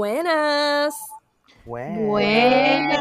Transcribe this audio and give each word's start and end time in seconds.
Buenas. 0.00 0.96
Buenas. 1.66 2.96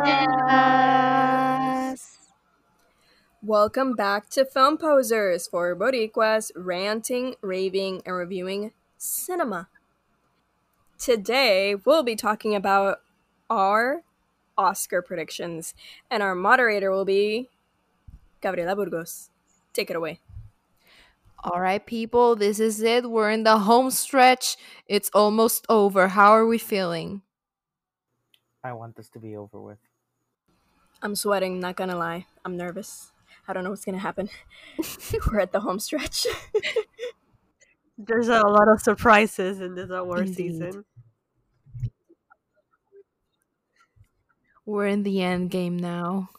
Welcome 3.42 3.96
back 3.96 4.30
to 4.32 4.44
Film 4.44 4.78
Posers 4.78 5.48
for 5.48 5.74
Boricuas 5.78 6.52
ranting, 6.58 7.36
raving, 7.40 8.02
and 8.06 8.14
reviewing 8.18 8.74
cinema. 8.98 9.70
Today, 10.98 11.76
we'll 11.86 12.04
be 12.04 12.18
talking 12.18 12.54
about 12.54 13.00
our 13.50 14.04
Oscar 14.58 15.02
predictions, 15.02 15.74
and 16.12 16.22
our 16.22 16.36
moderator 16.36 16.92
will 16.92 17.06
be 17.06 17.48
Gabriela 18.42 18.76
Burgos. 18.76 19.30
Take 19.72 19.90
it 19.90 19.96
away. 19.96 20.20
All 21.44 21.62
right, 21.62 21.86
people, 21.86 22.36
this 22.36 22.60
is 22.60 22.82
it. 22.82 23.10
We're 23.10 23.32
in 23.32 23.44
the 23.44 23.60
home 23.60 23.92
stretch. 23.92 24.58
It's 24.88 25.10
almost 25.14 25.66
over. 25.70 26.10
How 26.10 26.32
are 26.32 26.46
we 26.46 26.58
feeling? 26.58 27.22
I 28.64 28.74
want 28.74 28.96
this 28.98 29.10
to 29.12 29.20
be 29.20 29.38
over 29.38 29.62
with. 29.62 29.78
I'm 31.02 31.16
sweating, 31.16 31.62
not 31.62 31.78
gonna 31.78 31.96
lie. 31.96 32.26
I'm 32.44 32.58
nervous. 32.58 33.14
I 33.48 33.54
don't 33.54 33.64
know 33.64 33.70
what's 33.70 33.86
gonna 33.86 34.00
happen. 34.00 34.30
We're 35.32 35.40
at 35.40 35.54
the 35.54 35.62
home 35.62 35.80
stretch. 35.80 36.28
There's 37.98 38.28
a 38.28 38.42
lot 38.42 38.68
of 38.68 38.82
surprises 38.82 39.62
in 39.62 39.76
this 39.76 39.90
award 39.90 40.28
Indeed. 40.28 40.36
season. 40.36 40.86
We're 44.66 44.88
in 44.88 45.04
the 45.04 45.22
end 45.22 45.52
game 45.52 45.78
now. 45.78 46.30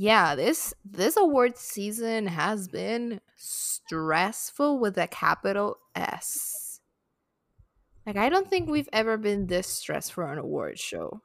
Yeah, 0.00 0.34
this 0.34 0.72
this 0.82 1.18
award 1.18 1.58
season 1.58 2.26
has 2.28 2.68
been 2.68 3.20
stressful 3.36 4.78
with 4.78 4.96
a 4.96 5.06
capital 5.06 5.76
S. 5.94 6.80
Like 8.06 8.16
I 8.16 8.30
don't 8.30 8.48
think 8.48 8.70
we've 8.70 8.88
ever 8.94 9.18
been 9.18 9.48
this 9.48 9.66
stressed 9.66 10.14
for 10.14 10.32
an 10.32 10.38
award 10.38 10.78
show. 10.78 11.20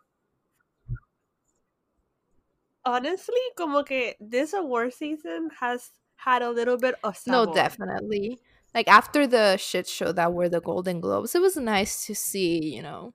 Honestly, 2.84 3.40
como 3.56 3.84
que 3.84 4.16
this 4.20 4.52
award 4.52 4.94
season 4.94 5.52
has 5.62 5.92
had 6.18 6.42
a 6.42 6.52
little 6.52 6.76
bit 6.76 6.96
of 7.02 7.18
No, 7.28 7.46
definitely. 7.46 8.40
Like 8.74 8.90
after 8.90 9.26
the 9.26 9.56
shit 9.56 9.88
show 9.88 10.12
that 10.12 10.34
were 10.34 10.50
the 10.50 10.60
Golden 10.60 11.00
Globes, 11.00 11.34
it 11.34 11.42
was 11.42 11.56
nice 11.56 12.06
to 12.08 12.14
see, 12.14 12.76
you 12.76 12.82
know, 12.82 13.14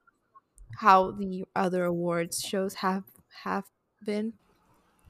how 0.79 1.11
the 1.11 1.45
other 1.55 1.85
awards 1.85 2.41
shows 2.41 2.77
have 2.77 3.05
have 3.45 3.67
been. 4.03 4.33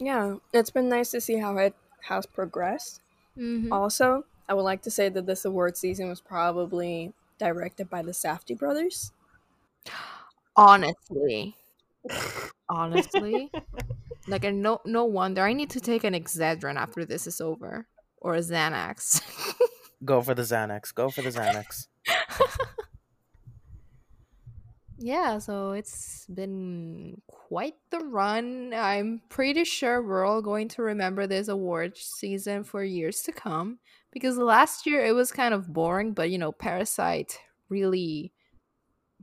Yeah, 0.01 0.37
it's 0.53 0.71
been 0.71 0.89
nice 0.89 1.11
to 1.13 1.21
see 1.21 1.37
how 1.37 1.57
it 1.59 1.75
has 2.09 2.27
progressed. 2.27 3.01
Mhm. 3.37 3.71
Also, 3.71 4.25
I 4.49 4.55
would 4.55 4.63
like 4.63 4.83
to 4.83 4.91
say 4.91 5.09
that 5.09 5.27
this 5.27 5.45
award 5.45 5.77
season 5.77 6.09
was 6.09 6.21
probably 6.21 7.13
directed 7.39 7.89
by 7.89 8.03
the 8.03 8.13
Safdie 8.13 8.59
brothers. 8.59 9.13
Honestly, 10.57 11.55
honestly, 12.69 13.51
like 14.27 14.45
and 14.45 14.63
no 14.63 14.81
no 14.85 15.05
wonder 15.05 15.43
I 15.43 15.53
need 15.53 15.71
to 15.71 15.81
take 15.81 16.05
an 16.05 16.15
Excedrin 16.15 16.77
after 16.77 17.05
this 17.05 17.27
is 17.27 17.41
over 17.41 17.87
or 18.19 18.35
a 18.35 18.41
Xanax. 18.41 19.23
Go 20.05 20.21
for 20.23 20.35
the 20.35 20.43
Xanax. 20.43 20.95
Go 20.95 21.11
for 21.11 21.23
the 21.23 21.31
Xanax. 21.31 21.87
Yeah, 25.01 25.39
so 25.39 25.73
it's 25.73 26.27
been 26.27 27.23
quite 27.27 27.75
the 27.91 28.01
run. 28.01 28.75
I'm 28.75 29.23
pretty 29.31 29.65
sure 29.65 30.03
we're 30.03 30.27
all 30.27 30.43
going 30.43 30.69
to 30.69 30.83
remember 30.83 31.27
this 31.27 31.49
award 31.49 31.97
season 31.97 32.65
for 32.65 32.85
years 32.85 33.23
to 33.23 33.33
come 33.33 33.79
because 34.13 34.37
last 34.37 34.87
year 34.87 35.03
it 35.05 35.15
was 35.15 35.33
kind 35.33 35.55
of 35.55 35.73
boring, 35.73 36.13
but 36.13 36.29
you 36.31 36.37
know, 36.37 36.53
Parasite 36.53 37.39
really 37.71 38.31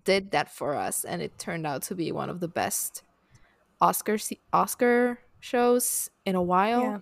did 0.03 0.31
that 0.31 0.51
for 0.51 0.73
us 0.73 1.03
and 1.03 1.21
it 1.21 1.38
turned 1.38 1.67
out 1.67 1.83
to 1.83 1.95
be 1.95 2.11
one 2.11 2.31
of 2.31 2.39
the 2.39 2.47
best 2.47 3.03
Oscar 3.79 4.17
Oscar 4.51 5.19
shows 5.39 6.09
in 6.25 6.33
a 6.33 6.41
while. 6.41 6.81
Yeah. 6.81 6.99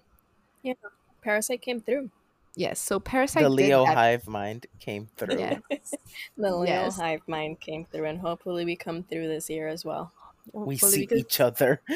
Yeah. 0.64 0.90
Parasite 1.24 1.62
came 1.62 1.80
through. 1.80 2.12
Yes, 2.56 2.80
so 2.80 3.00
Parasite 3.00 3.44
the 3.44 3.50
Leo 3.50 3.86
that. 3.86 3.96
hive 3.96 4.28
mind 4.28 4.68
came 4.80 5.08
through. 5.18 5.40
Yes. 5.40 5.62
The 6.38 6.56
Leo 6.56 6.64
Yes. 6.66 6.98
hive 6.98 7.22
mind 7.28 7.60
came 7.60 7.86
through, 7.86 8.06
and 8.06 8.20
hopefully 8.20 8.64
we 8.66 8.76
come 8.76 9.04
through 9.04 9.28
this 9.28 9.50
year 9.50 9.68
as 9.68 9.84
well. 9.84 10.12
We 10.54 10.78
see 10.78 11.02
because- 11.02 11.20
each 11.20 11.40
other. 11.40 11.82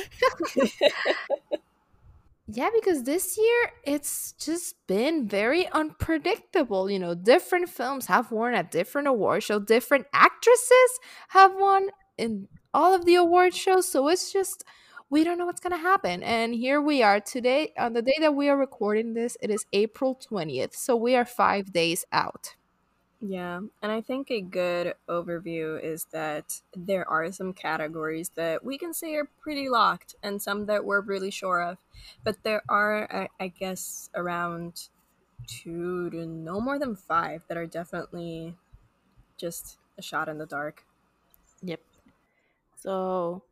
Yeah, 2.51 2.69
because 2.73 3.03
this 3.03 3.37
year 3.37 3.71
it's 3.83 4.31
just 4.33 4.75
been 4.87 5.27
very 5.27 5.67
unpredictable. 5.69 6.89
You 6.89 6.97
know, 6.97 7.13
different 7.13 7.69
films 7.69 8.07
have 8.07 8.31
won 8.31 8.55
at 8.55 8.71
different 8.71 9.07
award 9.07 9.43
shows, 9.43 9.65
different 9.65 10.07
actresses 10.13 10.99
have 11.29 11.53
won 11.55 11.89
in 12.17 12.47
all 12.73 12.95
of 12.95 13.05
the 13.05 13.13
award 13.15 13.53
shows. 13.53 13.87
So 13.87 14.07
it's 14.07 14.33
just 14.33 14.63
we 15.09 15.23
don't 15.23 15.37
know 15.37 15.45
what's 15.45 15.61
gonna 15.61 15.77
happen. 15.77 16.23
And 16.23 16.53
here 16.53 16.81
we 16.81 17.01
are 17.01 17.19
today 17.19 17.73
on 17.77 17.93
the 17.93 18.01
day 18.01 18.15
that 18.19 18.35
we 18.35 18.49
are 18.49 18.57
recording 18.57 19.13
this. 19.13 19.37
It 19.41 19.49
is 19.49 19.65
April 19.73 20.15
twentieth, 20.15 20.75
so 20.75 20.95
we 20.95 21.15
are 21.15 21.25
five 21.25 21.73
days 21.73 22.05
out. 22.11 22.55
Yeah, 23.21 23.59
and 23.81 23.91
I 23.91 23.99
think 23.99 24.31
a 24.31 24.39
good 24.39 24.93
overview 25.09 25.83
is 25.83 26.05
that 26.11 26.61
there 26.73 27.05
are 27.09 27.29
some 27.33 27.51
categories 27.51 28.29
that 28.35 28.63
we 28.63 28.77
can 28.77 28.93
say 28.93 29.13
are 29.15 29.29
pretty 29.41 29.67
locked 29.67 30.15
and 30.23 30.41
some 30.41 30.67
that 30.67 30.85
we're 30.85 31.01
really 31.01 31.29
sure 31.29 31.61
of. 31.61 31.79
But 32.23 32.43
there 32.43 32.63
are, 32.69 33.13
I, 33.13 33.29
I 33.43 33.47
guess, 33.49 34.09
around 34.15 34.87
two 35.47 36.09
to 36.11 36.25
no 36.25 36.61
more 36.61 36.79
than 36.79 36.95
five 36.95 37.43
that 37.49 37.57
are 37.57 37.67
definitely 37.67 38.55
just 39.37 39.79
a 39.97 40.01
shot 40.01 40.29
in 40.29 40.37
the 40.37 40.45
dark. 40.45 40.85
Yep. 41.61 41.81
So 42.77 43.43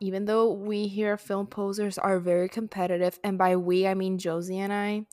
even 0.00 0.24
though 0.26 0.52
we 0.52 0.88
here 0.88 1.16
film 1.16 1.46
posers 1.46 1.98
are 1.98 2.18
very 2.18 2.48
competitive, 2.48 3.18
and 3.24 3.38
by 3.38 3.56
we 3.56 3.86
I 3.86 3.94
mean 3.94 4.18
Josie 4.18 4.58
and 4.58 4.72
I, 4.72 5.06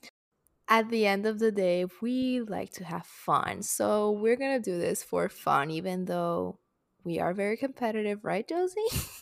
at 0.67 0.89
the 0.89 1.05
end 1.05 1.25
of 1.25 1.39
the 1.39 1.51
day, 1.51 1.85
we 2.01 2.41
like 2.41 2.71
to 2.73 2.85
have 2.85 3.05
fun. 3.05 3.61
So 3.63 4.11
we're 4.11 4.37
gonna 4.37 4.59
do 4.59 4.79
this 4.79 5.03
for 5.03 5.29
fun, 5.29 5.71
even 5.71 6.05
though 6.05 6.59
we 7.03 7.19
are 7.19 7.33
very 7.33 7.57
competitive, 7.57 8.23
right, 8.25 8.47
Josie? 8.47 8.81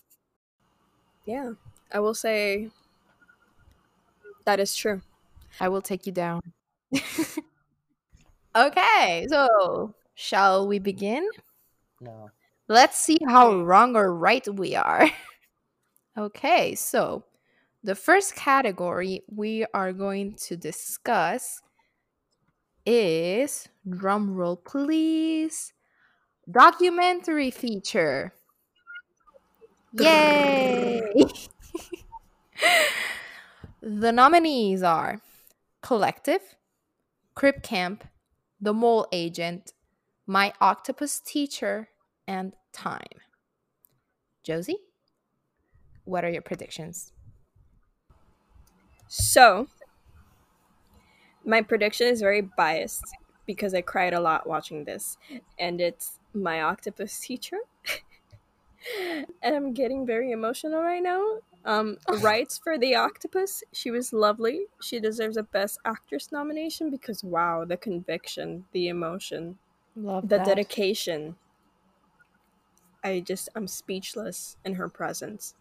Yeah, 1.25 1.51
I 1.93 1.99
will 1.99 2.15
say 2.15 2.69
that 4.45 4.59
is 4.59 4.75
true. 4.75 5.01
I 5.59 5.69
will 5.69 5.81
take 5.81 6.05
you 6.07 6.11
down. 6.11 6.41
okay, 8.55 9.27
so 9.29 9.93
shall 10.15 10.67
we 10.67 10.79
begin? 10.79 11.27
No. 12.01 12.31
Let's 12.67 12.97
see 12.97 13.17
how 13.27 13.55
wrong 13.55 13.95
or 13.95 14.13
right 14.13 14.47
we 14.47 14.75
are. 14.75 15.09
okay, 16.19 16.75
so 16.75 17.23
the 17.83 17.95
first 17.95 18.35
category 18.35 19.23
we 19.33 19.65
are 19.73 19.93
going 19.93 20.35
to 20.35 20.57
discuss 20.57 21.61
is 22.85 23.69
drum 23.87 24.35
roll 24.35 24.57
please 24.57 25.73
documentary 26.51 27.51
feature. 27.51 28.33
Yay! 29.93 31.01
the 33.81 34.11
nominees 34.11 34.83
are 34.83 35.21
Collective, 35.81 36.41
Crip 37.33 37.63
Camp, 37.63 38.03
The 38.59 38.73
Mole 38.73 39.07
Agent, 39.11 39.73
My 40.27 40.53
Octopus 40.59 41.19
Teacher, 41.21 41.89
and 42.27 42.53
Time. 42.73 43.21
Josie, 44.43 44.77
what 46.09 46.25
are 46.25 46.29
your 46.29 46.41
predictions? 46.41 47.13
So, 49.07 49.67
my 51.45 51.61
prediction 51.61 52.07
is 52.07 52.21
very 52.21 52.41
biased 52.41 53.03
because 53.45 53.73
I 53.73 53.81
cried 53.81 54.13
a 54.13 54.19
lot 54.19 54.47
watching 54.47 54.85
this, 54.85 55.17
and 55.57 55.81
it's 55.81 56.19
my 56.33 56.61
octopus 56.61 57.19
teacher. 57.19 57.57
and 59.41 59.55
I'm 59.55 59.73
getting 59.73 60.05
very 60.05 60.31
emotional 60.31 60.81
right 60.81 61.01
now. 61.01 61.39
Um, 61.65 61.97
rights 62.21 62.57
for 62.57 62.77
the 62.77 62.95
octopus. 62.95 63.63
She 63.73 63.91
was 63.91 64.13
lovely. 64.13 64.65
She 64.81 64.99
deserves 64.99 65.37
a 65.37 65.43
Best 65.43 65.79
Actress 65.85 66.31
nomination 66.31 66.89
because 66.89 67.23
wow, 67.23 67.65
the 67.65 67.77
conviction, 67.77 68.65
the 68.71 68.87
emotion, 68.87 69.57
Love 69.95 70.29
the 70.29 70.37
that. 70.37 70.45
dedication. 70.45 71.37
I 73.03 73.19
just 73.19 73.49
I'm 73.55 73.67
speechless 73.67 74.57
in 74.65 74.75
her 74.75 74.89
presence, 74.89 75.55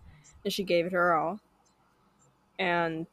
and 0.44 0.52
she 0.52 0.64
gave 0.64 0.86
it 0.86 0.92
her 0.92 1.14
all. 1.14 1.40
And 2.58 3.06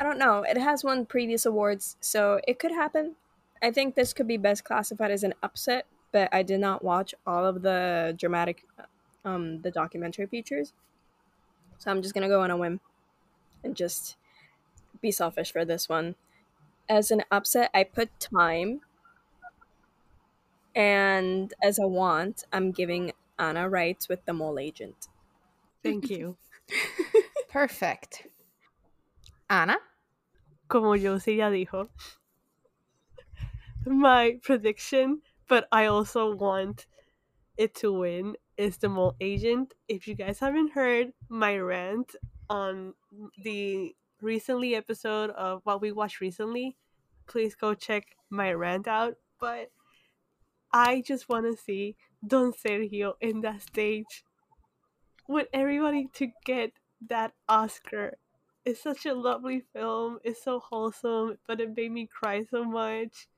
I 0.00 0.04
don't 0.04 0.18
know. 0.18 0.42
It 0.42 0.56
has 0.56 0.84
won 0.84 1.06
previous 1.06 1.46
awards, 1.46 1.96
so 2.00 2.40
it 2.46 2.58
could 2.58 2.72
happen. 2.72 3.16
I 3.62 3.70
think 3.70 3.94
this 3.94 4.12
could 4.12 4.26
be 4.28 4.36
best 4.36 4.64
classified 4.64 5.10
as 5.10 5.22
an 5.22 5.34
upset, 5.42 5.86
but 6.12 6.28
I 6.32 6.42
did 6.42 6.60
not 6.60 6.84
watch 6.84 7.14
all 7.26 7.46
of 7.46 7.62
the 7.62 8.14
dramatic, 8.18 8.66
um, 9.24 9.62
the 9.62 9.70
documentary 9.70 10.26
features. 10.26 10.72
So 11.78 11.90
I'm 11.90 12.02
just 12.02 12.14
gonna 12.14 12.28
go 12.28 12.42
on 12.42 12.50
a 12.50 12.56
whim, 12.56 12.80
and 13.64 13.76
just 13.76 14.16
be 15.02 15.10
selfish 15.12 15.52
for 15.52 15.64
this 15.64 15.88
one. 15.88 16.16
As 16.88 17.10
an 17.10 17.24
upset, 17.30 17.70
I 17.74 17.84
put 17.84 18.20
time 18.20 18.82
And 20.74 21.52
as 21.62 21.78
a 21.78 21.86
want, 21.86 22.44
I'm 22.52 22.72
giving 22.72 23.12
Anna 23.38 23.68
rights 23.68 24.08
with 24.08 24.24
the 24.24 24.32
mole 24.32 24.58
agent. 24.58 25.08
Thank 25.84 26.08
you. 26.08 26.36
Perfect. 27.50 28.26
Ana? 29.50 29.76
Como 30.66 30.96
Josie 30.96 31.36
ya 31.36 31.50
dijo, 31.50 31.88
my 33.86 34.38
prediction, 34.42 35.20
but 35.46 35.68
I 35.70 35.86
also 35.86 36.34
want 36.34 36.86
it 37.58 37.74
to 37.76 37.92
win, 37.92 38.34
is 38.56 38.78
the 38.78 38.88
mole 38.88 39.14
agent. 39.20 39.74
If 39.88 40.08
you 40.08 40.14
guys 40.14 40.38
haven't 40.38 40.72
heard 40.72 41.12
my 41.28 41.58
rant 41.58 42.16
on 42.48 42.94
the 43.42 43.94
recently 44.22 44.74
episode 44.74 45.30
of 45.30 45.60
what 45.64 45.82
we 45.82 45.92
watched 45.92 46.20
recently, 46.22 46.76
please 47.26 47.54
go 47.54 47.74
check 47.74 48.16
my 48.30 48.52
rant 48.52 48.88
out. 48.88 49.16
But 49.38 49.70
I 50.72 51.02
just 51.06 51.28
want 51.28 51.44
to 51.44 51.62
see 51.62 51.96
Don 52.26 52.52
Sergio 52.52 53.14
in 53.20 53.42
that 53.42 53.62
stage 53.62 54.24
with 55.28 55.48
everybody 55.52 56.08
to 56.14 56.28
get 56.44 56.72
that 57.08 57.32
Oscar. 57.48 58.18
It's 58.64 58.82
such 58.82 59.06
a 59.06 59.14
lovely 59.14 59.62
film. 59.72 60.18
It's 60.24 60.42
so 60.42 60.60
wholesome, 60.60 61.38
but 61.46 61.60
it 61.60 61.76
made 61.76 61.92
me 61.92 62.06
cry 62.06 62.42
so 62.50 62.64
much. 62.64 63.28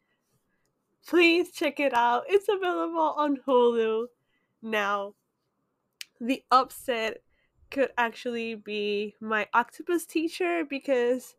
Please 1.07 1.53
check 1.53 1.81
it 1.81 1.95
out. 1.95 2.25
It's 2.29 2.49
available 2.49 3.15
on 3.17 3.39
Hulu 3.47 4.07
now. 4.63 5.15
The 6.21 6.43
upset 6.51 7.23
could 7.71 7.91
actually 7.99 8.55
be 8.55 9.15
my 9.21 9.49
octopus 9.53 10.07
teacher 10.07 10.65
because 10.69 11.35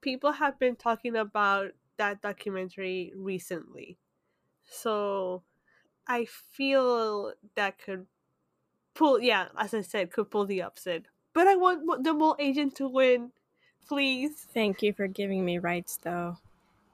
people 0.00 0.32
have 0.32 0.58
been 0.58 0.76
talking 0.76 1.16
about 1.16 1.72
that 1.96 2.20
documentary 2.20 3.12
recently. 3.16 3.96
So 4.68 5.42
I 6.06 6.26
feel 6.26 7.32
that 7.54 7.78
could 7.78 8.06
pull, 8.94 9.20
yeah, 9.20 9.48
as 9.58 9.74
I 9.74 9.82
said, 9.82 10.12
could 10.12 10.30
pull 10.30 10.46
the 10.46 10.62
upset. 10.62 11.02
But 11.32 11.46
I 11.46 11.56
want 11.56 12.04
the 12.04 12.14
mole 12.14 12.36
agent 12.38 12.76
to 12.76 12.88
win. 12.88 13.32
Please. 13.86 14.46
Thank 14.54 14.82
you 14.82 14.92
for 14.92 15.06
giving 15.06 15.44
me 15.44 15.58
rights, 15.58 15.98
though. 16.02 16.38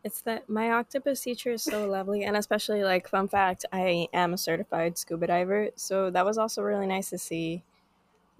It's 0.02 0.22
that 0.22 0.48
my 0.48 0.70
octopus 0.70 1.20
teacher 1.20 1.52
is 1.52 1.62
so 1.62 1.86
lovely, 1.90 2.24
and 2.24 2.36
especially 2.36 2.82
like 2.82 3.08
fun 3.08 3.28
fact, 3.28 3.66
I 3.72 4.08
am 4.12 4.32
a 4.32 4.38
certified 4.38 4.96
scuba 4.98 5.26
diver, 5.26 5.68
so 5.76 6.10
that 6.10 6.24
was 6.24 6.38
also 6.38 6.62
really 6.62 6.86
nice 6.86 7.10
to 7.10 7.18
see 7.18 7.62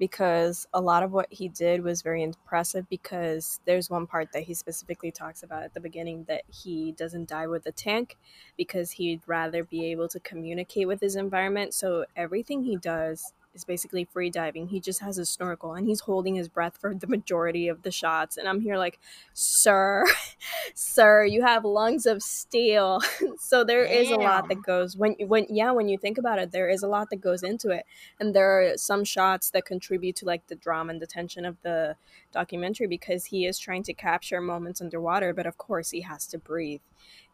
because 0.01 0.67
a 0.73 0.81
lot 0.81 1.03
of 1.03 1.13
what 1.13 1.31
he 1.31 1.49
did 1.49 1.85
was 1.85 2.01
very 2.01 2.23
impressive 2.23 2.89
because 2.89 3.61
there's 3.67 3.91
one 3.91 4.06
part 4.06 4.33
that 4.33 4.45
he 4.45 4.55
specifically 4.55 5.13
talks 5.13 5.43
about 5.43 5.63
at 5.63 5.75
the 5.75 5.81
beginning 5.81 6.25
that 6.27 6.43
he 6.51 6.93
doesn't 6.93 7.29
die 7.29 7.47
with 7.47 7.65
the 7.65 7.73
tank 7.73 8.17
because 8.56 8.93
he'd 8.93 9.21
rather 9.27 9.63
be 9.63 9.85
able 9.93 10.09
to 10.09 10.19
communicate 10.21 10.89
with 10.89 11.03
his 11.03 11.17
environment 11.17 11.75
so 11.75 12.06
everything 12.17 12.65
he 12.65 12.77
does 12.77 13.35
is 13.55 13.64
basically 13.64 14.05
free 14.05 14.31
diving. 14.31 14.69
He 14.69 14.81
just 14.81 15.00
has 15.00 15.19
a 15.19 15.26
snorkel 15.26 15.75
and 15.75 15.87
he's 15.87 16.00
holding 16.00 16.37
his 16.37 16.49
breath 16.49 16.79
for 16.79 16.94
the 16.94 17.06
majority 17.06 17.69
of 17.69 17.82
the 17.82 17.91
shots. 17.91 18.37
And 18.37 18.49
i'm 18.49 18.61
here 18.61 18.76
like 18.76 18.99
sir 19.32 20.05
sir 20.75 21.25
you 21.25 21.43
have 21.43 21.64
lungs 21.64 22.06
of 22.06 22.23
steel. 22.23 23.00
So 23.38 23.64
there 23.64 23.85
is 23.85 24.11
a 24.11 24.17
lot 24.17 24.49
that 24.49 24.62
goes 24.62 24.97
when 24.97 25.14
when 25.26 25.47
yeah 25.49 25.70
when 25.73 25.88
you 25.88 25.99
think 25.99 26.19
about 26.19 26.38
it 26.38 26.52
there 26.52 26.69
is 26.69 26.82
a 26.82 26.88
lot 26.88 27.11
that 27.11 27.20
goes 27.20 27.43
into 27.43 27.70
it. 27.70 27.85
And 28.19 28.35
there 28.35 28.61
are 28.61 28.76
some 28.76 29.05
shots 29.05 29.50
that 29.50 29.64
contribute 29.64 30.17
to 30.17 30.26
like 30.26 30.46
the 30.46 30.55
drama 30.55 30.93
and 30.93 31.03
the 31.03 31.06
tension 31.06 31.44
of 31.44 31.56
the 31.62 31.96
documentary 32.32 32.87
because 32.87 33.26
he 33.26 33.46
is 33.46 33.58
trying 33.58 33.82
to 33.85 33.94
capture 33.94 34.41
moments 34.41 34.81
underwater 34.81 35.32
but 35.32 35.46
of 35.46 35.58
course 35.58 35.91
he 35.91 36.03
has 36.03 36.26
to 36.29 36.38
breathe. 36.38 36.82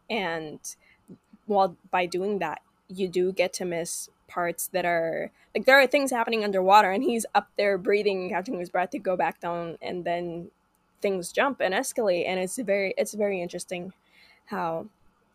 And 0.09 0.59
while 1.45 1.77
by 1.91 2.05
doing 2.05 2.39
that 2.39 2.61
you 2.87 3.07
do 3.07 3.31
get 3.31 3.53
to 3.53 3.65
miss 3.65 4.09
parts 4.27 4.67
that 4.67 4.85
are 4.85 5.31
like 5.55 5.65
there 5.65 5.79
are 5.79 5.87
things 5.87 6.11
happening 6.11 6.43
underwater 6.43 6.91
and 6.91 7.03
he's 7.03 7.25
up 7.33 7.49
there 7.57 7.77
breathing 7.77 8.29
catching 8.29 8.59
his 8.59 8.69
breath 8.69 8.89
to 8.89 8.99
go 8.99 9.15
back 9.15 9.39
down 9.39 9.77
and 9.81 10.03
then 10.03 10.49
things 11.01 11.31
jump 11.31 11.61
and 11.61 11.73
escalate 11.73 12.27
and 12.27 12.39
it's 12.39 12.57
very 12.57 12.93
it's 12.97 13.13
very 13.13 13.41
interesting 13.41 13.93
how 14.47 14.85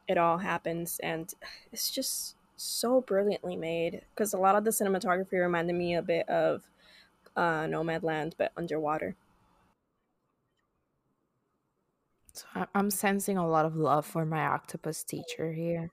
it 0.08 0.18
all 0.18 0.38
happens 0.38 1.00
and 1.02 1.34
it's 1.72 1.90
just 1.90 2.36
so 2.56 3.00
brilliantly 3.00 3.56
made 3.56 4.02
because 4.14 4.32
a 4.32 4.38
lot 4.38 4.54
of 4.54 4.64
the 4.64 4.70
cinematography 4.70 5.32
reminded 5.32 5.74
me 5.74 5.94
a 5.94 6.02
bit 6.02 6.28
of 6.28 6.62
uh, 7.36 7.64
Nomadland 7.64 8.34
but 8.38 8.52
underwater. 8.56 9.16
So 12.32 12.46
I'm 12.74 12.90
sensing 12.90 13.36
a 13.36 13.46
lot 13.46 13.66
of 13.66 13.76
love 13.76 14.06
for 14.06 14.24
my 14.24 14.46
octopus 14.46 15.02
teacher 15.02 15.52
here. 15.52 15.90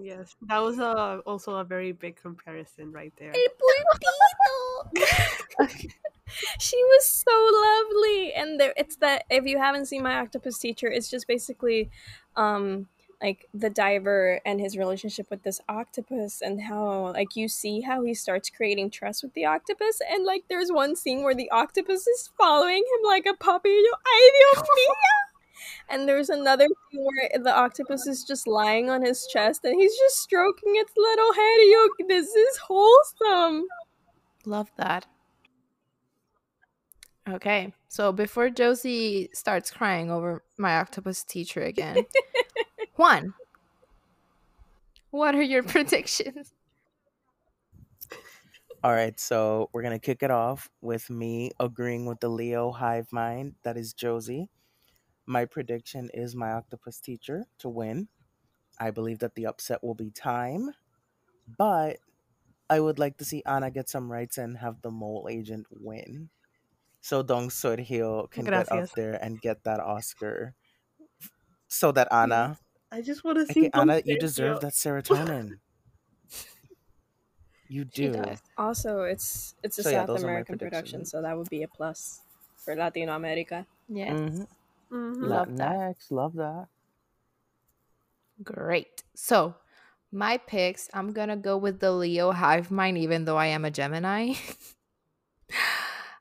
Yes, 0.00 0.34
that 0.48 0.58
was 0.58 0.78
a, 0.78 1.20
also 1.26 1.56
a 1.56 1.64
very 1.64 1.92
big 1.92 2.16
comparison 2.16 2.90
right 2.90 3.12
there. 3.18 3.34
she 6.58 6.76
was 6.76 7.06
so 7.06 7.32
lovely 7.32 8.32
and 8.32 8.60
there 8.60 8.72
it's 8.76 8.96
that 8.96 9.24
if 9.30 9.44
you 9.44 9.58
haven't 9.58 9.86
seen 9.86 10.02
my 10.02 10.14
octopus 10.14 10.58
teacher 10.58 10.86
it's 10.86 11.10
just 11.10 11.26
basically 11.26 11.90
um 12.36 12.86
like 13.22 13.48
the 13.52 13.68
diver 13.68 14.40
and 14.46 14.60
his 14.60 14.78
relationship 14.78 15.28
with 15.30 15.42
this 15.42 15.60
octopus 15.68 16.40
and 16.40 16.62
how 16.62 17.12
like 17.12 17.36
you 17.36 17.48
see 17.48 17.80
how 17.80 18.02
he 18.02 18.14
starts 18.14 18.48
creating 18.48 18.90
trust 18.90 19.22
with 19.22 19.34
the 19.34 19.44
octopus 19.44 20.00
and 20.10 20.24
like 20.24 20.44
there's 20.48 20.70
one 20.70 20.96
scene 20.96 21.22
where 21.22 21.34
the 21.34 21.50
octopus 21.50 22.06
is 22.06 22.30
following 22.38 22.78
him 22.78 23.04
like 23.04 23.26
a 23.26 23.34
puppy 23.34 23.68
Yo, 23.68 23.92
ay 24.06 24.30
Dios 24.38 24.64
mío! 24.78 25.29
And 25.88 26.08
there's 26.08 26.28
another 26.28 26.66
scene 26.66 27.04
where 27.04 27.42
the 27.42 27.54
octopus 27.54 28.06
is 28.06 28.24
just 28.24 28.46
lying 28.46 28.90
on 28.90 29.02
his 29.02 29.26
chest 29.32 29.64
and 29.64 29.80
he's 29.80 29.96
just 29.96 30.16
stroking 30.16 30.72
its 30.76 30.92
little 30.96 31.32
head 31.32 31.58
Yo, 31.66 32.06
this 32.08 32.28
is 32.28 32.56
wholesome 32.58 33.64
Love 34.46 34.70
that. 34.76 35.06
Okay, 37.28 37.72
so 37.88 38.12
before 38.12 38.50
Josie 38.50 39.28
starts 39.34 39.70
crying 39.70 40.10
over 40.10 40.42
my 40.56 40.76
octopus 40.78 41.22
teacher 41.22 41.62
again, 41.62 42.06
Juan, 42.96 43.34
what 45.10 45.34
are 45.34 45.42
your 45.42 45.62
predictions? 45.62 46.52
All 48.82 48.92
right, 48.92 49.20
so 49.20 49.68
we're 49.72 49.82
gonna 49.82 49.98
kick 49.98 50.22
it 50.22 50.30
off 50.30 50.70
with 50.80 51.10
me 51.10 51.50
agreeing 51.60 52.06
with 52.06 52.20
the 52.20 52.30
Leo 52.30 52.72
hive 52.72 53.12
mind. 53.12 53.54
That 53.62 53.76
is 53.76 53.92
Josie. 53.92 54.48
My 55.26 55.44
prediction 55.46 56.10
is 56.14 56.34
my 56.36 56.52
octopus 56.52 57.00
teacher 57.00 57.46
to 57.58 57.68
win. 57.68 58.08
I 58.78 58.90
believe 58.92 59.20
that 59.20 59.34
the 59.36 59.46
upset 59.46 59.84
will 59.84 59.94
be 59.94 60.10
time, 60.10 60.74
but 61.46 62.00
I 62.70 62.80
would 62.80 62.98
like 62.98 63.18
to 63.18 63.24
see 63.26 63.42
Anna 63.46 63.70
get 63.70 63.88
some 63.90 64.12
rights 64.12 64.38
and 64.38 64.58
have 64.58 64.82
the 64.82 64.90
mole 64.90 65.28
agent 65.30 65.68
win. 65.70 66.30
So 67.00 67.22
Don 67.22 67.48
Sergio 67.48 68.30
can 68.30 68.48
get 68.50 68.70
up 68.72 68.86
there 68.96 69.14
and 69.22 69.40
get 69.40 69.64
that 69.64 69.80
Oscar. 69.80 70.56
So 71.68 71.90
that 71.92 72.08
Anna, 72.12 72.58
I 72.92 73.02
just 73.02 73.24
want 73.24 73.38
to 73.38 73.46
see. 73.46 73.60
okay, 73.62 73.70
Anna, 73.74 74.02
you 74.04 74.16
deserve 74.16 74.60
that 74.60 74.72
serotonin. 74.74 75.60
You 77.68 77.84
do. 77.86 78.38
Also, 78.56 79.02
it's 79.02 79.54
it's 79.62 79.78
a 79.78 79.82
So, 79.82 79.90
South 79.90 80.06
those 80.06 80.24
are 80.24 80.30
my 80.30 80.42
American 80.42 80.58
production, 80.58 81.04
so 81.04 81.22
that 81.22 81.36
would 81.36 81.48
be 81.50 81.62
a 81.62 81.68
plus 81.68 82.22
for 82.56 82.74
Latino 82.76 83.14
America. 83.16 83.66
Yes. 83.88 84.18
Mhm. 84.18 84.46
Mhm. 84.90 85.14
Love 85.22 85.48
that. 85.56 85.78
Latinx, 85.78 86.10
love 86.10 86.34
that. 86.34 86.68
Great. 88.42 89.02
So, 89.14 89.54
my 90.12 90.38
picks, 90.38 90.88
I'm 90.94 91.12
going 91.12 91.28
to 91.28 91.36
go 91.36 91.56
with 91.56 91.80
the 91.80 91.92
Leo 91.92 92.32
hive 92.32 92.70
mind, 92.70 92.98
even 92.98 93.24
though 93.24 93.36
I 93.36 93.46
am 93.46 93.64
a 93.64 93.70
Gemini. 93.70 94.34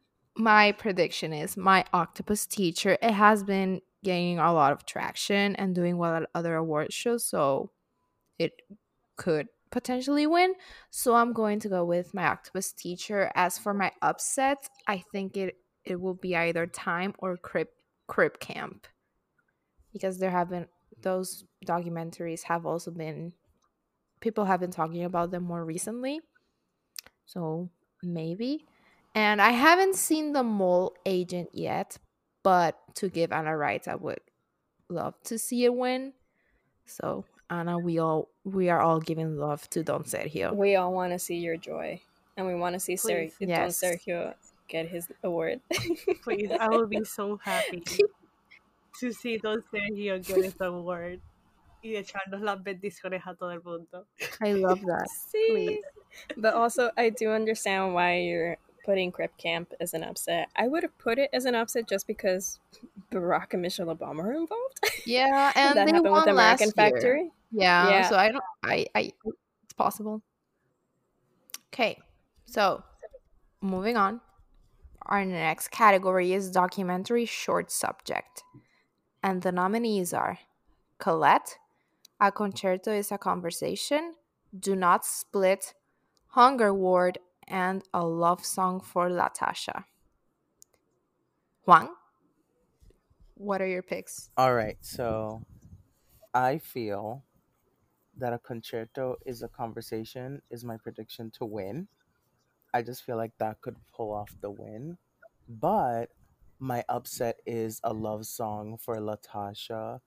my 0.36 0.72
prediction 0.74 1.34
is 1.34 1.58
my 1.58 1.86
octopus 1.94 2.46
teacher. 2.46 2.98
It 3.02 3.12
has 3.12 3.44
been 3.44 3.82
gaining 4.04 4.40
a 4.40 4.54
lot 4.54 4.72
of 4.72 4.86
traction 4.86 5.56
and 5.58 5.76
doing 5.76 5.98
well 5.98 6.16
at 6.16 6.30
other 6.34 6.56
award 6.56 6.94
shows, 6.94 7.26
so 7.26 7.72
it 8.40 8.54
could 9.18 9.50
potentially 9.72 10.28
win. 10.28 10.56
So, 10.92 11.16
I'm 11.16 11.34
going 11.34 11.60
to 11.62 11.70
go 11.70 11.86
with 11.86 12.14
my 12.14 12.26
octopus 12.28 12.74
teacher. 12.74 13.32
As 13.36 13.58
for 13.60 13.74
my 13.74 13.92
upset, 14.02 14.70
I 14.88 15.00
think 15.12 15.38
it 15.38 15.58
it 15.86 16.00
will 16.02 16.16
be 16.16 16.36
either 16.36 16.68
time 16.68 17.16
or 17.20 17.38
crip 17.38 17.74
crip 18.10 18.40
camp 18.40 18.88
because 19.94 20.18
there 20.18 20.32
have 20.32 20.50
been 20.50 20.68
those 21.02 21.46
documentaries 21.66 22.44
have 22.44 22.66
also 22.66 22.92
been 22.92 23.32
people 24.20 24.44
have 24.46 24.60
been 24.60 24.72
talking 24.72 25.04
about 25.06 25.32
them 25.32 25.44
more 25.44 25.64
recently 25.64 26.20
so 27.26 27.70
maybe 28.04 28.66
and 29.14 29.42
i 29.42 29.52
haven't 29.52 29.96
seen 29.96 30.34
the 30.34 30.44
mole 30.44 30.94
agent 31.06 31.50
yet 31.54 31.98
but 32.44 32.76
to 32.96 33.08
give 33.10 33.32
anna 33.32 33.56
rights 33.56 33.88
i 33.88 33.96
would 33.96 34.20
love 34.90 35.14
to 35.24 35.38
see 35.38 35.64
it 35.66 35.74
win 35.74 36.12
so 36.86 37.24
anna 37.50 37.78
we 37.78 38.00
all 38.00 38.28
we 38.44 38.70
are 38.70 38.82
all 38.82 39.00
giving 39.00 39.38
love 39.38 39.70
to 39.70 39.84
don 39.84 40.04
sergio 40.04 40.54
We 40.54 40.76
all 40.76 40.92
want 40.92 41.14
to 41.14 41.20
see 41.20 41.38
your 41.38 41.58
joy, 41.58 42.02
and 42.36 42.48
we 42.48 42.56
want 42.56 42.74
to 42.74 42.80
see 42.80 42.96
Ser- 42.96 43.30
Please. 43.30 43.36
Don 43.40 43.50
Yes. 43.50 43.84
Sergio 43.84 44.34
get 44.70 44.88
his 44.88 45.08
award. 45.24 45.60
Please, 46.24 46.52
I 46.60 46.68
will 46.70 46.88
be 46.88 47.04
so 47.04 47.38
happy 47.44 47.84
to 49.00 49.12
see 49.12 49.38
Don 49.38 49.64
Sergio 49.74 50.26
get 50.26 50.44
his 50.44 50.56
award. 50.62 51.20
y 51.84 51.96
echarnos 51.96 52.42
las 52.42 52.60
bendiciones 52.62 53.22
a 53.26 53.34
todo 53.36 53.50
el 53.52 53.62
mundo. 53.64 54.06
I 54.42 54.54
love 54.54 54.82
that. 54.82 55.08
See? 55.32 55.82
But 56.38 56.54
also, 56.54 56.92
I 56.98 57.10
do 57.10 57.30
understand 57.32 57.94
why 57.94 58.20
you're 58.20 58.58
putting 58.86 59.12
Crip 59.12 59.38
Camp 59.38 59.72
as 59.80 59.94
an 59.94 60.04
upset. 60.04 60.50
I 60.58 60.68
would 60.68 60.84
have 60.84 60.98
put 60.98 61.18
it 61.20 61.30
as 61.32 61.46
an 61.46 61.56
upset 61.56 61.88
just 61.88 62.06
because 62.08 62.60
Barack 63.12 63.54
and 63.54 63.62
Michelle 63.62 63.88
Obama 63.96 64.24
are 64.26 64.34
involved. 64.34 64.80
Yeah, 65.06 65.52
and 65.56 65.78
that 65.78 65.86
they 65.86 65.92
happened 65.94 66.12
won 66.12 66.26
with 66.26 66.36
last 66.36 66.62
American 66.62 66.66
year. 66.66 66.92
Factory. 66.92 67.32
Yeah, 67.52 67.90
Yeah. 67.90 68.10
so 68.10 68.16
I 68.18 68.32
don't. 68.32 68.44
I. 68.64 68.86
I. 68.94 69.14
It's 69.64 69.74
possible. 69.78 70.22
Okay, 71.74 71.98
so 72.46 72.84
moving 73.62 73.96
on. 73.96 74.20
Our 75.06 75.26
next 75.26 75.70
category 75.70 76.34
is 76.34 76.52
documentary 76.52 77.26
short 77.26 77.72
subject, 77.72 78.44
and 79.24 79.42
the 79.42 79.52
nominees 79.52 80.14
are 80.14 80.40
Colette, 81.00 81.58
A 82.20 82.32
Concerto 82.32 82.92
is 82.92 83.12
a 83.12 83.18
Conversation, 83.18 84.14
Do 84.58 84.76
Not 84.76 85.06
Split, 85.06 85.74
Hunger 86.28 86.74
Ward, 86.74 87.18
and 87.48 87.84
A 87.94 88.06
Love 88.06 88.46
Song 88.46 88.80
for 88.82 89.10
Latasha. 89.10 89.86
Juan, 91.66 91.90
what 93.36 93.62
are 93.62 93.68
your 93.68 93.82
picks? 93.82 94.30
All 94.38 94.54
right, 94.54 94.78
so 94.82 95.44
I 96.34 96.58
feel 96.58 97.24
that 98.18 98.34
a 98.34 98.40
concerto 98.40 99.16
is 99.26 99.42
a 99.42 99.48
conversation 99.48 100.42
is 100.50 100.66
my 100.66 100.78
prediction 100.78 101.32
to 101.32 101.46
win. 101.46 101.88
I 102.74 102.82
just 102.82 103.04
feel 103.04 103.18
like 103.18 103.38
that 103.40 103.62
could 103.62 103.76
pull 103.96 104.14
off 104.14 104.34
the 104.42 104.52
win. 104.52 104.98
But 105.48 106.12
my 106.60 106.84
upset 106.90 107.40
is 107.46 107.80
a 107.84 107.94
love 107.94 108.26
song 108.26 108.78
for 108.78 108.98
Latasha 108.98 110.02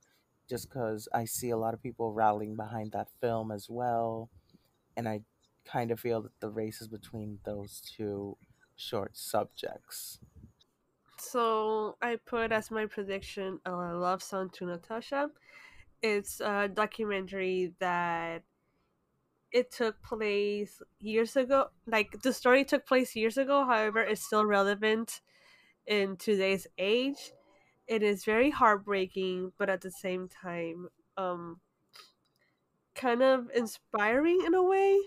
just 0.48 0.68
cuz 0.68 1.08
I 1.14 1.24
see 1.24 1.48
a 1.48 1.56
lot 1.56 1.72
of 1.72 1.82
people 1.82 2.12
rallying 2.12 2.56
behind 2.56 2.92
that 2.92 3.08
film 3.20 3.50
as 3.50 3.70
well 3.70 4.28
and 4.96 5.08
I 5.08 5.22
kind 5.64 5.90
of 5.90 6.00
feel 6.00 6.20
that 6.22 6.38
the 6.40 6.50
race 6.50 6.80
is 6.82 6.88
between 6.88 7.38
those 7.44 7.80
two 7.80 8.36
short 8.76 9.16
subjects. 9.16 10.18
So 11.18 11.96
I 12.02 12.16
put 12.16 12.52
as 12.52 12.70
my 12.70 12.86
prediction 12.86 13.60
a 13.64 13.70
love 13.70 14.22
song 14.22 14.50
to 14.54 14.66
Natasha. 14.66 15.30
It's 16.02 16.40
a 16.40 16.68
documentary 16.68 17.74
that 17.78 18.42
it 19.52 19.70
took 19.70 20.02
place 20.02 20.82
years 21.00 21.36
ago. 21.36 21.70
Like 21.86 22.22
the 22.22 22.32
story 22.32 22.64
took 22.64 22.86
place 22.86 23.14
years 23.16 23.36
ago, 23.38 23.64
however, 23.64 24.00
it's 24.00 24.24
still 24.24 24.44
relevant 24.46 25.20
in 25.86 26.16
today's 26.16 26.66
age. 26.78 27.32
It 27.88 28.02
is 28.02 28.24
very 28.24 28.50
heartbreaking, 28.50 29.52
but 29.58 29.70
at 29.70 29.82
the 29.82 29.90
same 29.90 30.28
time, 30.28 30.88
um, 31.16 31.60
kind 32.94 33.22
of 33.22 33.50
inspiring 33.54 34.42
in 34.44 34.54
a 34.54 34.62
way 34.62 34.98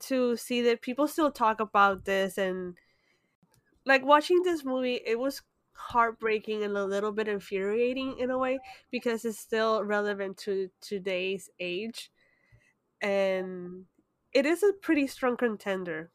to 0.00 0.36
see 0.36 0.62
that 0.62 0.82
people 0.82 1.08
still 1.08 1.30
talk 1.32 1.60
about 1.60 2.04
this 2.04 2.38
and 2.38 2.76
like 3.84 4.04
watching 4.04 4.42
this 4.42 4.64
movie 4.64 5.00
it 5.06 5.18
was 5.18 5.42
heartbreaking 5.74 6.62
and 6.62 6.76
a 6.76 6.84
little 6.84 7.12
bit 7.12 7.28
infuriating 7.28 8.18
in 8.18 8.30
a 8.30 8.38
way 8.38 8.58
because 8.90 9.24
it's 9.24 9.38
still 9.38 9.82
relevant 9.82 10.36
to 10.36 10.70
today's 10.80 11.50
age 11.58 12.10
and 13.02 13.86
it 14.32 14.46
is 14.46 14.64
a 14.64 14.74
pretty 14.74 15.06
strong 15.08 15.36
contender 15.36 16.12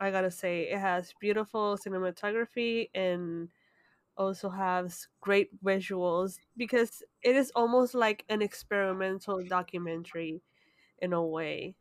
i 0.00 0.10
gotta 0.10 0.30
say 0.30 0.70
it 0.70 0.78
has 0.78 1.14
beautiful 1.20 1.78
cinematography 1.78 2.90
and 2.94 3.50
also 4.16 4.50
has 4.50 5.08
great 5.20 5.62
visuals 5.64 6.38
because 6.56 7.02
it 7.22 7.36
is 7.36 7.52
almost 7.56 7.94
like 7.94 8.24
an 8.28 8.42
experimental 8.42 9.42
documentary 9.44 10.42
in 10.98 11.12
a 11.12 11.24
way 11.24 11.76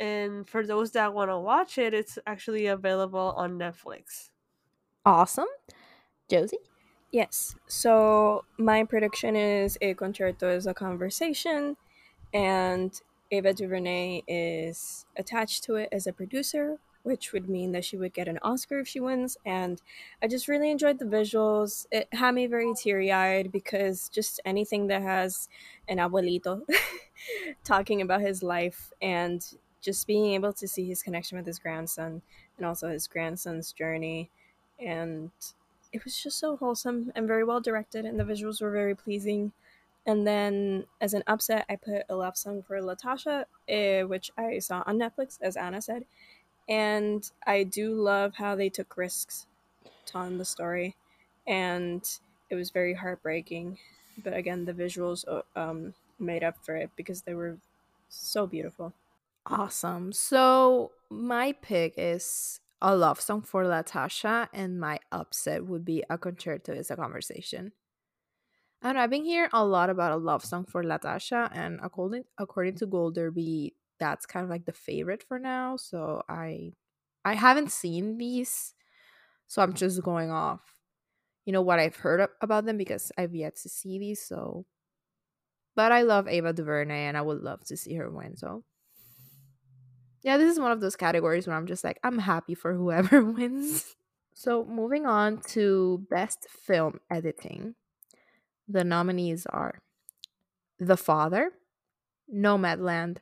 and 0.00 0.48
for 0.48 0.66
those 0.66 0.92
that 0.92 1.14
want 1.14 1.30
to 1.30 1.38
watch 1.38 1.78
it 1.78 1.94
it's 1.94 2.18
actually 2.26 2.66
available 2.66 3.32
on 3.36 3.58
netflix 3.58 4.30
Awesome. 5.04 5.46
Josie? 6.28 6.58
Yes. 7.12 7.56
So 7.68 8.44
my 8.58 8.84
prediction 8.84 9.36
is 9.36 9.78
A 9.82 9.94
Concerto 9.94 10.50
is 10.50 10.66
a 10.66 10.74
conversation, 10.74 11.76
and 12.34 13.00
Ava 13.30 13.52
DuVernay 13.52 14.22
is 14.26 15.06
attached 15.16 15.64
to 15.64 15.76
it 15.76 15.88
as 15.92 16.06
a 16.06 16.12
producer, 16.12 16.78
which 17.02 17.32
would 17.32 17.48
mean 17.48 17.72
that 17.72 17.84
she 17.84 17.96
would 17.96 18.12
get 18.12 18.28
an 18.28 18.38
Oscar 18.42 18.80
if 18.80 18.88
she 18.88 19.00
wins. 19.00 19.36
And 19.44 19.80
I 20.22 20.28
just 20.28 20.48
really 20.48 20.70
enjoyed 20.70 20.98
the 20.98 21.04
visuals. 21.04 21.86
It 21.90 22.08
had 22.12 22.34
me 22.34 22.46
very 22.46 22.72
teary 22.74 23.12
eyed 23.12 23.52
because 23.52 24.08
just 24.08 24.40
anything 24.44 24.86
that 24.88 25.02
has 25.02 25.48
an 25.88 25.98
abuelito 25.98 26.62
talking 27.64 28.00
about 28.00 28.20
his 28.20 28.42
life 28.42 28.92
and 29.02 29.44
just 29.80 30.06
being 30.06 30.32
able 30.34 30.52
to 30.54 30.66
see 30.66 30.86
his 30.86 31.02
connection 31.02 31.38
with 31.38 31.46
his 31.46 31.58
grandson 31.58 32.22
and 32.56 32.66
also 32.66 32.88
his 32.88 33.06
grandson's 33.06 33.72
journey 33.72 34.30
and 34.78 35.30
it 35.92 36.04
was 36.04 36.20
just 36.20 36.38
so 36.38 36.56
wholesome 36.56 37.12
and 37.14 37.26
very 37.26 37.44
well 37.44 37.60
directed, 37.60 38.04
and 38.04 38.18
the 38.18 38.24
visuals 38.24 38.60
were 38.60 38.70
very 38.70 38.94
pleasing. 38.94 39.52
And 40.08 40.26
then, 40.26 40.86
as 41.02 41.12
an 41.12 41.22
upset, 41.26 41.66
I 41.68 41.76
put 41.76 42.04
a 42.08 42.16
love 42.16 42.34
song 42.34 42.62
for 42.62 42.80
Latasha, 42.80 43.44
eh, 43.68 44.04
which 44.04 44.30
I 44.38 44.58
saw 44.58 44.82
on 44.86 44.98
Netflix, 44.98 45.38
as 45.42 45.54
Anna 45.54 45.82
said. 45.82 46.06
And 46.66 47.30
I 47.46 47.62
do 47.64 47.92
love 47.92 48.36
how 48.36 48.56
they 48.56 48.70
took 48.70 48.96
risks 48.96 49.46
telling 50.06 50.38
the 50.38 50.46
story, 50.46 50.96
and 51.46 52.02
it 52.48 52.54
was 52.54 52.70
very 52.70 52.94
heartbreaking. 52.94 53.76
But 54.24 54.32
again, 54.32 54.64
the 54.64 54.72
visuals 54.72 55.26
um, 55.54 55.92
made 56.18 56.42
up 56.42 56.56
for 56.64 56.74
it 56.74 56.88
because 56.96 57.20
they 57.22 57.34
were 57.34 57.58
so 58.08 58.46
beautiful. 58.46 58.94
Awesome. 59.44 60.12
So 60.14 60.92
my 61.10 61.52
pick 61.52 61.92
is 61.98 62.60
a 62.80 62.96
love 62.96 63.20
song 63.20 63.42
for 63.42 63.64
Latasha, 63.64 64.48
and 64.54 64.80
my 64.80 65.00
upset 65.12 65.66
would 65.66 65.84
be 65.84 66.02
a 66.08 66.16
concerto 66.16 66.72
is 66.72 66.90
a 66.90 66.96
conversation. 66.96 67.72
Know, 68.82 68.96
I've 68.96 69.10
been 69.10 69.24
hearing 69.24 69.50
a 69.52 69.64
lot 69.64 69.90
about 69.90 70.12
a 70.12 70.16
love 70.16 70.44
song 70.44 70.64
for 70.64 70.82
Latasha, 70.82 71.50
and 71.52 71.80
according 71.82 72.24
according 72.38 72.76
to 72.76 72.86
Gold 72.86 73.14
Derby, 73.16 73.74
that's 73.98 74.26
kind 74.26 74.44
of 74.44 74.50
like 74.50 74.64
the 74.66 74.72
favorite 74.72 75.22
for 75.22 75.38
now. 75.38 75.76
So 75.76 76.22
I 76.28 76.72
I 77.24 77.34
haven't 77.34 77.72
seen 77.72 78.18
these, 78.18 78.74
so 79.48 79.62
I'm 79.62 79.74
just 79.74 80.02
going 80.02 80.30
off, 80.32 80.62
you 81.46 81.52
know, 81.52 81.62
what 81.62 81.80
I've 81.80 81.96
heard 81.96 82.28
about 82.42 82.66
them 82.66 82.78
because 82.78 83.12
I've 83.18 83.34
yet 83.34 83.56
to 83.58 83.68
see 83.70 83.98
these. 83.98 84.22
So, 84.22 84.66
but 85.74 85.92
I 85.92 86.02
love 86.02 86.28
Ava 86.28 86.52
DuVernay, 86.52 87.06
and 87.06 87.16
I 87.16 87.22
would 87.22 87.40
love 87.40 87.64
to 87.66 87.76
see 87.76 87.94
her 87.94 88.10
win. 88.10 88.36
So 88.36 88.64
yeah, 90.22 90.36
this 90.36 90.50
is 90.52 90.60
one 90.60 90.72
of 90.72 90.80
those 90.80 90.96
categories 90.96 91.46
where 91.46 91.56
I'm 91.56 91.66
just 91.66 91.84
like, 91.84 91.98
I'm 92.02 92.18
happy 92.18 92.54
for 92.54 92.74
whoever 92.74 93.22
wins. 93.32 93.94
So, 94.34 94.64
moving 94.64 95.06
on 95.06 95.38
to 95.48 96.06
best 96.10 96.46
film 96.48 97.00
editing, 97.10 97.74
the 98.68 98.84
nominees 98.84 99.46
are 99.46 99.78
The 100.78 100.96
Father, 100.96 101.52
Nomadland, 102.32 103.18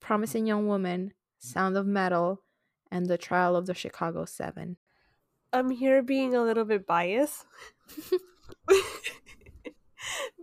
Promising 0.00 0.46
Young 0.46 0.66
Woman, 0.68 1.12
Sound 1.38 1.76
of 1.76 1.86
Metal, 1.86 2.42
and 2.90 3.06
The 3.06 3.18
Trial 3.18 3.56
of 3.56 3.66
the 3.66 3.74
Chicago 3.74 4.24
Seven. 4.24 4.76
i'm 5.52 5.70
here 5.70 6.02
being 6.02 6.34
a 6.34 6.42
little 6.42 6.64
bit 6.64 6.86
biased 6.86 7.44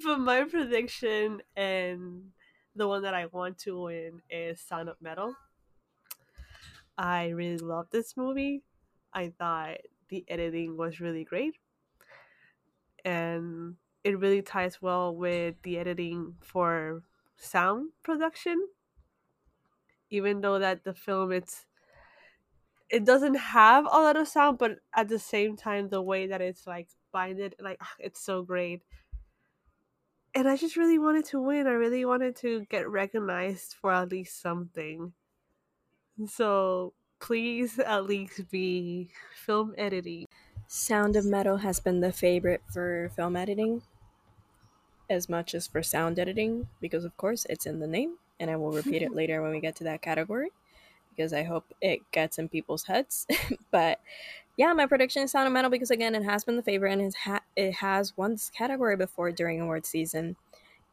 but 0.03 0.19
my 0.19 0.43
prediction 0.43 1.41
and 1.55 2.31
the 2.75 2.87
one 2.87 3.03
that 3.03 3.13
i 3.13 3.25
want 3.27 3.57
to 3.57 3.81
win 3.83 4.21
is 4.29 4.59
sound 4.59 4.89
of 4.89 4.97
metal 5.01 5.35
i 6.97 7.29
really 7.29 7.57
love 7.57 7.87
this 7.91 8.15
movie 8.17 8.63
i 9.13 9.29
thought 9.29 9.77
the 10.09 10.23
editing 10.27 10.77
was 10.77 10.99
really 10.99 11.23
great 11.23 11.55
and 13.05 13.75
it 14.03 14.19
really 14.19 14.41
ties 14.41 14.81
well 14.81 15.15
with 15.15 15.55
the 15.63 15.77
editing 15.77 16.35
for 16.41 17.03
sound 17.37 17.91
production. 18.03 18.67
Even 20.09 20.41
though 20.41 20.59
that 20.59 20.83
the 20.83 20.93
film 20.93 21.31
it's 21.31 21.65
it 22.89 23.05
doesn't 23.05 23.35
have 23.35 23.85
a 23.85 23.89
lot 23.89 24.15
of 24.15 24.27
sound 24.27 24.57
but 24.57 24.79
at 24.93 25.07
the 25.07 25.17
same 25.17 25.55
time 25.55 25.89
the 25.89 26.01
way 26.01 26.27
that 26.27 26.41
it's 26.41 26.67
like 26.67 26.89
binded 27.11 27.55
like 27.59 27.81
it's 27.99 28.19
so 28.19 28.43
great. 28.43 28.83
And 30.35 30.47
i 30.47 30.55
just 30.57 30.75
really 30.77 30.99
wanted 30.99 31.25
to 31.25 31.41
win. 31.41 31.67
I 31.67 31.71
really 31.71 32.05
wanted 32.05 32.35
to 32.37 32.65
get 32.65 32.89
recognized 32.89 33.73
for 33.73 33.91
at 33.91 34.09
least 34.09 34.41
something. 34.41 35.13
So 36.27 36.93
please 37.19 37.79
at 37.79 38.05
least 38.05 38.49
be 38.49 39.11
film 39.35 39.73
editing. 39.77 40.27
Sound 40.67 41.15
of 41.15 41.25
Metal 41.25 41.57
has 41.57 41.79
been 41.79 41.99
the 42.01 42.11
favorite 42.11 42.61
for 42.71 43.09
film 43.15 43.35
editing 43.35 43.83
as 45.13 45.29
much 45.29 45.55
as 45.55 45.67
for 45.67 45.81
sound 45.81 46.19
editing 46.19 46.67
because, 46.81 47.05
of 47.05 47.15
course, 47.15 47.45
it's 47.49 47.65
in 47.65 47.79
the 47.79 47.87
name, 47.87 48.17
and 48.39 48.51
I 48.51 48.57
will 48.57 48.71
repeat 48.71 49.01
it 49.01 49.11
later 49.15 49.41
when 49.41 49.51
we 49.51 49.61
get 49.61 49.75
to 49.77 49.83
that 49.85 50.01
category 50.01 50.49
because 51.09 51.31
I 51.31 51.43
hope 51.43 51.73
it 51.81 51.99
gets 52.11 52.37
in 52.37 52.49
people's 52.49 52.83
heads. 52.83 53.27
but 53.71 53.99
yeah, 54.57 54.73
my 54.73 54.85
prediction 54.85 55.23
is 55.23 55.31
Sound 55.31 55.47
of 55.47 55.53
Metal 55.53 55.71
because, 55.71 55.91
again, 55.91 56.15
it 56.15 56.23
has 56.23 56.43
been 56.43 56.57
the 56.57 56.63
favorite 56.63 56.93
and 56.93 57.01
it, 57.01 57.15
ha- 57.15 57.43
it 57.55 57.75
has 57.75 58.17
won 58.17 58.31
this 58.31 58.49
category 58.49 58.97
before 58.97 59.31
during 59.31 59.61
award 59.61 59.85
season. 59.85 60.35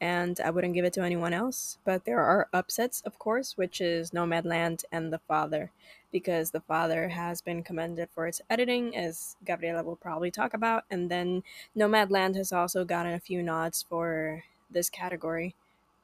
And 0.01 0.41
I 0.41 0.51
wouldn't 0.51 0.75
give 0.75 0.85
it 0.85 0.93
to 0.95 1.03
anyone 1.03 1.35
else. 1.35 1.79
But 1.85 2.05
there 2.05 2.21
are 2.21 2.49
upsets, 2.53 3.03
of 3.03 3.19
course, 3.19 3.57
which 3.57 3.81
is 3.81 4.13
Nomadland 4.13 4.85
and 4.91 5.13
The 5.13 5.19
Father, 5.19 5.71
because 6.11 6.51
The 6.51 6.61
Father 6.61 7.09
has 7.09 7.41
been 7.43 7.63
commended 7.63 8.09
for 8.11 8.27
its 8.27 8.41
editing, 8.49 8.97
as 8.97 9.37
Gabriela 9.45 9.83
will 9.83 9.97
probably 9.97 10.31
talk 10.31 10.55
about, 10.55 10.85
and 10.91 11.11
then 11.11 11.43
Nomadland 11.77 12.37
has 12.37 12.53
also 12.53 12.85
gotten 12.85 13.13
a 13.13 13.21
few 13.21 13.43
nods 13.43 13.85
for 13.89 14.45
this 14.71 14.89
category. 14.89 15.55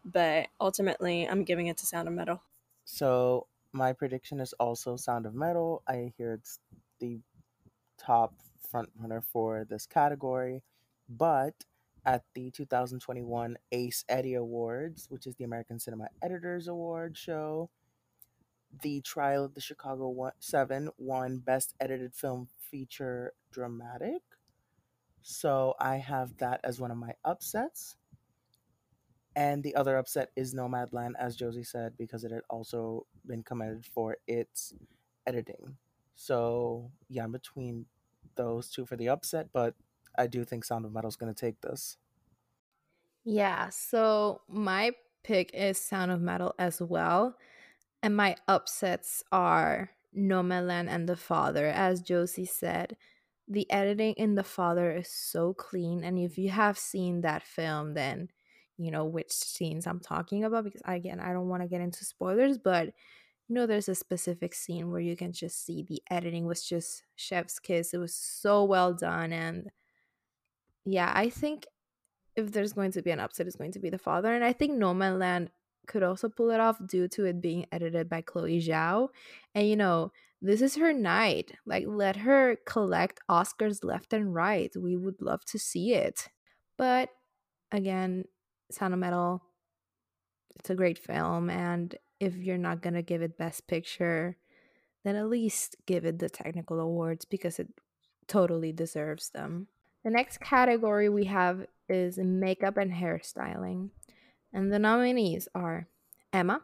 But 0.04 0.48
ultimately, 0.60 1.26
I'm 1.26 1.42
giving 1.42 1.66
it 1.66 1.76
to 1.78 1.86
Sound 1.86 2.06
of 2.06 2.14
Metal. 2.14 2.42
So 2.84 3.46
my 3.72 3.92
prediction 3.92 4.40
is 4.40 4.52
also 4.54 4.96
Sound 4.96 5.26
of 5.26 5.34
Metal. 5.34 5.82
I 5.88 6.12
hear 6.16 6.34
it's 6.34 6.60
the 7.00 7.18
top 7.98 8.34
front 8.70 8.90
runner 8.98 9.20
for 9.20 9.64
this 9.64 9.86
category, 9.86 10.62
but 11.08 11.54
at 12.06 12.22
the 12.34 12.50
2021 12.52 13.58
Ace 13.72 14.04
Eddie 14.08 14.34
Awards, 14.34 15.06
which 15.10 15.26
is 15.26 15.34
the 15.34 15.44
American 15.44 15.80
Cinema 15.80 16.06
Editors 16.22 16.68
Award 16.68 17.18
show, 17.18 17.68
the 18.82 19.00
Trial 19.00 19.44
of 19.44 19.54
the 19.54 19.60
Chicago 19.60 20.30
7 20.38 20.90
won 20.98 21.38
Best 21.38 21.74
Edited 21.80 22.14
Film 22.14 22.48
Feature 22.70 23.32
Dramatic. 23.50 24.22
So 25.22 25.74
I 25.80 25.96
have 25.96 26.36
that 26.38 26.60
as 26.62 26.80
one 26.80 26.90
of 26.90 26.96
my 26.96 27.14
upsets. 27.24 27.96
And 29.34 29.62
the 29.62 29.74
other 29.74 29.98
upset 29.98 30.30
is 30.36 30.54
Nomadland, 30.54 31.12
as 31.18 31.36
Josie 31.36 31.64
said, 31.64 31.92
because 31.98 32.24
it 32.24 32.30
had 32.30 32.42
also 32.48 33.06
been 33.26 33.42
commended 33.42 33.84
for 33.84 34.16
its 34.26 34.72
editing. 35.26 35.76
So 36.14 36.90
yeah, 37.08 37.24
I'm 37.24 37.32
between 37.32 37.86
those 38.36 38.70
two 38.70 38.86
for 38.86 38.96
the 38.96 39.08
upset, 39.08 39.48
but 39.52 39.74
I 40.18 40.26
do 40.26 40.44
think 40.44 40.64
Sound 40.64 40.84
of 40.84 40.92
Metal 40.92 41.08
is 41.08 41.16
going 41.16 41.32
to 41.32 41.40
take 41.40 41.60
this. 41.60 41.96
Yeah, 43.24 43.70
so 43.70 44.42
my 44.48 44.92
pick 45.24 45.50
is 45.52 45.78
Sound 45.78 46.12
of 46.12 46.20
Metal 46.20 46.54
as 46.58 46.80
well. 46.80 47.36
And 48.02 48.16
my 48.16 48.36
upsets 48.46 49.24
are 49.32 49.90
Nomadland 50.16 50.88
and 50.88 51.08
The 51.08 51.16
Father. 51.16 51.66
As 51.66 52.00
Josie 52.00 52.46
said, 52.46 52.96
the 53.48 53.70
editing 53.70 54.14
in 54.14 54.34
The 54.34 54.44
Father 54.44 54.92
is 54.92 55.08
so 55.08 55.54
clean. 55.54 56.04
And 56.04 56.18
if 56.18 56.38
you 56.38 56.50
have 56.50 56.78
seen 56.78 57.22
that 57.22 57.42
film, 57.42 57.94
then 57.94 58.28
you 58.78 58.90
know 58.90 59.04
which 59.04 59.32
scenes 59.32 59.86
I'm 59.86 60.00
talking 60.00 60.44
about 60.44 60.64
because 60.64 60.82
again 60.84 61.18
I 61.18 61.32
don't 61.32 61.48
want 61.48 61.62
to 61.62 61.68
get 61.68 61.80
into 61.80 62.04
spoilers, 62.04 62.58
but 62.58 62.86
you 63.48 63.54
know 63.54 63.66
there's 63.66 63.88
a 63.88 63.94
specific 63.94 64.54
scene 64.54 64.90
where 64.90 65.00
you 65.00 65.16
can 65.16 65.32
just 65.32 65.64
see 65.64 65.82
the 65.82 66.02
editing 66.10 66.46
was 66.46 66.62
just 66.62 67.04
chef's 67.16 67.58
kiss. 67.58 67.94
It 67.94 67.98
was 67.98 68.14
so 68.14 68.64
well 68.64 68.92
done 68.92 69.32
and 69.32 69.70
yeah, 70.86 71.12
I 71.14 71.28
think 71.28 71.66
if 72.36 72.52
there's 72.52 72.72
going 72.72 72.92
to 72.92 73.02
be 73.02 73.10
an 73.10 73.20
upset, 73.20 73.46
it's 73.46 73.56
going 73.56 73.72
to 73.72 73.80
be 73.80 73.90
the 73.90 73.98
father. 73.98 74.32
And 74.32 74.44
I 74.44 74.52
think 74.52 74.72
Nomadland 74.72 75.48
could 75.86 76.02
also 76.02 76.28
pull 76.28 76.50
it 76.50 76.60
off 76.60 76.78
due 76.86 77.08
to 77.08 77.24
it 77.24 77.40
being 77.40 77.66
edited 77.72 78.08
by 78.08 78.20
Chloe 78.20 78.60
Zhao. 78.60 79.08
And 79.54 79.68
you 79.68 79.76
know, 79.76 80.12
this 80.40 80.62
is 80.62 80.76
her 80.76 80.92
night. 80.92 81.52
Like 81.66 81.84
let 81.86 82.16
her 82.16 82.56
collect 82.66 83.20
Oscars 83.28 83.82
left 83.82 84.12
and 84.12 84.34
right. 84.34 84.72
We 84.76 84.96
would 84.96 85.20
love 85.20 85.44
to 85.46 85.58
see 85.58 85.94
it. 85.94 86.28
But 86.78 87.08
again, 87.72 88.24
Sound 88.70 88.94
of 88.94 89.00
Metal, 89.00 89.42
it's 90.58 90.70
a 90.70 90.74
great 90.74 90.98
film. 90.98 91.50
And 91.50 91.94
if 92.20 92.36
you're 92.36 92.58
not 92.58 92.82
going 92.82 92.94
to 92.94 93.02
give 93.02 93.22
it 93.22 93.38
Best 93.38 93.66
Picture, 93.66 94.36
then 95.04 95.16
at 95.16 95.28
least 95.28 95.76
give 95.86 96.04
it 96.04 96.18
the 96.18 96.28
technical 96.28 96.80
awards 96.80 97.24
because 97.24 97.58
it 97.58 97.68
totally 98.28 98.72
deserves 98.72 99.30
them. 99.30 99.68
The 100.06 100.12
next 100.12 100.38
category 100.38 101.08
we 101.08 101.24
have 101.24 101.66
is 101.88 102.16
makeup 102.16 102.76
and 102.76 102.92
hairstyling. 102.92 103.88
And 104.52 104.72
the 104.72 104.78
nominees 104.78 105.48
are 105.52 105.88
Emma, 106.32 106.62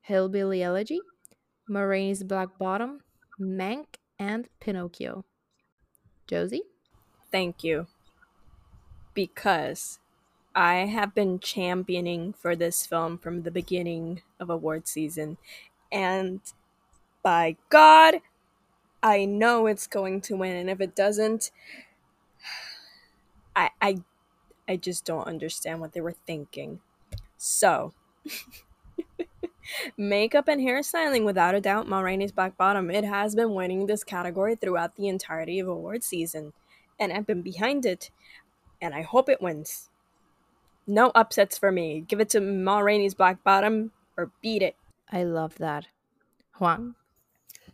Hillbilly 0.00 0.60
Elegy, 0.60 0.98
Ma 1.68 1.82
Rainey's 1.82 2.24
Black 2.24 2.58
Bottom, 2.58 3.02
Mank, 3.40 4.00
and 4.18 4.48
Pinocchio. 4.58 5.24
Josie? 6.26 6.64
Thank 7.30 7.62
you. 7.62 7.86
Because 9.14 10.00
I 10.52 10.86
have 10.86 11.14
been 11.14 11.38
championing 11.38 12.32
for 12.32 12.56
this 12.56 12.84
film 12.84 13.16
from 13.18 13.42
the 13.42 13.52
beginning 13.52 14.22
of 14.40 14.50
award 14.50 14.88
season. 14.88 15.36
And 15.92 16.40
by 17.22 17.58
God, 17.68 18.22
I 19.04 19.24
know 19.24 19.68
it's 19.68 19.86
going 19.86 20.20
to 20.22 20.34
win. 20.34 20.56
And 20.56 20.68
if 20.68 20.80
it 20.80 20.96
doesn't, 20.96 21.52
I 23.54 23.70
I 23.80 23.98
I 24.68 24.76
just 24.76 25.04
don't 25.04 25.26
understand 25.26 25.80
what 25.80 25.92
they 25.92 26.00
were 26.00 26.14
thinking. 26.26 26.80
So 27.36 27.92
Makeup 29.96 30.48
and 30.48 30.60
hairstyling, 30.60 31.24
without 31.24 31.54
a 31.54 31.60
doubt, 31.60 31.88
Ma 31.88 32.00
Rainey's 32.00 32.32
Black 32.32 32.56
Bottom. 32.56 32.90
It 32.90 33.04
has 33.04 33.34
been 33.34 33.54
winning 33.54 33.86
this 33.86 34.04
category 34.04 34.56
throughout 34.56 34.96
the 34.96 35.08
entirety 35.08 35.58
of 35.60 35.68
award 35.68 36.02
season. 36.02 36.52
And 36.98 37.12
I've 37.12 37.26
been 37.26 37.42
behind 37.42 37.86
it. 37.86 38.10
And 38.80 38.94
I 38.94 39.02
hope 39.02 39.28
it 39.28 39.42
wins. 39.42 39.90
No 40.86 41.10
upsets 41.14 41.58
for 41.58 41.70
me. 41.70 42.04
Give 42.06 42.20
it 42.20 42.30
to 42.30 42.40
Ma 42.40 42.80
Rainey's 42.80 43.14
Black 43.14 43.44
Bottom 43.44 43.92
or 44.16 44.30
beat 44.42 44.62
it. 44.62 44.76
I 45.10 45.22
love 45.24 45.56
that. 45.58 45.86
Juan? 46.58 46.94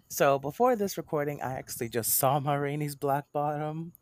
So 0.08 0.38
before 0.38 0.76
this 0.76 0.96
recording, 0.96 1.40
I 1.42 1.54
actually 1.54 1.88
just 1.88 2.14
saw 2.14 2.38
Ma 2.40 2.54
Rainey's 2.54 2.94
Black 2.94 3.24
Bottom. 3.32 3.92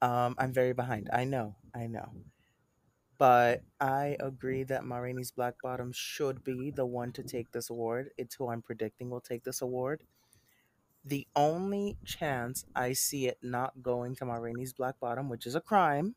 Um, 0.00 0.34
I'm 0.38 0.52
very 0.52 0.72
behind. 0.72 1.10
I 1.12 1.24
know. 1.24 1.56
I 1.74 1.86
know. 1.86 2.12
But 3.18 3.62
I 3.80 4.16
agree 4.20 4.62
that 4.64 4.84
Ma 4.84 4.98
Rainey's 4.98 5.32
Black 5.32 5.54
Bottom 5.62 5.92
should 5.92 6.44
be 6.44 6.70
the 6.70 6.86
one 6.86 7.12
to 7.12 7.22
take 7.24 7.50
this 7.50 7.68
award. 7.68 8.10
It's 8.16 8.36
who 8.36 8.48
I'm 8.48 8.62
predicting 8.62 9.10
will 9.10 9.20
take 9.20 9.42
this 9.42 9.60
award. 9.60 10.04
The 11.04 11.26
only 11.34 11.96
chance 12.04 12.64
I 12.76 12.92
see 12.92 13.26
it 13.26 13.38
not 13.42 13.82
going 13.82 14.14
to 14.16 14.24
Ma 14.24 14.34
Rainey's 14.34 14.72
Black 14.72 15.00
Bottom, 15.00 15.28
which 15.28 15.46
is 15.46 15.56
a 15.56 15.60
crime, 15.60 16.14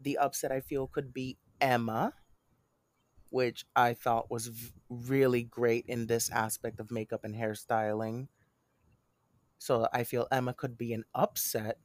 the 0.00 0.18
upset 0.18 0.52
I 0.52 0.60
feel 0.60 0.86
could 0.86 1.12
be 1.12 1.38
Emma, 1.60 2.12
which 3.30 3.64
I 3.74 3.94
thought 3.94 4.30
was 4.30 4.48
v- 4.48 4.72
really 4.88 5.42
great 5.42 5.86
in 5.86 6.06
this 6.06 6.30
aspect 6.30 6.78
of 6.80 6.90
makeup 6.90 7.24
and 7.24 7.34
hairstyling. 7.34 8.28
So 9.58 9.88
I 9.92 10.04
feel 10.04 10.28
Emma 10.30 10.54
could 10.54 10.78
be 10.78 10.92
an 10.92 11.04
upset, 11.14 11.78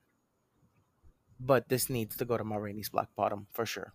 but 1.46 1.68
this 1.70 1.90
needs 1.90 2.16
to 2.18 2.26
go 2.26 2.38
to 2.38 2.44
Ma 2.44 2.58
Rainey's 2.58 2.90
Black 2.90 3.10
Bottom 3.16 3.48
for 3.52 3.66
sure. 3.66 3.94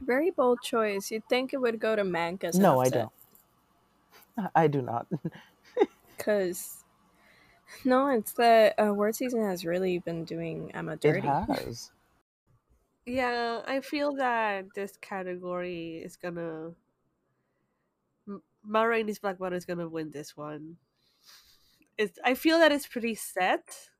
Very 0.00 0.30
bold 0.30 0.60
choice. 0.62 1.10
You'd 1.10 1.28
think 1.28 1.52
it 1.52 1.58
would 1.58 1.80
go 1.80 1.96
to 1.96 2.02
Mank 2.02 2.44
as 2.44 2.58
No, 2.58 2.80
I 2.80 2.88
don't. 2.88 3.12
I 4.54 4.66
do 4.66 4.82
not. 4.82 5.06
Because, 6.16 6.82
no, 7.84 8.08
it's 8.08 8.32
the 8.32 8.74
award 8.78 9.10
uh, 9.10 9.12
season 9.12 9.44
has 9.44 9.66
really 9.66 9.98
been 9.98 10.24
doing 10.24 10.70
Emma 10.72 10.96
dirty. 10.96 11.18
it 11.18 11.22
dirty. 11.22 11.64
has. 11.64 11.90
Yeah, 13.08 13.60
I 13.66 13.82
feel 13.82 14.16
that 14.16 14.64
this 14.74 14.96
category 15.00 15.98
is 15.98 16.16
gonna. 16.16 16.72
M- 18.26 18.42
Ma 18.64 18.82
Rainey's 18.82 19.20
Black 19.20 19.38
Bottom 19.38 19.56
is 19.56 19.64
gonna 19.64 19.88
win 19.88 20.10
this 20.10 20.36
one. 20.36 20.76
It's. 21.96 22.18
I 22.24 22.34
feel 22.34 22.58
that 22.58 22.72
it's 22.72 22.88
pretty 22.88 23.14
set, 23.14 23.90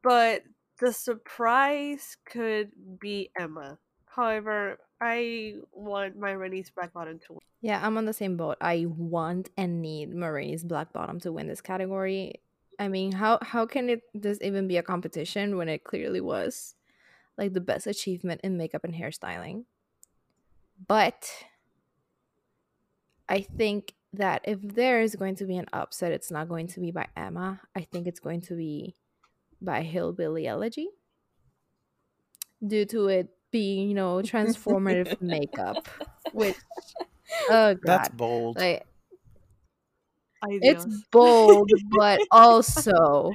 but 0.00 0.44
the 0.80 0.92
surprise 0.92 2.16
could 2.24 2.70
be 2.98 3.30
Emma. 3.38 3.78
However, 4.06 4.78
I 5.00 5.54
want 5.72 6.18
Ma 6.18 6.28
Rainey's 6.28 6.70
Black 6.70 6.92
Bottom 6.92 7.18
to 7.26 7.34
win. 7.34 7.40
Yeah, 7.60 7.80
I'm 7.84 7.96
on 7.96 8.06
the 8.06 8.12
same 8.12 8.36
boat. 8.36 8.56
I 8.60 8.86
want 8.88 9.50
and 9.56 9.80
need 9.82 10.14
Ma 10.14 10.26
Rainey's 10.26 10.64
Black 10.64 10.92
Bottom 10.92 11.20
to 11.20 11.32
win 11.32 11.46
this 11.46 11.60
category. 11.60 12.40
I 12.78 12.88
mean, 12.88 13.12
how 13.12 13.38
how 13.42 13.66
can 13.66 13.90
it 13.90 14.02
this 14.14 14.38
even 14.40 14.66
be 14.66 14.78
a 14.78 14.82
competition 14.82 15.56
when 15.58 15.68
it 15.68 15.84
clearly 15.84 16.20
was 16.20 16.74
like 17.36 17.52
the 17.52 17.60
best 17.60 17.86
achievement 17.86 18.40
in 18.42 18.56
makeup 18.56 18.84
and 18.84 18.94
hairstyling? 18.94 19.64
But 20.88 21.30
I 23.28 23.42
think 23.42 23.92
that 24.14 24.40
if 24.44 24.60
there 24.62 25.02
is 25.02 25.14
going 25.14 25.36
to 25.36 25.44
be 25.44 25.56
an 25.56 25.66
upset, 25.72 26.12
it's 26.12 26.30
not 26.30 26.48
going 26.48 26.66
to 26.68 26.80
be 26.80 26.90
by 26.90 27.06
Emma. 27.14 27.60
I 27.76 27.82
think 27.82 28.06
it's 28.06 28.18
going 28.18 28.40
to 28.42 28.56
be 28.56 28.96
by 29.60 29.82
Hillbilly 29.82 30.46
Elegy 30.46 30.88
due 32.66 32.84
to 32.86 33.08
it 33.08 33.28
being, 33.50 33.88
you 33.88 33.94
know, 33.94 34.16
transformative 34.18 35.20
makeup, 35.20 35.88
which 36.32 36.56
oh 37.50 37.74
god, 37.74 37.80
That's 37.82 38.08
bold. 38.10 38.56
like 38.56 38.86
it's 40.48 40.86
bold, 41.10 41.70
but 41.90 42.20
also 42.30 43.32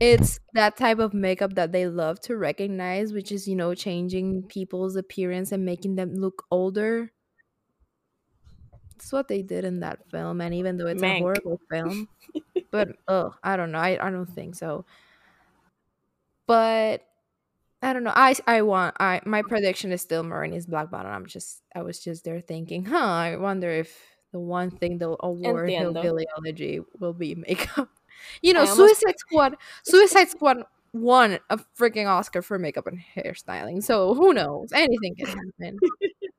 it's 0.00 0.38
that 0.54 0.76
type 0.76 0.98
of 0.98 1.14
makeup 1.14 1.54
that 1.54 1.72
they 1.72 1.86
love 1.86 2.20
to 2.20 2.36
recognize, 2.36 3.12
which 3.12 3.32
is, 3.32 3.48
you 3.48 3.56
know, 3.56 3.74
changing 3.74 4.44
people's 4.44 4.96
appearance 4.96 5.52
and 5.52 5.64
making 5.64 5.96
them 5.96 6.14
look 6.14 6.44
older. 6.50 7.12
That's 8.92 9.12
what 9.12 9.28
they 9.28 9.42
did 9.42 9.64
in 9.64 9.80
that 9.80 10.08
film, 10.10 10.40
and 10.40 10.54
even 10.54 10.76
though 10.76 10.86
it's 10.86 11.02
Mank. 11.02 11.16
a 11.16 11.20
horrible 11.20 11.60
film, 11.70 12.08
but 12.70 12.96
oh, 13.08 13.34
I 13.42 13.56
don't 13.56 13.72
know, 13.72 13.78
I, 13.78 14.06
I 14.06 14.10
don't 14.10 14.26
think 14.26 14.54
so. 14.54 14.86
But 16.46 17.02
I 17.82 17.92
don't 17.92 18.04
know. 18.04 18.12
I 18.14 18.34
I 18.46 18.62
want 18.62 18.96
I 19.00 19.20
my 19.24 19.42
prediction 19.42 19.92
is 19.92 20.00
still 20.00 20.22
Ma 20.22 20.36
Rainey's 20.36 20.66
Black 20.66 20.90
Bottom. 20.90 21.12
I'm 21.12 21.26
just 21.26 21.62
I 21.74 21.82
was 21.82 21.98
just 22.02 22.24
there 22.24 22.40
thinking, 22.40 22.84
huh? 22.84 22.96
I 22.96 23.36
wonder 23.36 23.70
if 23.70 23.98
the 24.32 24.40
one 24.40 24.70
thing 24.70 24.98
they'll 24.98 25.16
award 25.20 25.68
Entiendo. 25.70 26.02
Hillbilly 26.02 26.26
Elegy 26.36 26.80
will 26.98 27.12
be 27.14 27.34
makeup. 27.34 27.88
You 28.40 28.54
know, 28.54 28.60
almost- 28.60 28.76
Suicide 28.76 29.14
Squad. 29.18 29.56
Suicide 29.84 30.28
Squad 30.30 30.62
won 30.94 31.38
a 31.50 31.58
freaking 31.78 32.06
Oscar 32.08 32.40
for 32.40 32.58
makeup 32.58 32.86
and 32.86 32.98
hairstyling. 33.14 33.82
So 33.82 34.14
who 34.14 34.32
knows? 34.32 34.72
Anything 34.72 35.14
can 35.16 35.26
happen. 35.26 35.78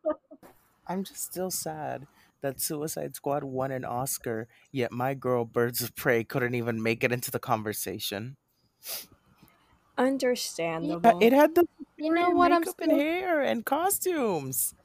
I'm 0.87 1.03
just 1.03 1.23
still 1.23 1.51
sad 1.51 2.07
that 2.41 2.59
Suicide 2.59 3.15
Squad 3.15 3.43
won 3.43 3.71
an 3.71 3.85
Oscar, 3.85 4.47
yet 4.71 4.91
my 4.91 5.13
girl 5.13 5.45
Birds 5.45 5.81
of 5.81 5.95
Prey 5.95 6.23
couldn't 6.23 6.55
even 6.55 6.81
make 6.81 7.03
it 7.03 7.11
into 7.11 7.29
the 7.29 7.39
conversation. 7.39 8.37
Understandable. 9.97 11.17
Uh, 11.17 11.19
It 11.21 11.33
had 11.33 11.55
the 11.55 11.67
You 11.97 12.13
know 12.13 12.29
what 12.31 12.51
I'm 12.51 12.61
makeup 12.61 12.75
still 12.75 12.89
and 12.91 13.01
hair 13.01 13.41
and 13.41 13.65
costumes. 13.65 14.75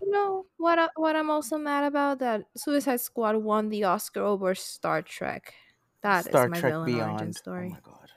You 0.00 0.10
know 0.10 0.46
what? 0.56 0.78
I, 0.78 0.88
what 0.96 1.16
I'm 1.16 1.30
also 1.30 1.58
mad 1.58 1.84
about 1.84 2.18
that 2.20 2.44
Suicide 2.56 3.00
Squad 3.00 3.36
won 3.36 3.68
the 3.68 3.84
Oscar 3.84 4.22
over 4.22 4.54
Star 4.54 5.02
Trek. 5.02 5.54
That 6.02 6.26
is 6.26 6.26
Star 6.26 6.48
my 6.48 6.58
Trek 6.58 6.72
villain 6.72 6.94
origin 6.94 7.16
Beyond. 7.16 7.36
story. 7.36 7.68
Oh 7.70 7.74
my 7.74 7.80
god. 7.80 8.08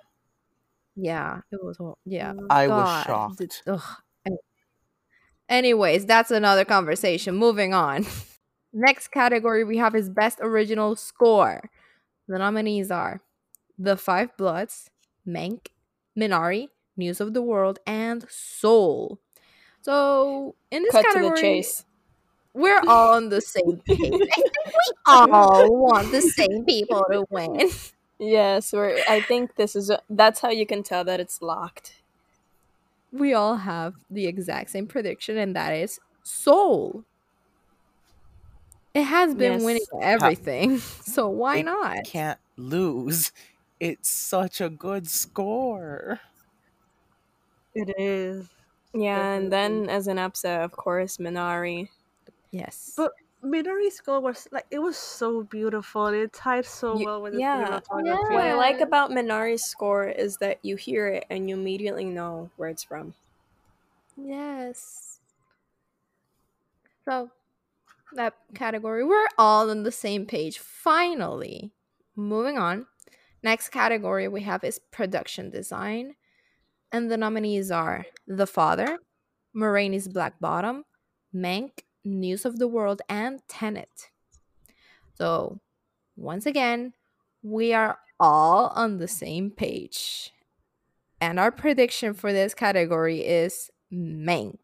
yeah, 0.95 1.41
it 1.51 1.59
was. 1.63 1.77
hor- 1.77 1.97
Yeah, 2.05 2.33
I 2.49 2.67
was 2.67 3.03
shocked. 3.03 3.37
th- 3.39 3.61
ugh. 3.67 3.81
Anyways, 5.47 6.05
that's 6.05 6.31
another 6.31 6.65
conversation. 6.65 7.35
Moving 7.35 7.73
on. 7.73 8.05
Next 8.73 9.09
category 9.09 9.63
we 9.63 9.77
have 9.77 9.95
is 9.95 10.09
best 10.09 10.39
original 10.41 10.95
score. 10.95 11.69
The 12.27 12.39
nominees 12.39 12.89
are 12.91 13.21
The 13.77 13.95
Five 13.95 14.35
Bloods, 14.37 14.89
Mank, 15.27 15.67
Minari, 16.17 16.69
News 16.97 17.19
of 17.21 17.33
the 17.33 17.41
World, 17.41 17.79
and 17.85 18.25
Soul. 18.29 19.19
So 19.81 20.55
in 20.71 20.83
this 20.83 20.93
Cut 20.93 21.03
to 21.11 21.19
category, 21.19 21.31
the 21.31 21.31
chase. 21.41 21.85
we're 22.53 22.83
all 22.87 23.13
on 23.15 23.29
the 23.29 23.41
same 23.41 23.81
page. 23.87 24.23
I 24.29 24.41
think 24.41 24.65
we 24.67 24.93
all 25.07 25.77
want 25.77 26.11
the 26.11 26.21
same 26.21 26.65
people 26.65 27.03
to 27.11 27.25
win. 27.29 27.69
Yes, 28.19 28.71
we're. 28.73 29.03
I 29.07 29.21
think 29.21 29.55
this 29.55 29.75
is. 29.75 29.91
That's 30.09 30.39
how 30.41 30.49
you 30.49 30.65
can 30.65 30.83
tell 30.83 31.03
that 31.05 31.19
it's 31.19 31.41
locked. 31.41 32.01
We 33.11 33.33
all 33.33 33.55
have 33.57 33.95
the 34.11 34.27
exact 34.27 34.69
same 34.69 34.85
prediction, 34.87 35.37
and 35.37 35.55
that 35.55 35.71
is 35.73 35.99
Soul. 36.23 37.05
It 38.93 39.03
has 39.03 39.35
been 39.35 39.51
Yes. 39.51 39.63
winning 39.63 39.85
everything, 40.01 40.77
so 41.03 41.29
why 41.29 41.57
It 41.57 41.63
not? 41.63 41.97
Can't 42.03 42.39
lose. 42.57 43.31
It's 43.79 44.09
such 44.09 44.61
a 44.61 44.69
good 44.69 45.07
score. 45.07 46.19
It 47.73 47.93
is. 47.97 48.47
Yeah, 48.93 49.33
and 49.33 49.51
then 49.51 49.89
as 49.89 50.07
an 50.07 50.17
upset, 50.17 50.61
of 50.61 50.71
course, 50.71 51.17
Minari. 51.17 51.89
Yes. 52.51 52.93
But 52.95 53.11
Minari's 53.43 53.95
score 53.95 54.21
was 54.21 54.47
like 54.51 54.65
it 54.71 54.79
was 54.79 54.95
so 54.97 55.43
beautiful 55.43 56.07
it 56.07 56.31
tied 56.33 56.65
so 56.65 56.97
You- 56.97 57.05
well 57.05 57.21
with 57.21 57.33
the 57.33 57.39
yeah. 57.39 57.79
What 57.89 58.07
I 58.07 58.53
like 58.55 58.79
about 58.79 59.11
Minari's 59.11 59.63
score 59.63 60.07
is 60.07 60.37
that 60.37 60.59
you 60.63 60.77
hear 60.77 61.07
it 61.07 61.25
and 61.29 61.49
you 61.49 61.55
immediately 61.57 62.05
know 62.05 62.49
where 62.55 62.69
it's 62.69 62.83
from. 62.83 63.13
Yes. 64.17 65.19
So, 67.03 67.29
that 68.13 68.33
category, 68.55 69.03
we're 69.03 69.27
all 69.37 69.69
on 69.69 69.83
the 69.83 69.91
same 69.91 70.25
page. 70.25 70.57
Finally, 70.57 71.71
moving 72.15 72.57
on. 72.57 72.87
Next 73.45 73.69
category 73.69 74.27
we 74.27 74.41
have 74.41 74.63
is 74.63 74.79
production 74.89 75.51
design. 75.51 76.15
And 76.91 77.11
the 77.11 77.17
nominees 77.17 77.69
are 77.69 78.07
The 78.25 78.47
Father, 78.47 78.97
Ma 79.53 79.67
Rainey's 79.67 80.07
Black 80.07 80.39
Bottom, 80.39 80.83
Mank, 81.31 81.81
News 82.03 82.43
of 82.43 82.57
the 82.57 82.67
World, 82.67 83.03
and 83.07 83.47
Tenet. 83.47 84.09
So, 85.13 85.59
once 86.17 86.47
again, 86.47 86.93
we 87.43 87.71
are 87.71 87.99
all 88.19 88.69
on 88.69 88.97
the 88.97 89.07
same 89.07 89.51
page. 89.51 90.31
And 91.21 91.39
our 91.39 91.51
prediction 91.51 92.15
for 92.15 92.33
this 92.33 92.55
category 92.55 93.19
is 93.19 93.69
Mank. 93.93 94.57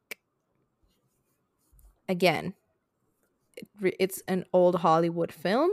Again, 2.09 2.55
it 3.55 3.67
re- 3.79 3.95
it's 3.99 4.23
an 4.27 4.45
old 4.51 4.77
Hollywood 4.77 5.31
film. 5.31 5.69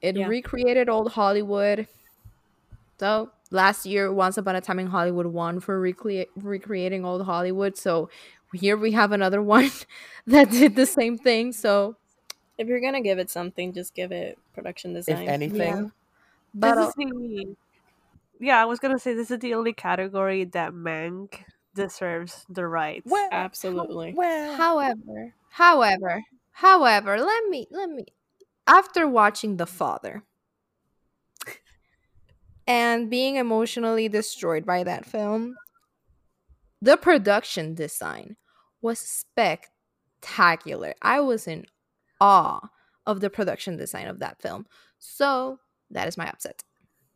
It 0.00 0.16
Yeah. 0.16 0.28
recreated 0.28 0.88
old 0.88 1.12
Hollywood. 1.12 1.88
So 2.98 3.30
last 3.50 3.86
year, 3.86 4.12
Once 4.12 4.36
Upon 4.38 4.56
a 4.56 4.60
Time 4.60 4.78
in 4.78 4.88
Hollywood 4.88 5.26
won 5.26 5.60
for 5.60 5.80
recrea- 5.80 6.26
recreating 6.36 7.04
old 7.04 7.22
Hollywood. 7.24 7.76
So 7.76 8.10
here 8.52 8.76
we 8.76 8.92
have 8.92 9.12
another 9.12 9.42
one 9.56 9.70
that 10.26 10.50
did 10.50 10.74
the 10.76 10.86
same 10.86 11.16
thing. 11.18 11.52
So, 11.52 11.96
If 12.58 12.66
you're 12.66 12.80
gonna 12.80 13.00
give 13.02 13.18
it 13.18 13.30
something, 13.30 13.72
just 13.72 13.94
give 13.94 14.10
it 14.12 14.38
production 14.54 14.92
design. 14.94 15.22
If 15.22 15.28
anything, 15.28 15.76
Yeah. 15.76 15.88
but 16.54 16.76
This 16.76 16.88
is 16.88 16.94
the 16.94 17.56
yeah, 18.40 18.62
I 18.62 18.64
was 18.66 18.78
gonna 18.78 18.98
say 18.98 19.14
this 19.14 19.30
is 19.30 19.38
the 19.38 19.54
only 19.54 19.72
category 19.72 20.44
that 20.44 20.72
Mank 20.72 21.40
deserves 21.74 22.46
the 22.48 22.66
rights. 22.66 23.10
well, 23.10 23.28
Absolutely. 23.32 24.14
well, 24.16 24.56
However, 24.56 25.34
however, 25.50 26.22
however, 26.52 27.18
let 27.20 27.44
me 27.48 27.66
let 27.70 27.90
me 27.90 28.06
after 28.66 29.08
watching 29.08 29.56
The 29.56 29.66
Father 29.66 30.22
and 32.68 33.08
being 33.08 33.36
emotionally 33.36 34.08
destroyed 34.08 34.66
by 34.66 34.84
that 34.84 35.06
film, 35.06 35.56
the 36.82 36.98
production 36.98 37.74
design 37.74 38.36
was 38.82 38.98
spectacular. 38.98 40.94
I 41.00 41.20
was 41.20 41.48
in 41.48 41.64
awe 42.20 42.68
of 43.06 43.20
the 43.20 43.30
production 43.30 43.78
design 43.78 44.06
of 44.06 44.18
that 44.18 44.40
film. 44.42 44.66
So, 44.98 45.58
that 45.90 46.06
is 46.06 46.18
my 46.18 46.28
upset. 46.28 46.62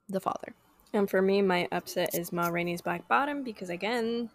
The 0.08 0.20
Father. 0.20 0.54
And 0.94 1.08
for 1.08 1.20
me, 1.20 1.42
my 1.42 1.68
upset 1.70 2.14
is 2.14 2.32
Ma 2.32 2.48
Rainey's 2.48 2.80
Black 2.80 3.06
Bottom 3.06 3.44
because 3.44 3.68
again, 3.68 4.30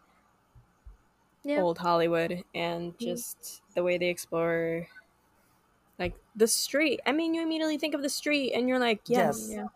Yeah. 1.43 1.61
old 1.61 1.79
Hollywood 1.79 2.43
and 2.53 2.93
mm-hmm. 2.93 3.03
just 3.03 3.63
the 3.73 3.83
way 3.83 3.97
they 3.97 4.09
explore 4.09 4.87
like 5.97 6.13
the 6.35 6.47
street. 6.47 6.99
I 7.07 7.11
mean, 7.11 7.33
you 7.33 7.41
immediately 7.41 7.79
think 7.79 7.95
of 7.95 8.03
the 8.03 8.09
street 8.09 8.53
and 8.53 8.69
you're 8.69 8.79
like, 8.79 9.01
yes, 9.07 9.49
Yes. 9.51 9.67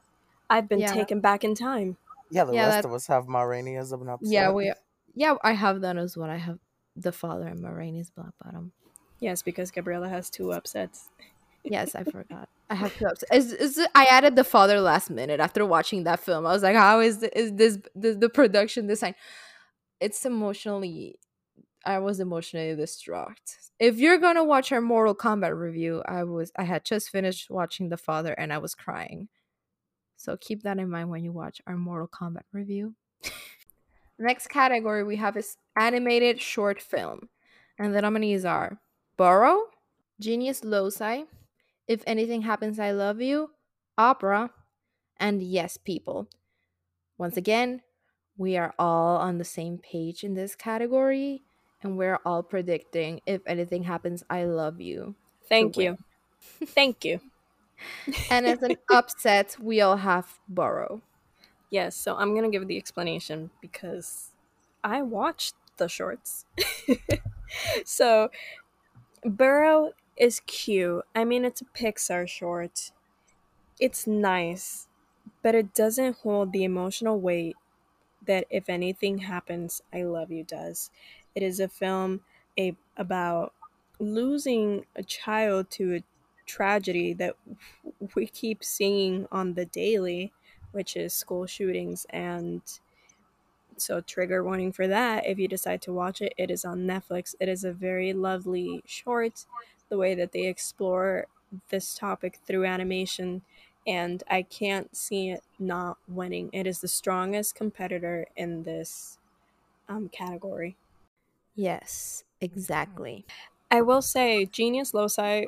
Yeah. 0.52 0.58
I've 0.58 0.70
been 0.70 0.80
Yeah. 0.80 0.94
taken 0.94 1.20
back 1.22 1.44
in 1.44 1.56
time. 1.56 1.98
yeah, 2.34 2.46
the 2.46 2.54
Yeah, 2.54 2.68
rest 2.68 2.84
that- 2.84 2.86
of 2.86 2.94
us 2.94 3.08
have 3.08 3.28
Ma 3.28 3.42
Rainey 3.42 3.76
as 3.76 3.92
an 3.92 4.08
upset. 4.08 4.30
Yeah, 4.32 4.52
we 4.52 4.72
Yeah, 5.16 5.36
I 5.44 5.52
have 5.54 5.82
that 5.82 5.98
as 5.98 6.16
well. 6.16 6.30
I 6.30 6.38
have 6.38 6.60
The 6.96 7.12
Father 7.12 7.48
and 7.48 7.62
Ma 7.62 7.70
Rainey's 7.70 8.10
Black 8.10 8.34
Bottom. 8.44 8.72
Yes, 9.20 9.42
because 9.42 9.70
Gabriela 9.72 10.08
has 10.10 10.30
two 10.30 10.52
upsets. 10.54 11.10
Yes, 11.64 11.94
I 11.96 12.04
forgot. 12.18 12.48
I 12.70 12.76
have 12.76 12.96
two 12.96 13.06
ups. 13.06 13.24
Is, 13.34 13.52
is 13.52 13.86
I 13.94 14.06
added 14.06 14.36
the 14.38 14.44
father 14.46 14.80
last 14.80 15.10
minute 15.10 15.40
after 15.42 15.66
watching 15.66 16.06
that 16.06 16.22
film. 16.22 16.46
I 16.46 16.54
was 16.54 16.64
like, 16.64 16.76
how 16.78 17.02
is 17.02 17.20
the, 17.20 17.38
is 17.38 17.52
this 17.54 17.80
the, 17.96 18.14
the 18.14 18.30
production 18.30 18.88
design? 18.88 19.14
It's 20.00 20.26
emotionally. 20.26 21.20
I 21.86 22.00
was 22.00 22.20
emotionally 22.22 22.76
distraught. 22.76 23.40
If 23.80 23.98
you're 23.98 24.18
gonna 24.20 24.44
watch 24.44 24.72
our 24.72 24.80
Mortal 24.82 25.16
Kombat 25.16 25.58
review, 25.60 26.02
I 26.08 26.24
was 26.24 26.52
I 26.58 26.64
had 26.64 26.86
just 26.86 27.10
finished 27.10 27.50
watching 27.50 27.90
The 27.90 27.98
Father 27.98 28.34
and 28.34 28.54
I 28.54 28.58
was 28.60 28.74
crying. 28.76 29.28
So 30.22 30.38
keep 30.38 30.62
that 30.62 30.78
in 30.78 30.88
mind 30.88 31.10
when 31.10 31.24
you 31.24 31.32
watch 31.32 31.62
our 31.66 31.76
Mortal 31.76 32.08
Kombat 32.08 32.44
review. 32.52 32.94
Next 34.20 34.50
category 34.50 35.04
we 35.04 35.16
have 35.16 35.36
is 35.36 35.58
animated 35.76 36.40
short 36.40 36.80
film, 36.80 37.30
and 37.80 37.96
the 37.96 38.02
nominees 38.04 38.46
are 38.46 38.78
Burrow, 39.18 39.64
Genius 40.20 40.64
Loci, 40.64 41.24
If 41.88 42.04
Anything 42.06 42.44
Happens, 42.44 42.78
I 42.78 42.92
Love 42.92 43.20
You, 43.20 43.50
Opera, 43.98 44.52
and 45.18 45.42
Yes 45.42 45.78
People. 45.78 46.30
Once 47.18 47.36
again, 47.36 47.82
we 48.38 48.58
are 48.58 48.76
all 48.78 49.18
on 49.18 49.40
the 49.40 49.44
same 49.44 49.80
page 49.80 50.24
in 50.24 50.36
this 50.36 50.54
category, 50.54 51.42
and 51.82 51.98
we're 51.98 52.20
all 52.24 52.44
predicting 52.44 53.22
If 53.26 53.42
Anything 53.48 53.86
Happens, 53.86 54.24
I 54.30 54.44
Love 54.44 54.80
You. 54.80 55.16
Thank 55.50 55.78
you. 55.78 55.98
Thank 56.64 57.06
you. 57.06 57.22
And 58.30 58.46
as 58.46 58.62
an 58.62 58.78
upset, 58.90 59.58
we 59.60 59.82
all 59.82 59.98
have 59.98 60.40
Burrow. 60.48 61.02
Yes, 61.70 61.96
so 61.96 62.16
I'm 62.16 62.36
gonna 62.36 62.50
give 62.50 62.68
the 62.68 62.78
explanation 62.78 63.52
because 63.62 64.32
I 64.84 65.02
watched 65.02 65.56
the 65.78 65.88
shorts. 65.88 66.46
so 67.86 68.30
Burrow 69.24 69.94
is 70.18 70.42
cute. 70.42 71.04
I 71.16 71.24
mean 71.24 71.46
it's 71.46 71.62
a 71.62 71.66
Pixar 71.66 72.28
short. 72.28 72.92
It's 73.80 74.06
nice, 74.06 74.88
but 75.42 75.56
it 75.56 75.74
doesn't 75.74 76.18
hold 76.18 76.52
the 76.52 76.64
emotional 76.64 77.20
weight 77.20 77.56
that 78.26 78.46
if 78.50 78.70
anything 78.70 79.20
happens, 79.20 79.82
I 79.94 80.04
love 80.04 80.32
you 80.32 80.44
does. 80.44 80.92
It 81.36 81.44
is 81.44 81.60
a 81.60 81.68
film 81.68 82.22
a, 82.58 82.76
about 82.98 83.54
losing 84.00 84.86
a 84.96 85.04
child 85.04 85.70
to 85.72 85.96
a 85.96 86.04
tragedy 86.52 87.14
that 87.14 87.36
we 88.16 88.28
keep 88.28 88.64
seeing 88.64 89.28
on 89.32 89.54
the 89.56 89.66
daily 89.66 90.34
which 90.74 90.96
is 90.98 91.14
school 91.14 91.46
shootings 91.46 92.06
and 92.12 92.62
So, 93.78 94.00
trigger 94.02 94.44
warning 94.44 94.72
for 94.72 94.88
that. 94.88 95.26
If 95.26 95.40
you 95.40 95.48
decide 95.48 95.82
to 95.84 95.94
watch 95.94 96.22
it, 96.22 96.34
it 96.38 96.52
is 96.52 96.64
on 96.64 96.82
Netflix. 96.86 97.36
It 97.40 97.50
is 97.50 97.64
a 97.64 97.74
very 97.74 98.14
lovely 98.14 98.82
short, 98.86 99.46
the 99.90 99.98
way 99.98 100.14
that 100.16 100.32
they 100.32 100.46
explore 100.48 101.28
this 101.70 101.96
topic 101.96 102.40
through 102.46 102.66
animation, 102.66 103.42
and 103.88 104.24
I 104.30 104.44
can't 104.44 104.96
see 104.96 105.30
it 105.32 105.44
not 105.58 105.98
winning. 106.08 106.50
It 106.54 106.68
is 106.68 106.82
the 106.82 106.88
strongest 106.88 107.56
competitor 107.56 108.28
in 108.36 108.64
this 108.64 109.18
um, 109.90 110.10
category. 110.10 110.78
Yes, 111.56 112.24
exactly. 112.40 113.26
I 113.70 113.82
will 113.82 114.02
say, 114.02 114.46
Genius 114.46 114.94
Loci 114.94 115.46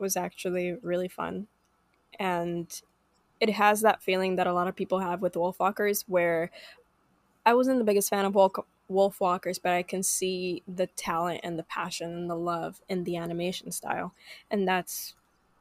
was 0.00 0.16
actually 0.16 0.76
really 0.82 1.08
fun, 1.08 1.48
and 2.18 2.82
it 3.40 3.50
has 3.50 3.80
that 3.82 4.02
feeling 4.02 4.36
that 4.36 4.46
a 4.46 4.52
lot 4.52 4.68
of 4.68 4.76
people 4.76 5.00
have 5.00 5.22
with 5.22 5.34
Wolfwalkers, 5.34 6.04
where 6.08 6.50
I 7.46 7.54
wasn't 7.54 7.78
the 7.78 7.84
biggest 7.84 8.10
fan 8.10 8.24
of 8.24 8.34
Wolf- 8.34 8.66
Wolfwalkers, 8.90 9.60
but 9.62 9.72
I 9.72 9.82
can 9.82 10.02
see 10.02 10.62
the 10.66 10.86
talent 10.88 11.40
and 11.44 11.58
the 11.58 11.62
passion 11.62 12.12
and 12.12 12.30
the 12.30 12.36
love 12.36 12.80
in 12.88 13.04
the 13.04 13.16
animation 13.16 13.70
style, 13.72 14.14
and 14.50 14.66
that's 14.66 15.14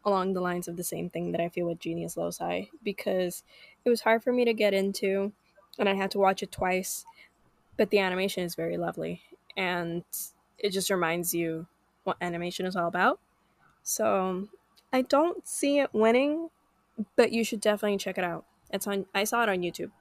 along 0.05 0.33
the 0.33 0.41
lines 0.41 0.67
of 0.67 0.77
the 0.77 0.83
same 0.83 1.09
thing 1.09 1.31
that 1.33 1.41
I 1.41 1.49
feel 1.49 1.67
with 1.67 1.79
Genius 1.79 2.15
Loci 2.15 2.69
because 2.81 3.43
it 3.83 3.89
was 3.89 4.01
hard 4.01 4.23
for 4.23 4.31
me 4.31 4.45
to 4.45 4.53
get 4.53 4.73
into, 4.73 5.33
and 5.77 5.89
I 5.89 5.95
had 5.95 6.11
to 6.11 6.19
watch 6.19 6.41
it 6.41 6.51
twice. 6.51 7.05
But 7.75 7.91
the 7.91 7.99
animation 7.99 8.43
is 8.43 8.55
very 8.55 8.77
lovely, 8.77 9.21
and 9.55 10.03
it 10.57 10.71
just 10.71 10.89
reminds 10.89 11.33
you 11.35 11.67
what 12.05 12.17
animation 12.21 12.65
is 12.65 12.75
all 12.75 12.87
about. 12.87 13.19
So 13.87 14.49
I 14.91 15.01
don't 15.01 15.47
see 15.47 15.79
it 15.79 15.93
winning, 15.93 16.49
but 17.15 17.31
you 17.31 17.45
should 17.45 17.61
definitely 17.61 17.97
check 17.97 18.17
it 18.17 18.23
out. 18.25 18.43
It's 18.69 18.85
on. 18.85 19.05
I 19.15 19.23
saw 19.23 19.43
it 19.43 19.49
on 19.49 19.59
YouTube. 19.59 19.91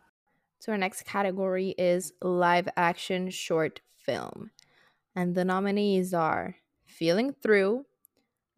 So 0.58 0.72
our 0.72 0.78
next 0.78 1.04
category 1.04 1.72
is 1.78 2.12
live 2.20 2.68
action 2.76 3.30
short 3.30 3.80
film. 3.96 4.50
And 5.14 5.36
the 5.36 5.44
nominees 5.44 6.12
are 6.12 6.56
Feeling 6.84 7.32
Through, 7.32 7.86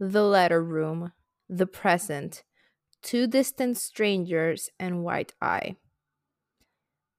The 0.00 0.22
Letter 0.22 0.64
Room, 0.64 1.12
The 1.46 1.66
Present, 1.66 2.42
Two 3.02 3.26
Distant 3.26 3.76
Strangers, 3.76 4.70
and 4.80 5.04
White 5.04 5.34
Eye. 5.42 5.76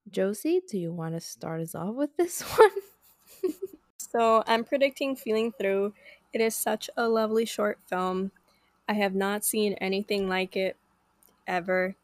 Josie, 0.10 0.62
do 0.68 0.80
you 0.80 0.92
want 0.92 1.14
to 1.14 1.22
start 1.22 1.62
us 1.62 1.76
off 1.76 1.94
with 1.94 2.18
this 2.18 2.42
one? 2.58 3.54
so 3.98 4.44
I'm 4.48 4.64
predicting 4.64 5.16
Feeling 5.16 5.52
Through. 5.52 5.94
It 6.34 6.42
is 6.42 6.56
such 6.56 6.90
a 6.96 7.08
lovely 7.08 7.46
short 7.46 7.80
film. 7.88 8.32
I 8.88 8.94
have 8.94 9.16
not 9.16 9.46
seen 9.46 9.74
anything 9.74 10.28
like 10.28 10.56
it 10.56 10.78
ever. 11.48 11.96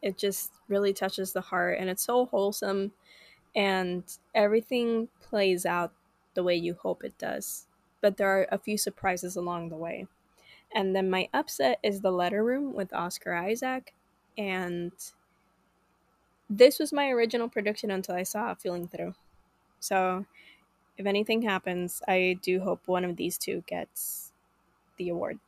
It 0.00 0.18
just 0.18 0.52
really 0.68 0.92
touches 0.92 1.32
the 1.32 1.40
heart 1.40 1.78
and 1.78 1.88
it's 1.88 2.04
so 2.04 2.26
wholesome 2.26 2.92
and 3.54 4.04
everything 4.34 5.08
plays 5.20 5.66
out 5.66 5.92
the 6.34 6.42
way 6.42 6.56
you 6.56 6.74
hope 6.74 7.04
it 7.04 7.16
does. 7.18 7.66
But 8.00 8.16
there 8.16 8.28
are 8.28 8.48
a 8.50 8.58
few 8.58 8.76
surprises 8.76 9.36
along 9.36 9.68
the 9.68 9.76
way. 9.76 10.06
And 10.74 10.96
then 10.96 11.10
my 11.10 11.28
upset 11.34 11.78
is 11.82 12.00
The 12.00 12.10
Letter 12.10 12.42
Room 12.42 12.72
with 12.72 12.92
Oscar 12.94 13.34
Isaac. 13.34 13.94
And 14.38 14.92
this 16.48 16.78
was 16.78 16.92
my 16.92 17.08
original 17.08 17.48
prediction 17.48 17.90
until 17.90 18.14
I 18.14 18.22
saw 18.22 18.54
Feeling 18.54 18.88
Through. 18.88 19.14
So 19.80 20.26
if 21.02 21.06
anything 21.06 21.42
happens, 21.42 22.00
I 22.06 22.38
do 22.40 22.60
hope 22.60 22.86
one 22.86 23.04
of 23.04 23.16
these 23.16 23.36
two 23.36 23.64
gets 23.66 24.32
the 24.96 25.08
award. 25.08 25.40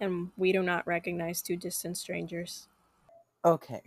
And 0.00 0.30
we 0.34 0.50
do 0.50 0.62
not 0.62 0.86
recognize 0.86 1.42
two 1.42 1.56
distant 1.56 1.98
strangers. 1.98 2.68
Okay. 3.44 3.82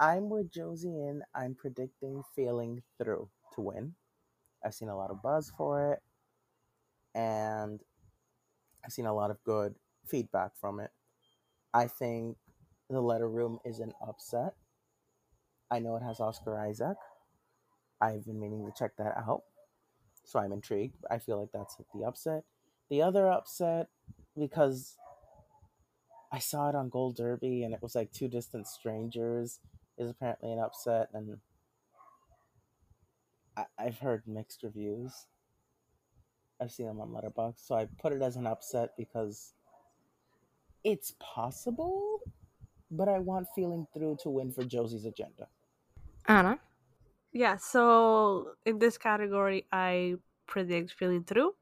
I'm 0.00 0.30
with 0.30 0.50
Josie 0.50 0.88
and 0.88 1.22
I'm 1.34 1.54
predicting 1.54 2.22
Feeling 2.34 2.82
Through 2.96 3.28
to 3.54 3.60
win. 3.60 3.94
I've 4.64 4.74
seen 4.74 4.88
a 4.88 4.96
lot 4.96 5.10
of 5.10 5.20
buzz 5.20 5.52
for 5.58 5.92
it 5.92 6.02
and 7.14 7.82
I've 8.82 8.92
seen 8.92 9.06
a 9.06 9.14
lot 9.14 9.30
of 9.30 9.44
good 9.44 9.74
feedback 10.06 10.56
from 10.56 10.80
it. 10.80 10.90
I 11.74 11.86
think 11.86 12.38
The 12.88 13.00
Letter 13.02 13.28
Room 13.28 13.58
is 13.66 13.80
an 13.80 13.92
upset. 14.00 14.54
I 15.70 15.80
know 15.80 15.96
it 15.96 16.02
has 16.02 16.18
Oscar 16.18 16.58
Isaac. 16.58 16.96
I've 18.00 18.24
been 18.26 18.40
meaning 18.40 18.64
to 18.66 18.72
check 18.76 18.96
that 18.98 19.16
out. 19.16 19.42
So 20.24 20.38
I'm 20.38 20.52
intrigued. 20.52 21.04
I 21.10 21.18
feel 21.18 21.40
like 21.40 21.50
that's 21.52 21.76
the 21.94 22.04
upset. 22.04 22.44
The 22.90 23.02
other 23.02 23.30
upset, 23.30 23.88
because 24.38 24.96
I 26.32 26.38
saw 26.38 26.68
it 26.68 26.74
on 26.74 26.88
Gold 26.88 27.16
Derby 27.16 27.62
and 27.62 27.72
it 27.72 27.82
was 27.82 27.94
like 27.94 28.12
Two 28.12 28.28
Distant 28.28 28.66
Strangers, 28.66 29.60
is 29.98 30.10
apparently 30.10 30.52
an 30.52 30.58
upset. 30.58 31.08
And 31.14 31.40
I- 33.56 33.66
I've 33.78 33.98
heard 33.98 34.26
mixed 34.26 34.62
reviews. 34.62 35.26
I've 36.60 36.72
seen 36.72 36.86
them 36.86 37.00
on 37.00 37.10
Letterboxd, 37.10 37.60
so 37.60 37.74
I 37.74 37.86
put 38.00 38.12
it 38.12 38.22
as 38.22 38.36
an 38.36 38.46
upset 38.46 38.96
because 38.96 39.54
it's 40.84 41.14
possible, 41.20 42.20
but 42.90 43.08
I 43.08 43.18
want 43.18 43.48
Feeling 43.54 43.86
Through 43.92 44.16
to 44.22 44.30
win 44.30 44.52
for 44.52 44.64
Josie's 44.64 45.04
agenda. 45.04 45.48
Anna? 46.26 46.58
Yeah, 47.36 47.56
so 47.56 48.56
in 48.64 48.78
this 48.78 48.96
category, 48.96 49.66
I 49.70 50.16
predict 50.46 50.92
Feeling 50.92 51.24
Through. 51.24 51.54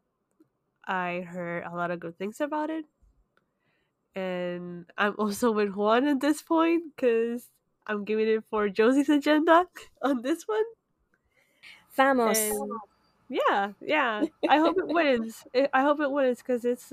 I 0.87 1.23
heard 1.23 1.65
a 1.65 1.75
lot 1.77 1.91
of 1.91 2.01
good 2.01 2.19
things 2.19 2.41
about 2.41 2.71
it. 2.71 2.87
And 4.15 4.91
I'm 4.97 5.15
also 5.19 5.53
with 5.53 5.75
Juan 5.75 6.07
at 6.07 6.21
this 6.21 6.43
point 6.43 6.95
because 6.95 7.51
I'm 7.87 8.05
giving 8.05 8.29
it 8.29 8.45
for 8.45 8.69
Josie's 8.69 9.09
agenda 9.09 9.69
on 10.03 10.23
this 10.23 10.47
one. 10.49 10.65
Vamos. 11.97 12.51
And 12.59 12.81
yeah, 13.29 13.73
yeah. 13.81 14.27
I 14.49 14.59
hope 14.59 14.79
it 14.79 14.89
wins. 14.89 15.47
I- 15.55 15.69
I 15.73 15.83
hope 15.83 16.01
it 16.01 16.11
wins 16.11 16.39
because 16.39 16.65
it's 16.65 16.93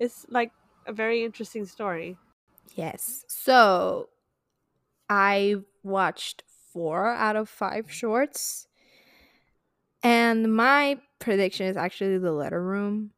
it's 0.00 0.26
like 0.30 0.52
a 0.86 0.92
very 0.92 1.24
interesting 1.24 1.66
story. 1.66 2.18
Yes. 2.74 3.24
So 3.28 4.08
I 5.08 5.56
watched 5.82 6.44
four 6.72 7.08
out 7.08 7.36
of 7.36 7.48
five 7.48 7.90
shorts. 7.90 8.66
And 10.02 10.54
my 10.54 10.98
prediction 11.18 11.66
is 11.66 11.76
actually 11.76 12.18
the 12.18 12.32
letter 12.32 12.62
room. 12.62 13.12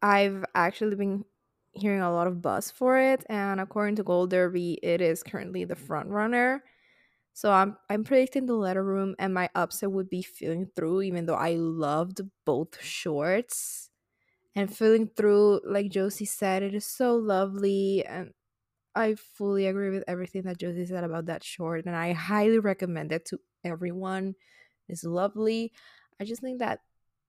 I've 0.00 0.44
actually 0.54 0.96
been 0.96 1.24
hearing 1.72 2.02
a 2.02 2.12
lot 2.12 2.26
of 2.26 2.40
buzz 2.40 2.70
for 2.70 2.98
it, 2.98 3.24
and 3.28 3.60
according 3.60 3.96
to 3.96 4.04
Gold 4.04 4.30
Derby, 4.30 4.78
it 4.82 5.00
is 5.00 5.22
currently 5.22 5.64
the 5.64 5.74
front 5.74 6.08
runner. 6.08 6.62
So 7.32 7.50
I'm 7.50 7.76
I'm 7.90 8.04
predicting 8.04 8.46
the 8.46 8.54
letter 8.54 8.84
room, 8.84 9.16
and 9.18 9.34
my 9.34 9.48
upset 9.54 9.90
would 9.90 10.08
be 10.08 10.22
feeling 10.22 10.70
through, 10.76 11.02
even 11.02 11.26
though 11.26 11.34
I 11.34 11.54
loved 11.54 12.20
both 12.44 12.80
shorts. 12.80 13.90
And 14.54 14.72
feeling 14.72 15.10
through, 15.16 15.62
like 15.64 15.90
Josie 15.90 16.26
said, 16.26 16.62
it 16.62 16.74
is 16.74 16.86
so 16.86 17.16
lovely, 17.16 18.04
and 18.06 18.32
I 18.94 19.14
fully 19.14 19.66
agree 19.66 19.90
with 19.90 20.04
everything 20.06 20.42
that 20.42 20.58
Josie 20.58 20.86
said 20.86 21.04
about 21.04 21.26
that 21.26 21.42
short, 21.42 21.86
and 21.86 21.96
I 21.96 22.12
highly 22.12 22.58
recommend 22.58 23.12
it 23.12 23.24
to 23.26 23.40
everyone. 23.64 24.34
It's 24.88 25.04
lovely. 25.04 25.72
I 26.20 26.24
just 26.24 26.42
think 26.42 26.60
that 26.60 26.80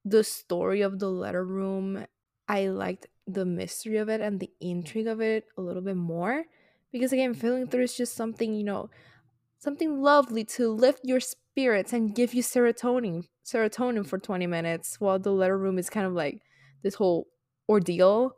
the 0.04 0.23
story 0.23 0.82
of 0.82 0.99
the 0.99 1.10
letter 1.10 1.43
room, 1.43 2.06
I 2.47 2.67
liked 2.67 3.08
the 3.25 3.45
mystery 3.45 3.97
of 3.97 4.10
it 4.10 4.21
and 4.21 4.39
the 4.39 4.51
intrigue 4.62 5.08
of 5.08 5.21
it 5.21 5.45
a 5.58 5.62
little 5.62 5.82
bit 5.82 5.95
more. 5.95 6.45
Because 6.91 7.12
again, 7.12 7.34
feeling 7.34 7.67
through 7.67 7.84
is 7.84 7.97
just 7.97 8.15
something, 8.15 8.54
you 8.54 8.63
know, 8.63 8.89
something 9.58 10.01
lovely 10.01 10.43
to 10.43 10.69
lift 10.71 11.01
your 11.04 11.19
spirits 11.19 11.93
and 11.93 12.13
give 12.15 12.34
you 12.34 12.43
serotonin 12.43 13.23
serotonin 13.45 14.06
for 14.06 14.17
20 14.17 14.47
minutes 14.47 14.99
while 14.99 15.19
the 15.19 15.32
letter 15.32 15.58
room 15.58 15.78
is 15.78 15.89
kind 15.89 16.08
of 16.08 16.13
like 16.13 16.41
this 16.84 16.95
whole 16.95 17.28
ordeal. 17.69 18.34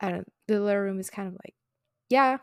I 0.00 0.10
don't. 0.10 0.32
the 0.46 0.60
letter 0.60 0.82
room 0.82 0.98
is 0.98 1.10
kind 1.10 1.28
of 1.28 1.34
like 1.34 1.54
yeah, 2.08 2.38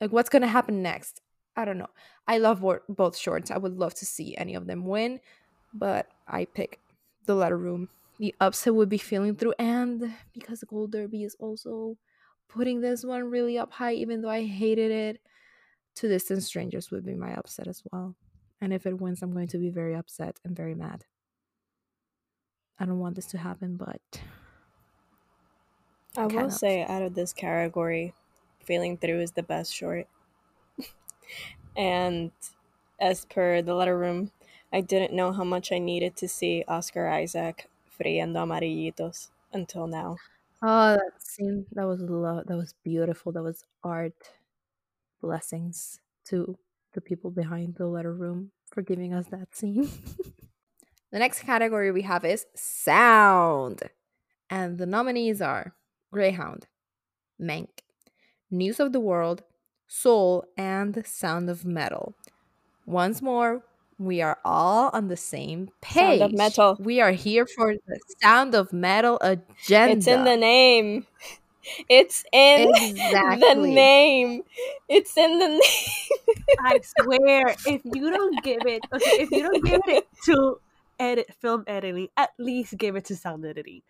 like 0.00 0.12
what's 0.12 0.28
gonna 0.28 0.46
happen 0.46 0.82
next? 0.82 1.20
I 1.56 1.64
don't 1.64 1.78
know. 1.78 1.90
I 2.28 2.38
love 2.38 2.64
both 2.88 3.16
shorts. 3.16 3.50
I 3.50 3.58
would 3.58 3.78
love 3.78 3.94
to 3.94 4.06
see 4.06 4.36
any 4.36 4.54
of 4.54 4.66
them 4.66 4.84
win, 4.84 5.20
but 5.72 6.08
I 6.28 6.44
pick 6.44 6.80
the 7.24 7.34
letter 7.34 7.56
room. 7.56 7.88
The 8.18 8.34
upset 8.40 8.74
would 8.74 8.88
be 8.88 8.98
feeling 8.98 9.36
through, 9.36 9.54
and 9.58 10.14
because 10.32 10.60
the 10.60 10.66
Gold 10.66 10.92
Derby 10.92 11.24
is 11.24 11.36
also 11.38 11.96
putting 12.48 12.80
this 12.80 13.04
one 13.04 13.30
really 13.30 13.58
up 13.58 13.72
high, 13.72 13.94
even 13.94 14.22
though 14.22 14.30
I 14.30 14.44
hated 14.44 14.90
it. 14.90 15.20
Two 15.94 16.08
Distant 16.08 16.42
Strangers 16.42 16.90
would 16.90 17.04
be 17.04 17.14
my 17.14 17.34
upset 17.34 17.66
as 17.66 17.82
well. 17.90 18.14
And 18.60 18.72
if 18.72 18.86
it 18.86 19.00
wins, 19.00 19.22
I'm 19.22 19.32
going 19.32 19.48
to 19.48 19.58
be 19.58 19.70
very 19.70 19.94
upset 19.94 20.38
and 20.44 20.56
very 20.56 20.74
mad. 20.74 21.04
I 22.78 22.84
don't 22.84 22.98
want 22.98 23.16
this 23.16 23.26
to 23.28 23.38
happen, 23.38 23.76
but 23.76 24.20
I 26.16 26.26
will 26.26 26.50
say, 26.50 26.84
out 26.84 27.02
of 27.02 27.14
this 27.14 27.32
category, 27.32 28.12
Feeling 28.66 28.98
Through 28.98 29.20
is 29.20 29.32
the 29.32 29.42
best 29.42 29.72
short. 29.74 30.06
and 31.76 32.30
as 33.00 33.24
per 33.26 33.62
the 33.62 33.74
letter 33.74 33.96
room, 33.98 34.30
I 34.72 34.80
didn't 34.80 35.14
know 35.14 35.32
how 35.32 35.44
much 35.44 35.72
I 35.72 35.78
needed 35.78 36.16
to 36.16 36.28
see 36.28 36.64
Oscar 36.68 37.06
Isaac 37.08 37.68
friendo 37.98 38.36
amarillitos 38.36 39.28
until 39.52 39.86
now. 39.86 40.16
oh, 40.62 40.94
that 40.96 41.22
scene 41.22 41.66
that 41.72 41.86
was 41.86 42.00
love. 42.00 42.46
That 42.46 42.56
was 42.56 42.74
beautiful. 42.84 43.32
That 43.32 43.42
was 43.42 43.64
art. 43.84 44.14
Blessings 45.20 46.00
to 46.26 46.58
the 46.92 47.00
people 47.00 47.30
behind 47.30 47.76
the 47.76 47.86
letter 47.86 48.12
room 48.12 48.50
for 48.70 48.82
giving 48.82 49.14
us 49.14 49.26
that 49.28 49.54
scene. 49.56 49.88
the 51.10 51.18
next 51.18 51.42
category 51.42 51.90
we 51.90 52.02
have 52.02 52.24
is 52.24 52.46
sound. 52.54 53.82
And 54.50 54.78
the 54.78 54.86
nominees 54.86 55.40
are 55.40 55.74
Greyhound, 56.12 56.66
Mank, 57.40 57.68
News 58.50 58.80
of 58.80 58.92
the 58.92 59.00
World, 59.00 59.42
Soul, 59.86 60.44
and 60.56 61.04
Sound 61.06 61.50
of 61.50 61.64
Metal. 61.64 62.14
Once 62.84 63.20
more, 63.20 63.62
we 63.98 64.20
are 64.22 64.38
all 64.44 64.90
on 64.92 65.08
the 65.08 65.16
same 65.16 65.70
page. 65.80 66.20
Sound 66.20 66.22
of 66.22 66.38
Metal. 66.38 66.76
We 66.78 67.00
are 67.00 67.12
here 67.12 67.46
for 67.46 67.74
the 67.74 68.00
Sound 68.22 68.54
of 68.54 68.72
Metal 68.72 69.18
agenda. 69.20 69.96
It's 69.96 70.06
in 70.06 70.24
the 70.24 70.36
name. 70.36 71.06
It's 71.88 72.24
in 72.32 72.70
exactly. 72.76 73.40
the 73.40 73.54
name. 73.74 74.42
It's 74.88 75.16
in 75.16 75.38
the 75.38 75.48
name. 75.48 76.56
I 76.60 76.78
swear, 77.00 77.56
if 77.66 77.82
you 77.84 78.10
don't 78.10 78.42
give 78.44 78.64
it, 78.66 78.82
okay, 78.92 79.22
if 79.22 79.30
you 79.32 79.42
don't 79.42 79.64
give 79.64 79.80
it 79.88 80.06
to 80.26 80.60
edit 80.98 81.26
film 81.40 81.64
editing, 81.66 82.08
at 82.16 82.30
least 82.38 82.76
give 82.78 82.96
it 82.96 83.06
to 83.06 83.16
sound 83.16 83.44
editing, 83.44 83.82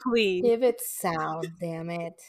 please. 0.00 0.42
Give 0.42 0.62
it 0.62 0.80
sound, 0.80 1.48
damn 1.60 1.90
it. 1.90 2.20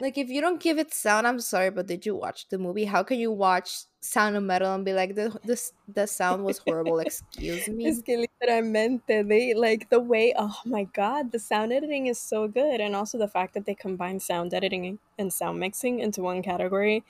Like 0.00 0.16
if 0.18 0.28
you 0.30 0.40
don't 0.40 0.60
give 0.62 0.78
it 0.78 0.92
sound, 0.94 1.26
I'm 1.26 1.40
sorry, 1.40 1.70
but 1.70 1.86
did 1.86 2.06
you 2.06 2.14
watch 2.16 2.48
the 2.48 2.58
movie? 2.58 2.86
How 2.86 3.02
can 3.02 3.18
you 3.18 3.30
watch 3.30 3.84
Sound 4.00 4.36
of 4.36 4.42
Metal 4.42 4.74
and 4.74 4.84
be 4.84 4.92
like 4.94 5.14
the 5.14 5.38
this 5.44 5.72
the 5.86 6.06
sound 6.06 6.44
was 6.44 6.58
horrible? 6.58 6.98
Excuse 7.00 7.68
me. 7.70 7.98
Es 7.98 8.02
que 8.02 8.16
literalmente 8.16 9.26
they 9.26 9.54
like 9.54 9.88
the 9.90 10.00
way. 10.00 10.34
Oh 10.36 10.60
my 10.64 10.84
god, 10.84 11.32
the 11.32 11.38
sound 11.38 11.72
editing 11.72 12.06
is 12.06 12.18
so 12.20 12.48
good, 12.48 12.80
and 12.80 12.94
also 12.96 13.18
the 13.18 13.28
fact 13.28 13.54
that 13.54 13.64
they 13.66 13.74
combine 13.74 14.20
sound 14.20 14.54
editing 14.54 14.98
and 15.18 15.32
sound 15.32 15.58
mixing 15.60 16.00
into 16.00 16.22
one 16.22 16.42
category. 16.42 17.04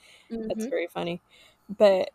That's 0.47 0.65
Mhm. 0.65 0.69
very 0.69 0.87
funny. 0.87 1.21
But 1.69 2.11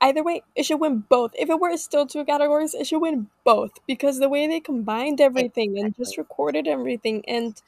either 0.00 0.22
way, 0.22 0.42
it 0.54 0.64
should 0.64 0.80
win 0.80 1.00
both. 1.08 1.32
If 1.38 1.50
it 1.50 1.60
were 1.60 1.76
still 1.76 2.06
two 2.06 2.24
categories, 2.24 2.74
it 2.74 2.86
should 2.86 3.00
win 3.00 3.28
both 3.44 3.72
because 3.86 4.18
the 4.18 4.28
way 4.28 4.46
they 4.46 4.60
combined 4.60 5.20
everything 5.20 5.78
and 5.78 5.94
just 5.96 6.18
recorded 6.18 6.66
everything, 6.68 7.24
and 7.28 7.60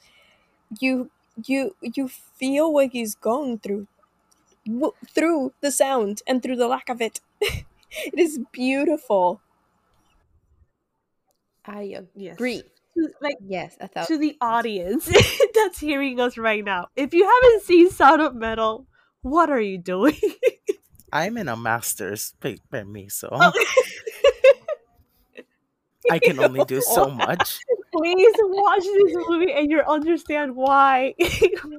you 0.79 1.11
you 1.47 1.75
you 1.81 2.07
feel 2.07 2.71
what 2.73 2.89
he's 2.91 3.15
going 3.15 3.59
through 3.59 3.87
w- 4.65 4.93
through 5.13 5.53
the 5.61 5.71
sound 5.71 6.21
and 6.27 6.41
through 6.43 6.55
the 6.57 6.67
lack 6.67 6.89
of 6.89 7.01
it. 7.01 7.19
it 7.41 8.17
is 8.17 8.39
beautiful. 8.51 9.41
I 11.65 11.95
uh, 11.97 12.01
Yes. 12.15 12.35
agree. 12.35 12.63
To- 12.97 13.13
Like 13.21 13.37
Yes, 13.45 13.77
a 13.79 13.87
thousand. 13.87 14.15
to 14.15 14.19
the 14.19 14.37
audience 14.41 15.05
that's 15.55 15.79
hearing 15.79 16.19
us 16.19 16.37
right 16.37 16.63
now, 16.63 16.87
if 16.95 17.13
you 17.13 17.23
haven't 17.25 17.63
seen 17.63 17.89
Sound 17.89 18.21
of 18.21 18.35
Metal, 18.35 18.85
what 19.21 19.49
are 19.49 19.61
you 19.61 19.77
doing? 19.77 20.17
I'm 21.13 21.37
in 21.37 21.47
a 21.49 21.55
master's 21.57 22.33
pa- 22.39 22.61
permiso. 22.71 23.29
Oh. 23.31 23.51
I 26.09 26.19
can 26.19 26.39
only 26.39 26.65
do 26.65 26.81
so 26.81 27.09
much. 27.09 27.59
Please 27.93 28.33
watch 28.39 28.83
this 28.83 29.15
movie 29.27 29.51
and 29.51 29.69
you'll 29.69 29.81
understand 29.81 30.55
why 30.55 31.13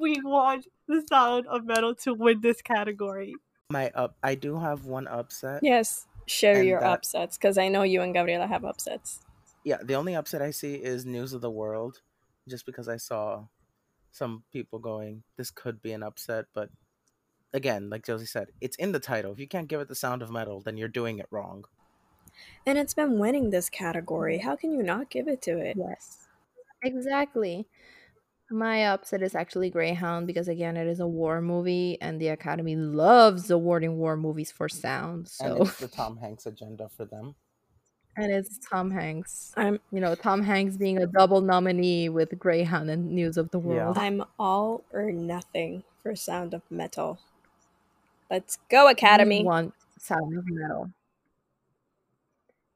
we 0.01 0.21
want 0.23 0.67
the 0.89 1.03
Sound 1.09 1.47
of 1.47 1.65
Metal 1.65 1.95
to 1.97 2.13
win 2.15 2.41
this 2.41 2.61
category. 2.61 3.35
My 3.71 3.91
up, 3.95 4.17
I 4.23 4.35
do 4.35 4.59
have 4.59 4.85
one 4.85 5.09
upset. 5.09 5.61
Yes, 5.63 6.07
share 6.27 6.63
your 6.63 6.81
that- 6.81 6.93
upsets 6.93 7.39
because 7.39 7.57
I 7.57 7.69
know 7.69 7.83
you 7.83 8.03
and 8.03 8.13
Gabriela 8.13 8.47
have 8.47 8.65
upsets. 8.65 9.21
Yeah, 9.65 9.79
the 9.83 9.95
only 9.95 10.15
upset 10.15 10.43
I 10.43 10.51
see 10.51 10.75
is 10.75 11.07
News 11.07 11.33
of 11.33 11.41
the 11.41 11.51
World, 11.51 12.01
just 12.49 12.67
because 12.67 12.89
I 12.89 12.97
saw 12.97 13.45
some 14.11 14.43
people 14.53 14.79
going, 14.81 15.23
"This 15.39 15.51
could 15.51 15.81
be 15.81 15.93
an 15.93 16.03
upset," 16.03 16.47
but 16.53 16.69
again, 17.55 17.89
like 17.89 18.05
Josie 18.05 18.27
said, 18.27 18.49
it's 18.61 18.77
in 18.77 18.93
the 18.93 18.99
title. 19.01 19.33
If 19.33 19.39
you 19.39 19.47
can't 19.47 19.69
give 19.69 19.81
it 19.81 19.89
the 19.89 19.95
sound 19.95 20.21
of 20.21 20.31
metal, 20.31 20.61
then 20.61 20.77
you're 20.77 20.89
doing 20.89 21.19
it 21.19 21.27
wrong. 21.31 21.65
And 22.67 22.79
it's 22.79 22.95
been 22.95 23.19
winning 23.19 23.51
this 23.51 23.69
category. 23.69 24.39
How 24.39 24.57
can 24.57 24.73
you 24.73 24.83
not 24.83 25.11
give 25.11 25.29
it 25.29 25.43
to 25.43 25.59
it? 25.59 25.77
Yes. 25.77 26.29
Exactly. 26.83 27.67
My 28.51 28.87
upset 28.87 29.23
is 29.23 29.35
actually 29.35 29.71
Greyhound 29.71 30.27
because 30.27 30.47
again 30.49 30.77
it 30.77 30.87
is 30.87 31.01
a 31.01 31.07
war 31.07 31.41
movie 31.41 31.97
and 32.01 32.21
the 32.21 32.29
Academy 32.29 32.77
loves 32.77 33.51
awarding 33.51 33.97
war 33.97 34.17
movies 34.17 34.53
for 34.53 34.69
sound. 34.69 35.31
And 35.41 35.57
So 35.57 35.57
it's 35.63 35.79
the 35.79 35.89
Tom 35.89 36.19
Hanks 36.19 36.47
agenda 36.47 36.89
for 36.95 37.05
them. 37.05 37.35
and 38.17 38.31
it's 38.31 38.59
Tom 38.59 38.91
Hanks. 38.91 39.53
I'm 39.57 39.81
You 39.91 40.01
know, 40.01 40.15
Tom 40.15 40.43
Hanks 40.43 40.77
being 40.77 40.99
a 40.99 41.07
double 41.07 41.41
nominee 41.41 42.11
with 42.11 42.39
Greyhound 42.39 42.91
and 42.91 43.13
News 43.13 43.39
of 43.39 43.51
the 43.53 43.59
Yeah. 43.59 43.67
World. 43.67 43.99
I'm 43.99 44.23
all 44.39 44.85
or 44.93 45.11
nothing 45.11 45.85
for 46.03 46.15
Sound 46.15 46.53
of 46.53 46.63
Metal. 46.71 47.19
Let's 48.31 48.59
go, 48.71 48.89
Academy. 48.89 49.39
We 49.41 49.45
want 49.45 49.75
Sound 49.99 50.37
of 50.37 50.45
Metal. 50.47 50.91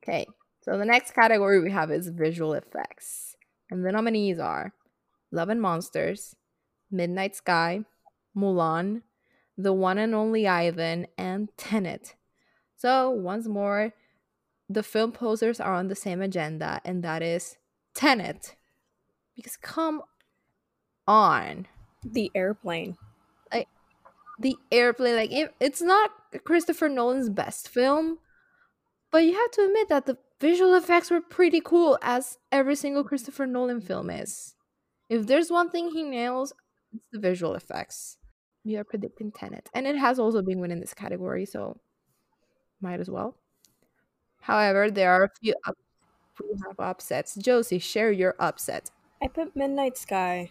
Okay, 0.07 0.27
so 0.61 0.79
the 0.79 0.85
next 0.85 1.13
category 1.13 1.61
we 1.61 1.73
have 1.73 1.91
is 1.91 2.09
visual 2.09 2.55
effects. 2.55 3.35
And 3.71 3.85
the 3.85 3.91
nominees 3.91 4.39
are 4.39 4.73
Love 5.33 5.49
and 5.49 5.61
Monsters, 5.61 6.37
Midnight 6.93 7.35
Sky, 7.35 7.85
Mulan, 8.37 9.03
The 9.59 9.73
One 9.73 9.99
and 9.99 10.15
Only 10.15 10.47
Ivan, 10.47 11.09
and 11.19 11.49
Tenet. 11.57 12.15
So, 12.77 13.11
once 13.11 13.49
more, 13.49 13.95
the 14.69 14.85
film 14.85 15.11
posers 15.11 15.59
are 15.59 15.75
on 15.75 15.89
the 15.89 15.97
same 15.97 16.23
agenda, 16.23 16.81
and 16.85 17.03
that 17.03 17.23
is 17.23 17.57
Tenet. 17.93 18.55
Because 19.35 19.57
come 19.57 20.03
on 21.09 21.67
The 22.05 22.31
airplane. 22.35 22.97
the 24.39 24.57
airplane 24.71 25.17
like 25.17 25.33
it, 25.33 25.55
it's 25.61 25.81
not 25.81 26.11
christopher 26.45 26.89
nolan's 26.89 27.31
best 27.31 27.69
film 27.69 28.19
but 29.11 29.25
you 29.25 29.35
have 29.35 29.51
to 29.53 29.63
admit 29.63 29.89
that 29.89 30.07
the 30.07 30.19
visual 30.41 30.75
effects 30.75 31.11
were 31.11 31.21
pretty 31.21 31.61
cool 31.61 31.99
as 32.03 32.39
every 32.53 32.77
single 32.77 33.03
mm-hmm. 33.03 33.09
christopher 33.09 33.47
nolan 33.47 33.81
film 33.81 34.11
is. 34.11 34.55
If 35.09 35.27
there's 35.27 35.51
one 35.51 35.71
thing 35.71 35.91
he 35.91 36.03
nails 36.03 36.53
it's 36.93 37.05
the 37.13 37.19
visual 37.19 37.55
effects. 37.55 38.19
We 38.65 38.77
are 38.77 38.85
predicting 38.85 39.33
tenet 39.33 39.69
and 39.75 39.87
it 39.87 39.97
has 39.97 40.19
also 40.19 40.43
been 40.43 40.61
winning 40.61 40.81
this 40.81 40.95
category 40.95 41.47
so 41.47 41.77
might 42.81 43.01
as 43.01 43.11
well. 43.11 43.37
However 44.41 44.91
there 44.91 45.13
are 45.13 45.25
a 45.25 45.31
few 45.41 45.55
up- 45.67 45.79
we 46.43 46.59
have 46.67 46.79
upsets. 46.79 47.35
Josie 47.35 47.79
share 47.79 48.13
your 48.13 48.35
upset. 48.39 48.91
I 49.23 49.29
put 49.29 49.57
Midnight 49.57 49.97
Sky 49.97 50.51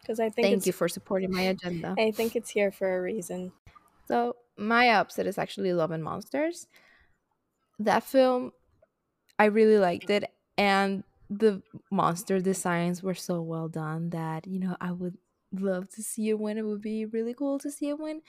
because 0.00 0.20
I 0.20 0.28
think 0.28 0.46
thank 0.46 0.66
you 0.66 0.72
for 0.72 0.88
supporting 0.88 1.32
my 1.32 1.42
agenda. 1.42 1.94
I 1.98 2.10
think 2.10 2.36
it's 2.36 2.50
here 2.50 2.70
for 2.70 2.98
a 2.98 3.02
reason. 3.02 3.52
So 4.06 4.36
my 4.56 4.90
upset 4.90 5.26
is 5.26 5.38
actually 5.38 5.72
Love 5.72 5.90
and 5.90 6.04
Monsters. 6.04 6.66
That 7.78 8.02
film, 8.04 8.52
I 9.38 9.46
really 9.46 9.78
liked 9.78 10.10
it, 10.10 10.24
and 10.58 11.04
the 11.30 11.62
monster 11.90 12.40
designs 12.40 13.02
were 13.02 13.14
so 13.14 13.42
well 13.42 13.68
done 13.68 14.10
that 14.10 14.46
you 14.46 14.60
know 14.60 14.76
I 14.80 14.92
would 14.92 15.18
love 15.52 15.88
to 15.90 16.02
see 16.02 16.30
it 16.30 16.38
win. 16.38 16.58
It 16.58 16.66
would 16.66 16.82
be 16.82 17.06
really 17.06 17.34
cool 17.34 17.58
to 17.60 17.70
see 17.70 17.88
it 17.90 17.98
win. 17.98 18.22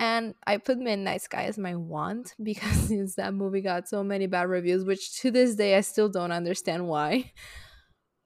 And 0.00 0.34
I 0.46 0.58
put 0.58 0.78
Midnight 0.78 1.22
Sky 1.22 1.44
as 1.44 1.58
my 1.58 1.76
want 1.76 2.34
because 2.42 2.88
since 2.88 3.16
that 3.16 3.34
movie 3.34 3.60
got 3.62 3.88
so 3.88 4.04
many 4.04 4.26
bad 4.26 4.48
reviews, 4.48 4.84
which 4.84 5.20
to 5.20 5.30
this 5.30 5.56
day 5.56 5.76
I 5.76 5.80
still 5.82 6.08
don't 6.08 6.32
understand 6.32 6.88
why. 6.88 7.32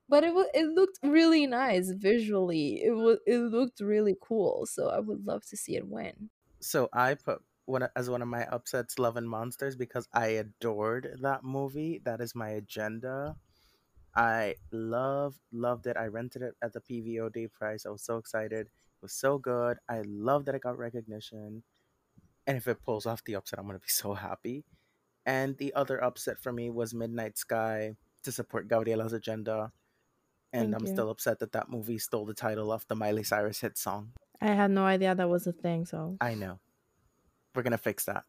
But 0.09 0.25
it 0.25 0.35
it 0.55 0.67
looked 0.67 0.99
really 1.05 1.47
nice 1.47 1.91
visually. 1.93 2.83
It 2.83 2.91
was 2.91 3.19
it 3.27 3.39
looked 3.39 3.79
really 3.81 4.17
cool. 4.21 4.67
So 4.67 4.89
I 4.89 4.99
would 5.01 5.25
love 5.27 5.45
to 5.47 5.57
see 5.57 5.77
it 5.77 5.87
win. 5.89 6.31
So 6.61 6.89
I 6.93 7.15
put 7.15 7.43
one 7.67 7.83
uh, 7.83 7.89
as 7.95 8.09
one 8.09 8.23
of 8.23 8.29
my 8.29 8.45
upsets, 8.47 8.99
Love 8.99 9.17
and 9.17 9.29
Monsters, 9.29 9.77
because 9.77 10.09
I 10.13 10.29
adored 10.29 11.19
that 11.21 11.45
movie. 11.45 12.01
That 12.05 12.21
is 12.21 12.35
my 12.35 12.51
agenda. 12.51 13.37
I 14.15 14.55
love 14.73 15.35
loved 15.53 15.87
it. 15.87 15.97
I 15.97 16.07
rented 16.07 16.43
it 16.43 16.55
at 16.63 16.73
the 16.73 16.81
PVOD 16.81 17.53
price. 17.53 17.85
I 17.85 17.91
was 17.91 18.03
so 18.03 18.17
excited. 18.17 18.67
It 18.67 19.03
was 19.03 19.13
so 19.13 19.37
good. 19.37 19.77
I 19.89 20.03
love 20.07 20.47
that 20.47 20.55
it 20.55 20.63
got 20.63 20.79
recognition. 20.79 21.63
And 22.47 22.57
if 22.57 22.67
it 22.67 22.83
pulls 22.83 23.05
off 23.05 23.25
the 23.25 23.35
upset, 23.35 23.59
I'm 23.59 23.67
gonna 23.67 23.79
be 23.79 23.89
so 23.89 24.15
happy. 24.15 24.65
And 25.27 25.59
the 25.59 25.75
other 25.75 26.03
upset 26.03 26.39
for 26.41 26.53
me 26.53 26.71
was 26.71 26.95
Midnight 26.95 27.37
Sky 27.37 27.97
to 28.23 28.33
support 28.33 28.69
Gabriela's 28.69 29.13
agenda. 29.13 29.73
And 30.53 30.73
Thank 30.73 30.83
I'm 30.83 30.87
you. 30.87 30.93
still 30.95 31.11
upset 31.11 31.41
that 31.41 31.53
that 31.53 31.69
movie 31.69 31.99
stole 31.99 32.25
the 32.25 32.33
title 32.33 32.71
off 32.71 32.87
the 32.87 32.95
Miley 32.95 33.25
Cyrus 33.25 33.61
hit 33.61 33.77
song. 33.77 34.13
I 34.41 34.49
had 34.49 34.71
no 34.71 34.85
idea 34.85 35.15
that 35.15 35.29
was 35.29 35.47
a 35.47 35.53
thing, 35.53 35.85
so 35.85 36.17
I 36.21 36.35
know. 36.35 36.61
We're 37.57 37.63
gonna 37.63 37.79
fix 37.79 38.05
that. 38.05 38.25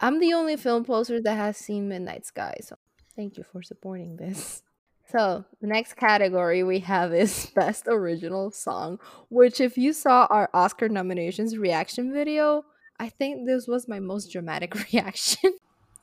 I'm 0.00 0.20
the 0.20 0.34
only 0.34 0.56
film 0.56 0.84
poser 0.84 1.20
that 1.22 1.36
has 1.36 1.56
seen 1.56 1.88
Midnight 1.88 2.26
Sky, 2.26 2.56
so 2.60 2.76
thank 3.16 3.38
you 3.38 3.44
for 3.44 3.62
supporting 3.62 4.16
this. 4.16 4.62
So, 5.08 5.44
the 5.60 5.68
next 5.68 5.94
category 5.94 6.64
we 6.64 6.80
have 6.80 7.14
is 7.14 7.46
Best 7.54 7.84
Original 7.86 8.50
Song, 8.50 8.98
which, 9.28 9.60
if 9.60 9.78
you 9.78 9.92
saw 9.92 10.26
our 10.30 10.50
Oscar 10.52 10.88
nominations 10.88 11.56
reaction 11.56 12.12
video, 12.12 12.64
I 12.98 13.08
think 13.10 13.46
this 13.46 13.68
was 13.68 13.86
my 13.86 14.00
most 14.00 14.32
dramatic 14.32 14.74
reaction. 14.92 15.58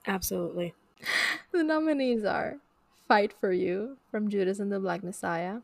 Absolutely. 0.07 0.73
the 1.51 1.65
nominees 1.65 2.23
are 2.23 2.59
Fight 3.05 3.33
for 3.37 3.51
You 3.51 3.97
from 4.09 4.29
Judas 4.29 4.59
and 4.59 4.71
the 4.71 4.79
Black 4.79 5.03
Messiah, 5.03 5.57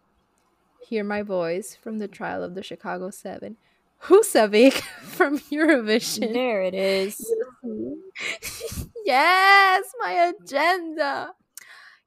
Hear 0.86 1.06
My 1.06 1.22
Voice 1.22 1.78
from 1.82 1.98
The 2.00 2.10
Trial 2.10 2.44
of 2.44 2.56
the 2.56 2.64
Chicago 2.64 3.10
Seven, 3.10 3.56
Husavik 4.04 4.74
from 5.02 5.40
Eurovision. 5.52 6.34
There 6.34 6.62
it 6.64 6.74
is. 6.74 7.20
yes, 9.06 9.84
my 10.00 10.34
agenda. 10.34 11.34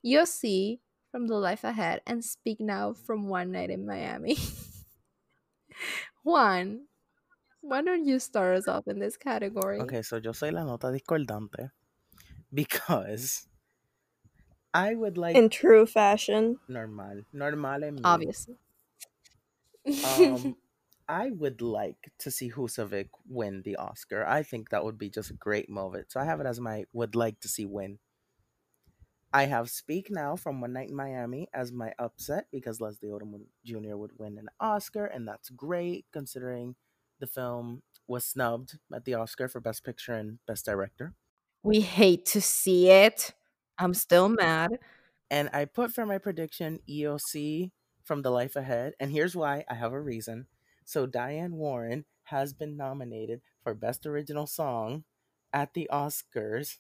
Io 0.05 0.25
Sì 0.25 0.81
from 1.11 1.27
The 1.29 1.35
Life 1.37 1.65
Ahead 1.65 2.01
and 2.07 2.25
Speak 2.25 2.61
Now 2.61 2.93
from 2.93 3.29
One 3.29 3.53
Night 3.53 3.71
in 3.71 3.87
Miami. 3.87 4.37
Juan, 6.25 6.87
why 7.61 7.83
don't 7.83 8.05
you 8.07 8.19
start 8.19 8.57
us 8.57 8.69
off 8.69 8.87
in 8.89 8.99
this 8.99 9.17
category? 9.17 9.81
Okay, 9.81 10.03
so 10.03 10.17
yo 10.17 10.33
soy 10.33 10.51
la 10.51 10.65
nota 10.65 10.89
discordante 10.89 11.71
because 12.53 13.47
I 14.75 14.95
would 14.95 15.19
like 15.19 15.37
In 15.37 15.51
true 15.51 15.87
fashion. 15.87 16.59
normal, 16.69 17.23
normal 17.33 17.85
en. 17.85 17.99
Obviously. 18.05 18.57
Um, 19.87 20.57
I 21.09 21.31
would 21.31 21.63
like 21.63 22.13
to 22.19 22.31
see 22.31 22.51
Husavik 22.51 23.11
win 23.29 23.63
the 23.63 23.77
Oscar. 23.77 24.27
I 24.27 24.43
think 24.43 24.71
that 24.71 24.85
would 24.85 24.99
be 24.99 25.11
just 25.11 25.31
a 25.31 25.35
great 25.35 25.69
moment. 25.69 26.11
So 26.11 26.19
I 26.21 26.25
have 26.25 26.41
it 26.41 26.47
as 26.47 26.61
my 26.61 26.87
would 26.93 27.15
like 27.15 27.39
to 27.41 27.49
see 27.49 27.67
win. 27.67 27.99
I 29.33 29.45
have 29.47 29.71
Speak 29.71 30.11
Now 30.11 30.37
from 30.37 30.61
One 30.61 30.73
Night 30.73 30.89
in 30.91 30.95
Miami 30.95 31.49
as 31.55 31.73
my 31.73 31.95
upset 31.99 32.47
because 32.51 32.81
Leslie 32.81 33.09
Odom 33.09 33.47
Jr. 33.65 33.97
would 33.97 34.19
win 34.19 34.39
an 34.39 34.49
Oscar, 34.61 35.07
and 35.07 35.27
that's 35.27 35.49
great 35.51 36.07
considering 36.13 36.77
the 37.19 37.27
film 37.27 37.83
was 38.07 38.25
snubbed 38.27 38.79
at 38.93 39.05
the 39.05 39.15
Oscar 39.15 39.49
for 39.49 39.61
Best 39.61 39.85
Picture 39.85 40.15
and 40.15 40.39
Best 40.47 40.65
Director. 40.67 41.15
we 41.63 41.81
hate 41.81 42.27
to 42.27 42.41
see 42.41 42.91
it. 42.91 43.35
I'm 43.79 43.95
still 43.95 44.29
mad. 44.29 44.79
And 45.31 45.49
I 45.53 45.65
put 45.65 45.93
for 45.93 46.05
my 46.07 46.19
prediction 46.19 46.81
Io 46.89 47.17
Sì 47.17 47.71
from 48.05 48.23
The 48.23 48.31
Life 48.31 48.57
Ahead, 48.57 48.95
and 49.01 49.11
here's 49.13 49.37
why 49.37 49.65
I 49.69 49.75
have 49.75 49.93
a 49.93 50.01
reason. 50.01 50.47
So 50.85 51.07
Diane 51.07 51.55
Warren 51.55 52.05
has 52.25 52.53
been 52.53 52.77
nominated 52.77 53.41
for 53.63 53.75
Best 53.75 54.07
Original 54.07 54.47
Song 54.47 55.05
at 55.53 55.75
the 55.75 55.89
Oscars. 55.93 56.79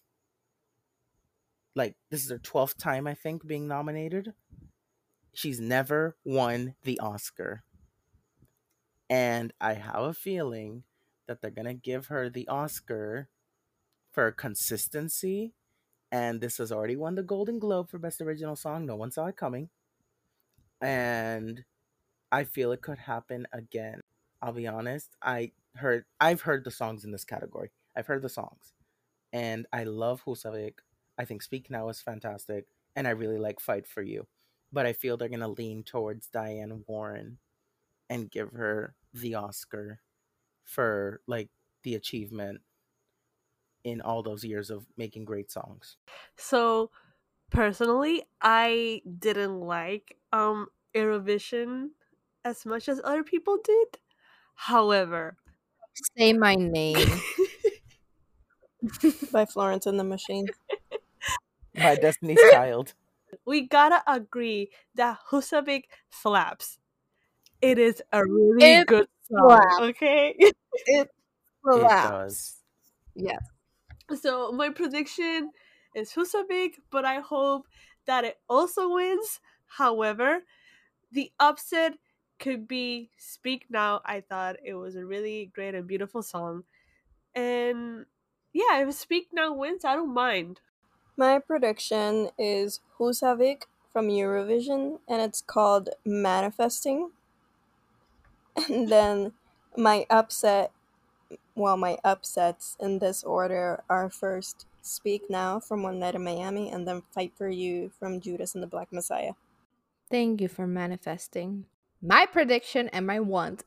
Like 1.75 1.97
this 2.11 2.25
is 2.25 2.31
her 2.31 2.39
12th 2.39 2.77
time 2.77 3.07
I 3.07 3.15
think 3.15 3.47
being 3.47 3.67
nominated. 3.67 4.35
She's 5.35 5.61
never 5.61 6.17
won 6.25 6.75
the 6.83 6.99
Oscar. 7.01 7.63
And 9.09 9.53
I 9.61 9.75
have 9.75 10.03
a 10.03 10.15
feeling 10.15 10.85
that 11.27 11.41
they're 11.41 11.51
going 11.51 11.67
to 11.67 11.75
give 11.75 12.07
her 12.07 12.29
the 12.29 12.49
Oscar 12.49 13.29
for 14.11 14.31
consistency 14.31 15.55
and 16.13 16.43
this 16.43 16.59
has 16.59 16.71
already 16.71 16.95
won 16.95 17.15
the 17.15 17.23
Golden 17.23 17.59
Globe 17.59 17.89
for 17.89 17.99
Best 17.99 18.21
Original 18.21 18.55
Song. 18.55 18.85
No 18.85 18.97
one 18.97 19.11
saw 19.11 19.27
it 19.27 19.37
coming. 19.37 19.71
And 20.79 21.65
I 22.33 22.45
feel 22.45 22.73
it 22.73 22.83
could 22.83 22.99
happen 22.99 23.49
again. 23.53 24.03
I'll 24.43 24.53
be 24.55 24.69
honest. 24.69 25.17
I 25.23 25.53
heard 25.77 26.07
I've 26.21 26.43
heard 26.43 26.65
the 26.65 26.73
songs 26.73 27.05
in 27.05 27.13
this 27.13 27.27
category. 27.27 27.73
I've 27.97 28.09
heard 28.09 28.23
the 28.23 28.31
songs. 28.31 28.75
And 29.33 29.67
I 29.73 29.85
love 29.85 30.25
Husavik. 30.25 30.81
I 31.19 31.25
think 31.27 31.43
Speak 31.43 31.71
Now 31.71 31.89
is 31.91 32.03
fantastic. 32.03 32.67
And 32.97 33.07
I 33.09 33.13
really 33.13 33.39
like 33.39 33.61
Fight 33.61 33.87
for 33.87 34.03
You. 34.03 34.29
But 34.73 34.87
I 34.87 34.95
feel 34.95 35.17
they're 35.17 35.29
gonna 35.31 35.49
lean 35.49 35.85
towards 35.85 36.29
Diane 36.29 36.85
Warren 36.89 37.41
and 38.11 38.31
give 38.31 38.53
her 38.53 38.97
the 39.15 39.35
Oscar 39.37 40.03
for 40.65 41.23
like 41.27 41.51
the 41.85 41.95
achievement 41.97 42.63
in 43.85 44.01
all 44.01 44.23
those 44.23 44.45
years 44.45 44.71
of 44.71 44.87
making 44.97 45.25
great 45.25 45.51
songs. 45.51 45.97
So 46.37 46.91
personally, 47.51 48.25
I 48.41 49.03
didn't 49.19 49.61
like 49.61 50.19
um 50.33 50.69
Eurovision 50.95 51.91
as 52.45 52.67
much 52.67 52.89
as 52.89 53.01
other 53.05 53.25
people 53.25 53.59
did. 53.63 53.99
However, 54.55 55.39
Say 56.17 56.33
my 56.35 56.55
name. 56.55 57.25
by 59.33 59.45
Florence 59.45 59.87
and 59.87 59.99
the 59.99 60.05
Machine. 60.05 60.51
By 61.75 61.97
Destiny's 61.97 62.45
Child. 62.45 62.95
we 63.45 63.67
gotta 63.67 64.03
agree 64.07 64.71
that 64.95 65.19
Husavik 65.31 65.85
slaps. 66.11 66.79
It 67.63 67.79
is 67.79 68.03
a 68.13 68.25
really 68.27 68.77
It 68.77 68.87
good 68.87 69.09
song. 69.25 69.61
slaps. 69.69 69.79
Okay. 69.79 70.37
It 70.87 71.11
does. 71.75 72.63
yes. 73.15 73.49
So 74.15 74.53
my 74.53 74.71
prediction 74.71 75.53
is 75.95 76.13
Husavik, 76.13 76.75
but 76.91 77.05
I 77.05 77.21
hope 77.21 77.67
that 78.07 78.25
it 78.25 78.41
also 78.49 78.93
wins. 78.95 79.41
However, 79.67 80.45
the 81.13 81.33
upset 81.41 81.99
could 82.43 82.69
be 82.69 83.11
Speak 83.19 83.71
Now. 83.71 84.03
I 84.05 84.21
thought 84.23 84.59
it 84.65 84.75
was 84.75 84.97
a 84.97 85.07
really 85.07 85.47
great 85.47 85.75
and 85.77 85.89
beautiful 85.89 86.23
song. 86.23 86.65
And 87.35 88.07
yeah, 88.53 88.81
if 88.87 88.95
Speak 88.95 89.31
Now 89.33 89.55
wins, 89.55 89.85
I 89.85 89.97
don't 89.97 90.15
mind. 90.15 90.61
My 91.17 91.39
prediction 91.39 92.33
is 92.37 92.81
Husavik 92.99 93.63
from 93.91 94.09
Eurovision, 94.09 95.01
and 95.09 95.23
it's 95.23 95.41
called 95.41 95.89
Manifesting. 96.05 97.13
And 98.69 98.89
then 98.89 99.33
my 99.77 100.07
upset, 100.11 100.73
well, 101.57 101.77
my 101.77 101.99
upsets 102.05 102.77
in 102.81 102.99
this 103.01 103.25
order 103.25 103.85
are 103.91 104.11
first 104.11 104.67
Speak 104.83 105.31
Now 105.31 105.61
from 105.61 105.83
One 105.83 105.99
Night 106.01 106.15
in 106.17 106.25
Miami, 106.25 106.71
and 106.71 106.89
then 106.89 107.03
Fight 107.03 107.35
for 107.37 107.49
You 107.49 107.91
from 107.91 108.21
Judas 108.21 108.55
and 108.55 108.63
the 108.63 108.69
Black 108.69 108.93
Messiah. 108.93 109.35
Thank 110.09 110.41
you 110.41 110.47
for 110.47 110.65
manifesting. 110.69 111.67
My 112.03 112.27
prediction 112.27 112.89
and 112.89 113.07
my 113.07 113.21
want. 113.21 113.63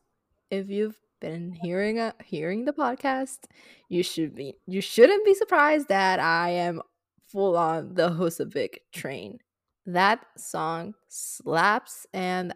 If 0.52 0.70
you've 0.70 1.00
been 1.22 1.54
hearing 1.54 2.00
a, 2.00 2.14
hearing 2.24 2.66
the 2.66 2.74
podcast, 2.74 3.46
you 3.88 4.04
should 4.04 4.36
be 4.36 4.56
you 4.68 4.82
shouldn't 4.82 5.26
be 5.26 5.34
surprised 5.34 5.88
that 5.88 6.20
I 6.20 6.50
am 6.50 6.82
full 7.28 7.56
on 7.56 7.94
the 7.96 8.10
Husavik 8.10 8.80
train. 8.94 9.40
That 9.86 10.26
song 10.38 10.96
slaps 11.08 12.06
and 12.14 12.54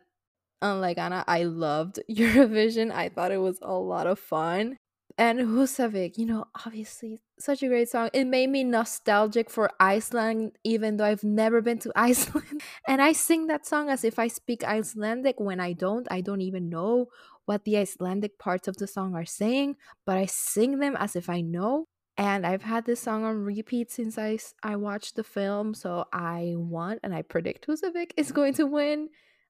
unlike 0.62 0.98
Anna, 0.98 1.24
I 1.28 1.44
loved 1.44 2.02
Eurovision. 2.12 2.92
I 2.92 3.08
thought 3.08 3.32
it 3.32 3.38
was 3.38 3.60
a 3.62 3.74
lot 3.74 4.06
of 4.06 4.20
fun. 4.20 4.76
And 5.20 5.40
Husavik, 5.42 6.18
you 6.18 6.26
know, 6.26 6.46
obviously 6.66 7.20
such 7.38 7.62
a 7.62 7.68
great 7.68 7.90
song. 7.90 8.10
It 8.14 8.24
made 8.24 8.50
me 8.50 8.64
nostalgic 8.64 9.50
for 9.50 9.70
Iceland, 9.78 10.54
even 10.64 10.96
though 10.96 11.04
I've 11.04 11.26
never 11.26 11.62
been 11.62 11.78
to 11.80 11.92
Iceland. 11.96 12.62
And 12.88 13.02
I 13.02 13.12
sing 13.12 13.48
that 13.48 13.68
song 13.68 13.90
as 13.90 14.06
if 14.06 14.18
I 14.18 14.30
speak 14.30 14.64
Icelandic 14.64 15.38
when 15.38 15.60
I 15.60 15.74
don't. 15.74 16.08
I 16.10 16.22
don't 16.22 16.40
even 16.40 16.70
know 16.70 17.08
what 17.44 17.66
the 17.66 17.78
Icelandic 17.78 18.40
parts 18.40 18.70
of 18.70 18.78
the 18.78 18.88
song 18.88 19.14
are 19.14 19.26
saying, 19.26 19.76
but 20.06 20.16
I 20.18 20.26
sing 20.26 20.80
them 20.80 20.96
as 20.98 21.18
if 21.18 21.30
I 21.30 21.42
know. 21.42 21.88
And 22.16 22.46
I've 22.46 22.64
had 22.64 22.86
this 22.86 23.02
song 23.02 23.26
on 23.26 23.44
repeat 23.44 23.92
since 23.92 24.18
I, 24.18 24.40
I 24.64 24.78
watched 24.78 25.18
the 25.18 25.26
film, 25.26 25.74
so 25.74 26.06
I 26.14 26.54
want 26.56 27.02
and 27.04 27.14
I 27.14 27.24
predict 27.24 27.68
Husavik 27.68 28.12
is 28.16 28.32
going 28.32 28.54
to 28.54 28.66
win. 28.66 29.10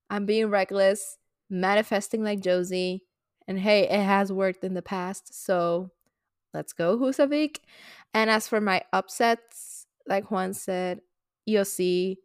I'm 0.10 0.26
being 0.26 0.50
reckless, 0.50 1.18
manifesting 1.48 2.24
like 2.24 2.42
Josie. 2.42 3.04
And 3.50 3.60
hey, 3.60 3.90
it 3.90 4.04
has 4.04 4.32
worked 4.32 4.64
in 4.64 4.76
the 4.76 4.84
past, 4.84 5.34
so 5.34 5.90
let's 6.54 6.72
go, 6.72 7.00
Husavik. 7.00 7.58
And 8.14 8.30
as 8.30 8.48
for 8.48 8.62
my 8.62 8.84
upsets, 8.94 9.88
like 10.08 10.30
Juan 10.30 10.54
said, 10.54 11.02
Io 11.50 11.64
Sì 11.64 12.18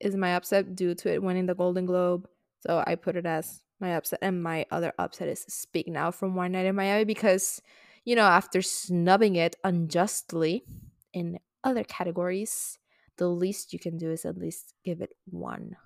is 0.00 0.16
my 0.16 0.34
upset 0.34 0.74
due 0.74 0.96
to 0.96 1.12
it 1.12 1.22
winning 1.22 1.46
the 1.46 1.54
Golden 1.54 1.86
Globe. 1.86 2.28
So 2.58 2.82
I 2.84 2.96
put 2.96 3.14
it 3.14 3.26
as 3.26 3.62
my 3.78 3.94
upset. 3.94 4.18
And 4.22 4.42
my 4.42 4.66
other 4.72 4.92
upset 4.98 5.28
is 5.28 5.44
Speak 5.48 5.86
Now 5.86 6.10
from 6.10 6.34
One 6.34 6.50
Night 6.50 6.66
in 6.66 6.74
Miami 6.74 7.04
because, 7.04 7.62
you 8.04 8.16
know, 8.16 8.26
after 8.26 8.60
snubbing 8.60 9.36
it 9.36 9.54
unjustly 9.62 10.64
in 11.12 11.38
other 11.62 11.84
categories, 11.84 12.80
the 13.18 13.28
least 13.28 13.72
you 13.72 13.78
can 13.78 13.98
do 13.98 14.10
is 14.10 14.24
at 14.24 14.36
least 14.36 14.74
give 14.84 15.00
it 15.00 15.14
one 15.26 15.76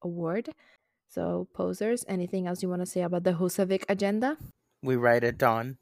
award. 0.00 0.48
So, 1.12 1.46
posers, 1.52 2.06
anything 2.08 2.46
else 2.46 2.62
you 2.62 2.70
want 2.70 2.80
to 2.80 2.86
say 2.86 3.02
about 3.02 3.24
the 3.24 3.34
Husavik 3.34 3.84
agenda? 3.86 4.38
We 4.82 4.96
write 4.96 5.24
it 5.24 5.36
down. 5.36 5.76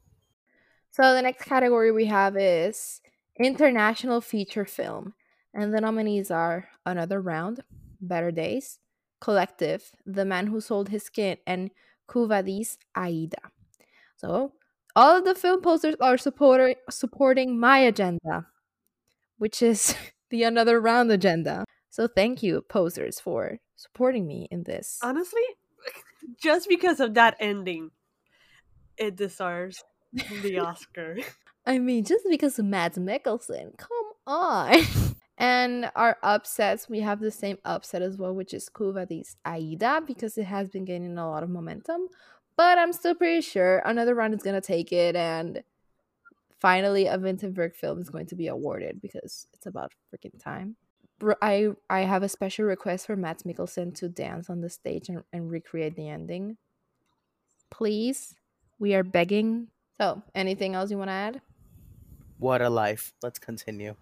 So 0.91 1.13
the 1.13 1.21
next 1.21 1.45
category 1.45 1.89
we 1.89 2.07
have 2.07 2.35
is 2.35 2.99
international 3.39 4.19
feature 4.19 4.65
film, 4.65 5.13
and 5.53 5.73
the 5.73 5.79
nominees 5.79 6.31
are 6.31 6.67
Another 6.85 7.21
Round, 7.21 7.63
Better 8.01 8.31
Days, 8.31 8.79
Collective, 9.21 9.93
The 10.05 10.25
Man 10.25 10.47
Who 10.47 10.59
Sold 10.59 10.89
His 10.89 11.03
Skin, 11.03 11.37
and 11.47 11.71
Quo 12.07 12.27
Vadis 12.27 12.77
Aida. 12.93 13.39
So 14.17 14.51
all 14.97 15.19
of 15.19 15.23
the 15.23 15.33
film 15.33 15.61
posers 15.61 15.95
are 16.01 16.17
supporter- 16.17 16.75
supporting 16.89 17.57
my 17.57 17.77
agenda, 17.77 18.47
which 19.37 19.61
is 19.61 19.95
the 20.29 20.43
Another 20.43 20.81
Round 20.81 21.09
agenda. 21.09 21.63
So 21.89 22.05
thank 22.05 22.43
you, 22.43 22.65
posers, 22.67 23.21
for 23.21 23.59
supporting 23.81 24.27
me 24.27 24.47
in 24.51 24.63
this. 24.63 24.99
Honestly, 25.01 25.41
just 26.41 26.69
because 26.69 26.99
of 26.99 27.13
that 27.15 27.35
ending, 27.39 27.91
it 28.97 29.15
deserves 29.15 29.83
the 30.13 30.59
Oscar. 30.67 31.17
I 31.65 31.79
mean, 31.79 32.03
just 32.03 32.25
because 32.29 32.57
of 32.59 32.65
Mads 32.65 32.97
Mikkelsen, 32.97 33.77
come 33.77 33.89
on. 34.27 34.77
and 35.37 35.91
our 35.95 36.17
upsets, 36.23 36.89
we 36.89 36.99
have 36.99 37.19
the 37.19 37.31
same 37.31 37.57
upset 37.65 38.01
as 38.01 38.17
well, 38.17 38.33
which 38.33 38.53
is 38.53 38.69
Quo 38.69 38.91
Vadis 38.91 39.35
Aida, 39.45 40.01
because 40.05 40.37
it 40.37 40.45
has 40.45 40.69
been 40.69 40.85
gaining 40.85 41.17
a 41.17 41.29
lot 41.29 41.43
of 41.43 41.49
momentum. 41.49 42.07
But 42.57 42.77
I'm 42.77 42.93
still 42.93 43.15
pretty 43.15 43.41
sure 43.41 43.81
another 43.85 44.13
round 44.13 44.33
is 44.33 44.43
gonna 44.43 44.61
take 44.61 44.91
it, 44.91 45.15
and 45.15 45.63
finally 46.59 47.07
a 47.07 47.17
Vinterberg 47.17 47.75
film 47.75 47.99
is 47.99 48.09
going 48.09 48.27
to 48.27 48.35
be 48.35 48.47
awarded 48.47 49.01
because 49.01 49.47
it's 49.53 49.65
about 49.65 49.91
freaking 50.13 50.41
time. 50.41 50.75
I 51.41 51.69
I 51.89 52.01
have 52.01 52.23
a 52.23 52.29
special 52.29 52.65
request 52.65 53.07
for 53.07 53.15
Mads 53.15 53.43
Mikkelsen 53.43 53.93
to 53.95 54.09
dance 54.09 54.49
on 54.49 54.61
the 54.61 54.69
stage 54.69 55.09
and, 55.09 55.23
and 55.31 55.49
recreate 55.49 55.95
the 55.95 56.09
ending. 56.09 56.57
Please, 57.69 58.35
we 58.79 58.93
are 58.95 59.03
begging. 59.03 59.67
So, 59.99 60.21
anything 60.35 60.75
else 60.75 60.91
you 60.91 60.97
want 60.97 61.09
to 61.09 61.13
add? 61.13 61.41
What 62.39 62.61
a 62.61 62.69
life. 62.69 63.13
Let's 63.21 63.39
continue. 63.39 63.95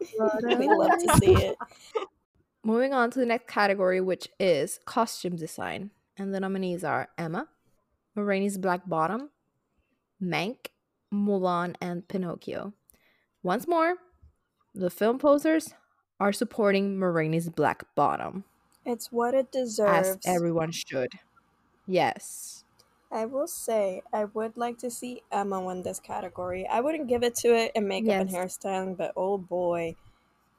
we 0.00 0.68
love 0.68 0.98
to 0.98 1.16
see 1.18 1.34
it. 1.34 1.56
Moving 2.64 2.92
on 2.92 3.10
to 3.12 3.18
the 3.20 3.26
next 3.26 3.46
category, 3.46 4.00
which 4.00 4.28
is 4.40 4.80
costume 4.84 5.36
design. 5.36 5.90
And 6.16 6.34
the 6.34 6.40
nominees 6.40 6.82
are 6.82 7.08
Emma, 7.18 7.48
Ma 8.14 8.22
Rainey's 8.22 8.58
Black 8.58 8.88
Bottom, 8.88 9.30
Mank, 10.22 10.68
Mulan, 11.12 11.74
and 11.80 12.06
Pinocchio. 12.08 12.72
Once 13.42 13.68
more, 13.68 13.94
the 14.74 14.90
film 14.90 15.18
posers 15.18 15.74
are 16.24 16.32
supporting 16.32 16.98
Ma 16.98 17.12
Black 17.54 17.84
Bottom. 17.94 18.44
It's 18.86 19.12
what 19.12 19.34
it 19.34 19.52
deserves. 19.52 20.08
As 20.08 20.18
everyone 20.24 20.72
should. 20.72 21.18
Yes. 21.86 22.64
I 23.12 23.26
will 23.26 23.46
say, 23.46 24.00
I 24.10 24.24
would 24.24 24.56
like 24.56 24.78
to 24.78 24.90
see 24.90 25.22
Emma 25.30 25.60
win 25.60 25.82
this 25.82 26.00
category. 26.00 26.66
I 26.66 26.80
wouldn't 26.80 27.08
give 27.08 27.22
it 27.22 27.34
to 27.36 27.54
it 27.54 27.72
in 27.74 27.86
makeup 27.86 28.08
yes. 28.08 28.20
and 28.22 28.30
hairstyling, 28.30 28.96
but 28.96 29.12
oh 29.16 29.36
boy, 29.36 29.96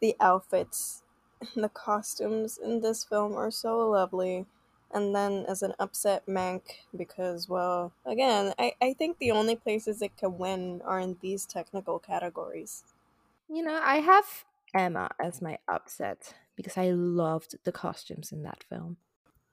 the 0.02 0.16
outfits 0.20 1.02
and 1.42 1.50
the 1.64 1.70
costumes 1.70 2.60
in 2.64 2.82
this 2.82 3.04
film 3.04 3.34
are 3.36 3.50
so 3.50 3.90
lovely. 3.90 4.46
And 4.94 5.16
then 5.16 5.46
as 5.48 5.64
an 5.64 5.74
upset 5.80 6.28
Mank, 6.28 6.62
because, 6.96 7.50
well, 7.50 7.92
again, 8.06 8.54
I, 8.60 8.74
I 8.80 8.94
think 8.94 9.18
the 9.18 9.32
only 9.32 9.56
places 9.56 10.04
it 10.04 10.16
can 10.16 10.38
win 10.38 10.84
are 10.86 11.00
in 11.00 11.18
these 11.22 11.48
technical 11.48 11.98
categories. 11.98 12.84
You 13.50 13.64
know, 13.64 13.82
I 13.84 13.96
have 13.98 14.46
Emma 14.76 15.10
as 15.20 15.42
my 15.42 15.58
upset 15.68 16.34
because 16.56 16.78
I 16.78 16.92
loved 16.92 17.56
the 17.64 17.72
costumes 17.72 18.32
in 18.32 18.44
that 18.44 18.64
film. 18.70 18.98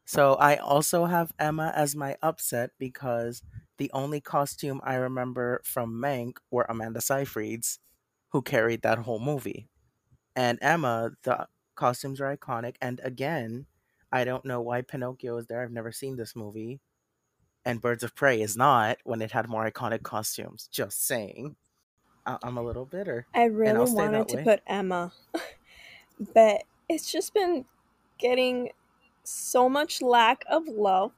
So 0.05 0.35
I 0.35 0.57
also 0.57 1.05
have 1.05 1.33
Emma 1.39 1.73
as 1.75 1.95
my 1.95 2.17
upset 2.23 2.71
because 2.79 3.43
the 3.79 3.91
only 3.95 4.21
costume 4.21 4.81
I 4.83 4.95
remember 4.97 5.63
from 5.65 5.95
Mank 5.95 6.39
were 6.51 6.67
Amanda 6.69 7.01
Seyfried's, 7.01 7.79
who 8.31 8.43
carried 8.43 8.83
that 8.83 8.99
whole 8.99 9.21
movie. 9.21 9.69
And 10.35 10.59
Emma, 10.61 11.13
the 11.23 11.47
costumes 11.77 12.21
are 12.21 12.37
iconic. 12.37 12.77
And 12.81 13.01
again, 13.05 13.67
I 14.11 14.25
don't 14.25 14.45
know 14.45 14.61
why 14.61 14.83
Pinocchio 14.83 15.37
is 15.39 15.47
there. 15.47 15.63
I've 15.63 15.71
never 15.71 15.93
seen 15.93 16.17
this 16.17 16.35
movie. 16.35 16.81
And 17.65 17.81
Birds 17.81 18.03
of 18.03 18.15
Prey 18.15 18.41
is 18.41 18.57
not 18.57 18.99
when 19.05 19.23
it 19.23 19.31
had 19.31 19.49
more 19.49 19.71
iconic 19.71 20.03
costumes. 20.03 20.69
Just 20.73 21.07
saying. 21.07 21.57
I- 22.27 22.39
am 22.43 22.57
a 22.57 22.63
little 22.63 22.87
bitter. 22.87 23.27
I 23.35 23.45
really 23.45 23.91
wanted 23.91 24.29
to 24.29 24.39
put 24.39 24.63
Emma, 24.67 25.13
but 26.35 26.65
it's 26.89 27.11
just 27.11 27.35
been 27.35 27.65
getting 28.19 28.71
so 29.25 29.69
much 29.69 30.03
lack 30.03 30.45
of 30.51 30.67
love 30.67 31.13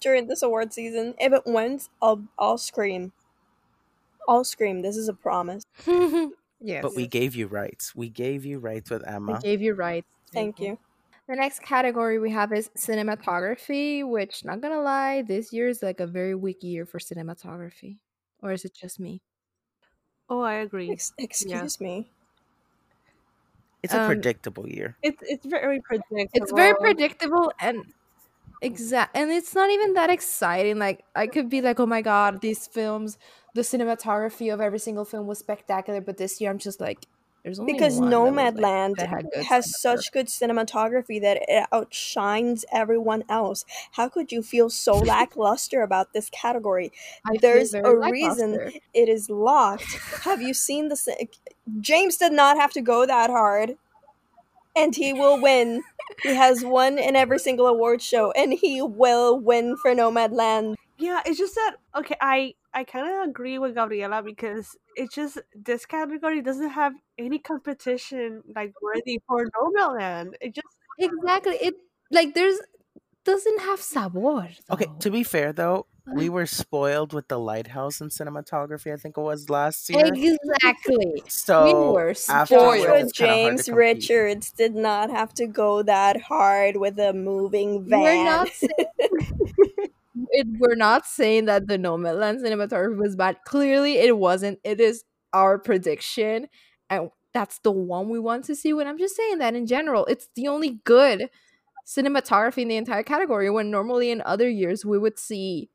during 0.00 0.26
this 0.28 0.42
award 0.42 0.72
season. 0.72 1.14
If 1.18 1.32
it 1.32 1.42
wins, 1.46 1.90
I'll 2.00 2.24
I'll 2.38 2.58
scream. 2.58 3.12
I'll 4.28 4.44
scream. 4.44 4.82
This 4.82 4.96
is 4.96 5.08
a 5.08 5.14
promise. 5.14 5.64
yes. 5.86 6.82
But 6.82 6.94
we 6.94 7.06
gave 7.06 7.34
you 7.34 7.46
rights. 7.46 7.94
We 7.94 8.08
gave 8.08 8.44
you 8.44 8.58
rights 8.58 8.90
with 8.90 9.06
Emma. 9.06 9.32
We 9.32 9.38
gave 9.38 9.62
you 9.62 9.74
rights. 9.74 10.06
Thank 10.32 10.60
you. 10.60 10.78
The 11.28 11.36
next 11.36 11.62
category 11.62 12.18
we 12.18 12.30
have 12.30 12.52
is 12.52 12.70
cinematography, 12.76 14.08
which 14.08 14.44
not 14.44 14.60
gonna 14.60 14.82
lie, 14.82 15.22
this 15.22 15.52
year 15.52 15.68
is 15.68 15.82
like 15.82 16.00
a 16.00 16.06
very 16.06 16.34
weak 16.34 16.62
year 16.62 16.84
for 16.84 16.98
cinematography. 16.98 17.98
Or 18.42 18.52
is 18.52 18.64
it 18.64 18.74
just 18.74 18.98
me? 18.98 19.22
Oh, 20.32 20.40
I 20.40 20.54
agree. 20.54 20.90
Ex- 20.90 21.12
excuse 21.18 21.76
yeah. 21.78 21.86
me. 21.86 22.10
It's 23.82 23.92
a 23.92 24.00
um, 24.00 24.06
predictable 24.06 24.66
year. 24.66 24.96
It's 25.02 25.22
it's 25.26 25.44
very 25.44 25.82
predictable. 25.82 26.30
It's 26.32 26.52
very 26.52 26.74
predictable 26.80 27.52
and 27.60 27.84
exact 28.62 29.14
and 29.14 29.30
it's 29.30 29.54
not 29.54 29.68
even 29.68 29.92
that 29.92 30.08
exciting. 30.08 30.78
Like 30.78 31.04
I 31.14 31.26
could 31.26 31.50
be 31.50 31.60
like, 31.60 31.78
oh 31.80 31.84
my 31.84 32.00
god, 32.00 32.40
these 32.40 32.66
films, 32.66 33.18
the 33.54 33.60
cinematography 33.60 34.50
of 34.50 34.62
every 34.62 34.78
single 34.78 35.04
film 35.04 35.26
was 35.26 35.38
spectacular, 35.38 36.00
but 36.00 36.16
this 36.16 36.40
year 36.40 36.48
I'm 36.48 36.56
just 36.58 36.80
like, 36.80 37.06
there's 37.44 37.58
only 37.58 37.72
because 37.72 37.98
Nomadland 37.98 38.98
has 39.46 39.80
such 39.80 40.12
good 40.12 40.26
cinematography 40.26 41.20
that 41.20 41.42
it 41.48 41.66
outshines 41.72 42.64
everyone 42.72 43.24
else. 43.28 43.64
How 43.92 44.08
could 44.08 44.30
you 44.30 44.42
feel 44.42 44.70
so 44.70 44.92
lackluster 44.98 45.82
about 45.82 46.12
this 46.12 46.30
category? 46.30 46.92
I 47.26 47.36
There's 47.40 47.74
a 47.74 47.96
reason 47.96 48.72
it 48.94 49.08
is 49.08 49.28
locked. 49.28 49.92
Have 50.22 50.40
you 50.40 50.54
seen 50.66 50.88
the? 50.88 51.28
James 51.80 52.16
did 52.16 52.32
not 52.32 52.56
have 52.56 52.72
to 52.72 52.80
go 52.80 53.06
that 53.06 53.30
hard, 53.30 53.76
and 54.76 54.94
he 54.94 55.12
will 55.12 55.40
win. 55.40 55.82
he 56.22 56.34
has 56.34 56.64
won 56.64 56.96
in 56.96 57.16
every 57.16 57.40
single 57.40 57.66
award 57.66 58.02
show, 58.02 58.30
and 58.32 58.52
he 58.52 58.80
will 58.82 59.38
win 59.40 59.76
for 59.76 59.92
Nomadland. 59.94 60.76
Yeah, 61.02 61.20
it's 61.26 61.36
just 61.36 61.56
that 61.56 61.76
okay. 61.96 62.14
I 62.20 62.54
I 62.72 62.84
kind 62.84 63.08
of 63.10 63.28
agree 63.28 63.58
with 63.58 63.74
Gabriela 63.74 64.22
because 64.22 64.76
it's 64.94 65.12
just 65.12 65.38
this 65.52 65.84
category 65.84 66.40
doesn't 66.42 66.70
have 66.70 66.92
any 67.18 67.40
competition 67.40 68.42
like 68.54 68.72
worthy 68.80 69.20
for 69.26 69.44
Nomadland. 69.56 70.34
It 70.40 70.54
just 70.54 70.68
exactly 71.00 71.54
it 71.54 71.74
like 72.12 72.34
there's 72.34 72.60
doesn't 73.24 73.60
have 73.62 73.80
sabor. 73.80 74.48
Though. 74.68 74.74
Okay, 74.74 74.86
to 75.00 75.10
be 75.10 75.24
fair 75.24 75.52
though, 75.52 75.86
we 76.14 76.28
were 76.28 76.46
spoiled 76.46 77.12
with 77.12 77.26
the 77.26 77.38
lighthouse 77.38 78.00
and 78.00 78.12
cinematography. 78.12 78.92
I 78.92 78.96
think 78.96 79.18
it 79.18 79.22
was 79.22 79.50
last 79.50 79.90
year. 79.90 80.06
Exactly. 80.06 81.24
So 81.26 81.64
we 81.64 81.74
were 81.74 82.14
spoiled. 82.14 83.10
James 83.12 83.68
Richards 83.68 84.52
did 84.52 84.76
not 84.76 85.10
have 85.10 85.34
to 85.34 85.48
go 85.48 85.82
that 85.82 86.20
hard 86.20 86.76
with 86.76 86.96
a 87.00 87.12
moving 87.12 87.88
van. 87.88 88.00
We're 88.02 88.24
not 88.24 88.48
it, 90.30 90.46
we're 90.58 90.74
not 90.74 91.06
saying 91.06 91.46
that 91.46 91.68
the 91.68 91.78
Nomadland 91.78 92.42
cinematography 92.42 92.98
was 92.98 93.16
bad. 93.16 93.36
Clearly, 93.46 93.98
it 93.98 94.16
wasn't. 94.18 94.58
It 94.64 94.80
is 94.80 95.04
our 95.32 95.58
prediction, 95.58 96.48
and 96.90 97.10
that's 97.32 97.58
the 97.60 97.72
one 97.72 98.08
we 98.08 98.18
want 98.18 98.44
to 98.46 98.54
see. 98.54 98.72
When 98.72 98.86
I'm 98.86 98.98
just 98.98 99.16
saying 99.16 99.38
that 99.38 99.54
in 99.54 99.66
general, 99.66 100.04
it's 100.06 100.28
the 100.36 100.48
only 100.48 100.80
good 100.84 101.30
cinematography 101.86 102.58
in 102.58 102.68
the 102.68 102.76
entire 102.76 103.02
category. 103.02 103.50
When 103.50 103.70
normally 103.70 104.10
in 104.10 104.22
other 104.24 104.48
years 104.48 104.84
we 104.84 104.98
would 104.98 105.18
see 105.18 105.70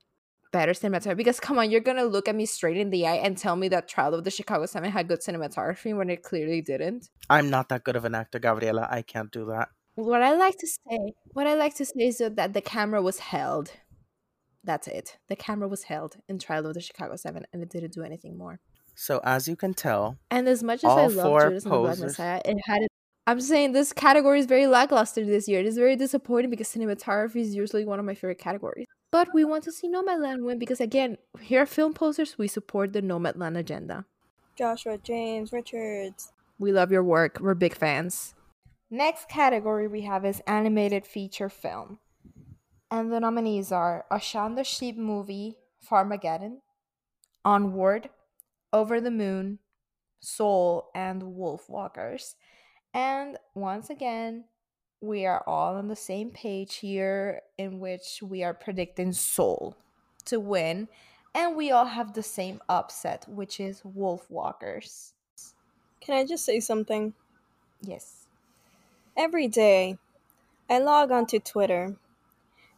better 0.51 0.71
cinematography. 0.71 1.17
Because 1.17 1.39
come 1.39 1.57
on, 1.57 1.71
you're 1.71 1.81
gonna 1.81 2.05
look 2.05 2.27
at 2.27 2.35
me 2.35 2.45
straight 2.45 2.77
in 2.77 2.89
the 2.89 3.07
eye 3.07 3.15
and 3.15 3.37
tell 3.37 3.55
me 3.55 3.67
that 3.69 3.87
Trial 3.87 4.13
of 4.13 4.23
the 4.23 4.31
Chicago 4.31 4.65
Seven 4.65 4.91
had 4.91 5.07
good 5.07 5.21
cinematography 5.21 5.95
when 5.95 6.09
it 6.09 6.23
clearly 6.23 6.61
didn't. 6.61 7.09
I'm 7.29 7.49
not 7.49 7.69
that 7.69 7.83
good 7.83 7.95
of 7.95 8.05
an 8.05 8.15
actor, 8.15 8.39
Gabriela. 8.39 8.87
I 8.89 9.01
can't 9.01 9.31
do 9.31 9.45
that. 9.47 9.69
What 9.95 10.21
I 10.21 10.33
like 10.35 10.57
to 10.59 10.67
say, 10.67 11.13
what 11.33 11.47
I 11.47 11.55
like 11.55 11.75
to 11.75 11.85
say 11.85 12.07
is 12.07 12.19
that 12.19 12.53
the 12.53 12.61
camera 12.61 13.01
was 13.01 13.19
held 13.19 13.71
that's 14.63 14.87
it. 14.87 15.17
The 15.27 15.35
camera 15.35 15.67
was 15.67 15.83
held 15.83 16.17
in 16.27 16.39
Trial 16.39 16.65
of 16.65 16.73
the 16.73 16.81
Chicago 16.81 17.15
Seven, 17.15 17.45
and 17.53 17.61
it 17.61 17.69
didn't 17.69 17.93
do 17.93 18.03
anything 18.03 18.37
more. 18.37 18.59
So 18.95 19.21
as 19.23 19.47
you 19.47 19.55
can 19.55 19.73
tell, 19.73 20.17
and 20.31 20.47
as 20.47 20.63
much 20.63 20.83
as 20.83 20.91
I 20.91 21.07
love 21.07 21.43
Judas 21.43 21.65
and 21.65 21.73
the 21.73 21.79
Black 21.79 21.99
Messiah, 21.99 22.41
it 22.43 22.57
had. 22.65 22.81
It, 22.81 22.91
I'm 23.27 23.41
saying 23.41 23.73
this 23.73 23.91
category 23.91 24.39
is 24.39 24.45
very 24.45 24.67
lackluster 24.67 25.25
this 25.25 25.49
year. 25.49 25.59
It 25.59 25.65
is 25.65 25.77
very 25.77 25.97
disappointing 25.97 26.49
because 26.49 26.69
cinematography 26.69 27.41
is 27.41 27.53
usually 27.53 27.83
one 27.83 27.99
of 27.99 28.05
my 28.05 28.15
favorite 28.15 28.39
categories. 28.39 28.85
But 29.11 29.33
we 29.33 29.43
want 29.43 29.65
to 29.65 29.71
see 29.71 29.89
Nomadland 29.89 30.43
win 30.43 30.59
because 30.59 30.79
again, 30.79 31.17
here 31.41 31.61
are 31.63 31.65
film 31.65 31.93
posers. 31.93 32.37
We 32.37 32.47
support 32.47 32.93
the 32.93 33.01
Nomadland 33.01 33.57
agenda. 33.57 34.05
Joshua 34.57 34.97
James 34.97 35.51
Richards. 35.51 36.31
We 36.57 36.71
love 36.71 36.91
your 36.91 37.03
work. 37.03 37.39
We're 37.39 37.53
big 37.53 37.75
fans. 37.75 38.33
Next 38.89 39.27
category 39.27 39.87
we 39.87 40.01
have 40.01 40.25
is 40.25 40.41
animated 40.47 41.05
feature 41.05 41.49
film. 41.49 41.99
And 42.89 43.11
the 43.11 43.19
nominees 43.19 43.71
are 43.71 44.05
A 44.09 44.19
Shaun 44.19 44.55
the 44.55 44.63
Sheep 44.63 44.97
movie, 44.97 45.57
Farmageddon, 45.85 46.59
Onward, 47.43 48.09
Over 48.71 49.01
the 49.01 49.11
Moon, 49.11 49.59
Soul, 50.21 50.89
and 50.95 51.21
Wolfwalkers. 51.21 52.35
And 52.93 53.37
once 53.53 53.89
again, 53.89 54.45
we 55.01 55.25
are 55.25 55.43
all 55.45 55.75
on 55.75 55.89
the 55.89 55.95
same 55.95 56.31
page 56.31 56.77
here 56.77 57.41
in 57.57 57.79
which 57.79 58.19
we 58.21 58.43
are 58.43 58.53
predicting 58.53 59.11
Soul 59.11 59.75
to 60.25 60.39
win. 60.39 60.87
And 61.35 61.55
we 61.55 61.71
all 61.71 61.85
have 61.85 62.13
the 62.13 62.23
same 62.23 62.61
upset, 62.69 63.25
which 63.27 63.59
is 63.59 63.81
Wolfwalkers. 63.81 65.11
Can 65.99 66.15
I 66.15 66.25
just 66.25 66.45
say 66.45 66.59
something? 66.59 67.13
Yes. 67.81 68.27
Every 69.15 69.47
day, 69.47 69.97
I 70.69 70.79
log 70.79 71.11
onto 71.11 71.39
Twitter 71.39 71.97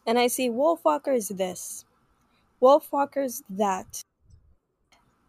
and 0.09 0.17
I 0.17 0.25
see 0.25 0.49
Wolfwalkers 0.49 1.37
this, 1.37 1.85
Wolfwalkers 2.59 3.43
that. 3.47 4.01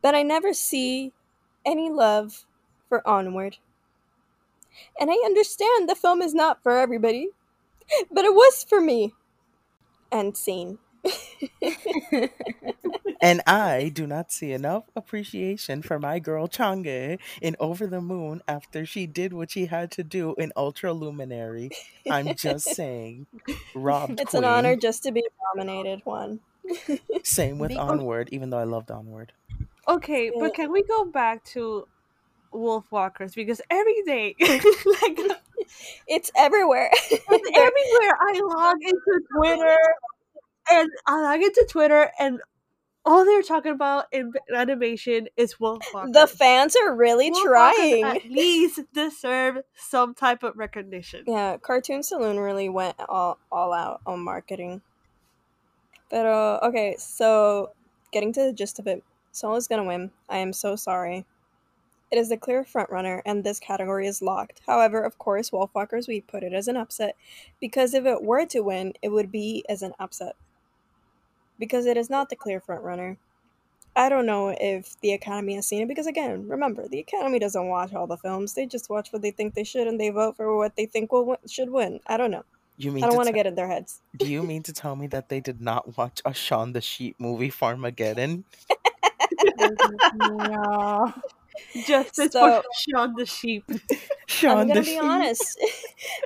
But 0.01 0.15
I 0.15 0.23
never 0.23 0.55
see 0.55 1.13
any 1.67 1.91
love 1.91 2.47
for 2.89 3.07
Onward. 3.07 3.59
And 4.99 5.11
I 5.11 5.23
understand 5.27 5.87
the 5.87 5.95
film 5.95 6.23
is 6.23 6.33
not 6.33 6.63
for 6.63 6.79
everybody, 6.79 7.29
but 8.11 8.25
it 8.25 8.33
was 8.33 8.65
for 8.67 8.81
me. 8.81 9.13
And 10.11 10.35
scene. 10.35 10.79
And 13.23 13.43
I 13.47 13.91
do 13.93 14.07
not 14.07 14.33
see 14.33 14.53
enough 14.53 14.85
appreciation 14.97 15.83
for 15.83 15.99
my 15.99 16.19
girl 16.19 16.49
Chang'e 16.49 17.19
in 17.43 17.55
Over 17.61 17.87
the 17.87 18.01
Moon 18.01 18.41
after 18.49 18.87
she 18.87 19.07
did 19.07 19.35
what 19.35 19.51
she 19.51 19.67
had 19.67 19.91
to 19.93 20.03
do 20.03 20.35
in 20.39 20.53
Ultraluminary. 20.57 21.71
I'm 22.11 22.35
just 22.35 22.75
saying. 22.75 23.27
Robbed 23.75 24.21
it's 24.21 24.31
queen. 24.31 24.45
an 24.45 24.49
honor 24.51 24.75
just 24.75 25.03
to 25.03 25.13
be 25.13 25.21
a 25.21 25.57
nominated 25.59 26.01
one. 26.05 26.41
Same 27.23 27.59
with 27.59 27.71
Because- 27.71 27.91
Onward, 27.91 28.31
even 28.33 28.49
though 28.51 28.59
I 28.59 28.65
loved 28.65 28.91
Onward. 28.91 29.33
Okay, 29.87 30.31
but 30.39 30.55
can 30.55 30.73
we 30.73 30.83
go 30.85 31.05
back 31.05 31.45
to 31.45 31.87
wolf 32.53 32.91
walkers 32.91 33.35
because 33.35 33.61
every 33.71 34.03
day, 34.07 34.35
like 34.41 35.19
It's 36.07 36.31
everywhere. 36.37 36.91
it's 36.93 37.31
everywhere. 37.31 38.17
I 38.19 38.41
log 38.45 38.77
into 38.83 39.27
Twitter 39.37 39.77
and 40.71 40.91
I 41.07 41.21
log 41.23 41.41
into 41.43 41.67
Twitter 41.69 42.11
and 42.19 42.41
all 43.05 43.25
they're 43.25 43.43
talking 43.43 43.73
about 43.73 44.07
in 44.13 44.33
animation 44.55 45.29
is 45.37 45.59
wolf 45.59 45.83
walkers. 45.95 46.13
the 46.13 46.27
fans 46.27 46.77
are 46.77 46.95
really 46.95 47.31
Wolf 47.31 47.45
walkers 47.47 47.79
trying. 47.79 48.05
at 48.05 48.25
least 48.31 48.81
deserve 48.93 49.59
some 49.75 50.15
type 50.15 50.43
of 50.43 50.57
recognition. 50.59 51.25
Yeah, 51.27 51.57
Cartoon 51.57 52.03
Saloon 52.03 52.39
really 52.39 52.69
went 52.69 52.97
all, 53.09 53.39
all 53.51 53.73
out 53.73 54.01
on 54.07 54.21
marketing. 54.21 54.83
But 56.11 56.27
uh, 56.27 56.59
okay, 56.65 56.97
so 56.99 57.71
getting 58.13 58.33
to 58.35 58.43
the 58.43 58.53
gist 58.53 58.79
of 58.79 58.87
it, 58.87 59.03
Soul 59.33 59.57
is 59.57 59.69
gonna 59.69 59.85
win. 59.85 60.11
I 60.29 60.39
am 60.39 60.53
so 60.53 60.77
sorry. 60.77 61.25
It 62.11 62.19
is 62.19 62.29
the 62.29 62.37
clear 62.37 62.65
frontrunner, 62.65 63.23
and 63.25 63.45
this 63.45 63.61
category 63.61 64.09
is 64.09 64.21
locked. 64.21 64.61
However, 64.67 65.01
of 65.01 65.17
course, 65.19 65.51
Wolfwalkers, 65.51 66.09
we 66.09 66.21
put 66.21 66.43
it 66.43 66.53
as 66.53 66.67
an 66.67 66.77
upset, 66.77 67.15
because 67.61 67.95
if 67.95 68.05
it 68.05 68.23
were 68.25 68.45
to 68.47 68.61
win, 68.61 68.95
it 69.01 69.11
would 69.11 69.31
be 69.31 69.65
as 69.69 69.83
an 69.83 69.93
upset. 70.01 70.35
Because 71.61 71.87
it 71.87 71.97
is 71.97 72.11
not 72.11 72.29
the 72.31 72.35
clear 72.37 72.61
frontrunner. 72.61 73.17
I 73.95 74.09
don't 74.09 74.27
know 74.27 74.49
if 74.59 74.99
the 75.01 75.13
Academy 75.13 75.55
has 75.57 75.67
seen 75.69 75.83
it, 75.83 75.89
because 75.89 76.07
again, 76.09 76.49
remember, 76.49 76.89
the 76.89 77.01
Academy 77.01 77.39
doesn't 77.39 77.69
watch 77.69 77.93
all 77.93 78.07
the 78.09 78.17
films. 78.17 78.55
They 78.55 78.67
just 78.67 78.89
watch 78.91 79.13
what 79.13 79.21
they 79.23 79.31
think 79.31 79.55
they 79.55 79.65
should, 79.65 79.87
and 79.87 80.01
they 80.01 80.11
vote 80.11 80.37
for 80.37 80.57
what 80.57 80.75
they 80.77 80.87
think 80.87 81.13
will 81.13 81.27
win, 81.27 81.37
should 81.49 81.71
win. 81.71 82.01
I 82.07 82.17
don't 82.17 82.31
know. 82.33 82.45
You 82.79 82.93
mean 82.93 83.05
I 83.05 83.09
don't 83.09 83.17
want 83.17 83.27
to 83.27 83.33
te- 83.33 83.39
get 83.39 83.47
in 83.47 83.57
their 83.57 83.69
heads. 83.69 84.01
Do 84.17 84.27
you 84.27 84.43
mean 84.43 84.63
to 84.63 84.73
tell 84.73 84.97
me 84.97 85.07
that 85.09 85.29
they 85.29 85.41
did 85.41 85.61
not 85.61 85.99
watch 85.99 86.23
a 86.25 86.33
Shaun 86.33 86.73
the 86.73 86.81
Sheep 86.81 87.17
movie, 87.19 87.51
Farmageddon? 87.51 88.45
no. 90.15 91.13
Justice 91.85 92.33
So- 92.33 92.63
for 92.63 92.69
Shaun 92.79 93.15
the 93.17 93.27
Sheep. 93.27 93.65
Shaun 94.27 94.59
I'm 94.59 94.69
gonna 94.69 94.81
be 94.81 94.87
Sheep. 94.87 95.03
honest, 95.03 95.61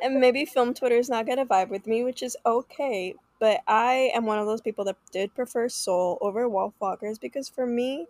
and 0.02 0.20
maybe 0.20 0.44
film 0.44 0.74
Twitter 0.74 0.96
is 0.96 1.08
not 1.08 1.26
gonna 1.26 1.46
vibe 1.46 1.70
with 1.70 1.86
me, 1.86 2.04
which 2.04 2.22
is 2.22 2.36
okay. 2.46 3.14
But 3.44 3.60
I 3.66 4.10
am 4.14 4.24
one 4.24 4.38
of 4.38 4.46
those 4.46 4.62
people 4.62 4.86
that 4.86 4.96
did 5.12 5.34
prefer 5.34 5.68
Soul 5.68 6.16
over 6.22 6.48
Wolfwalkers 6.48 7.20
because 7.20 7.46
for 7.46 7.66
me, 7.66 8.06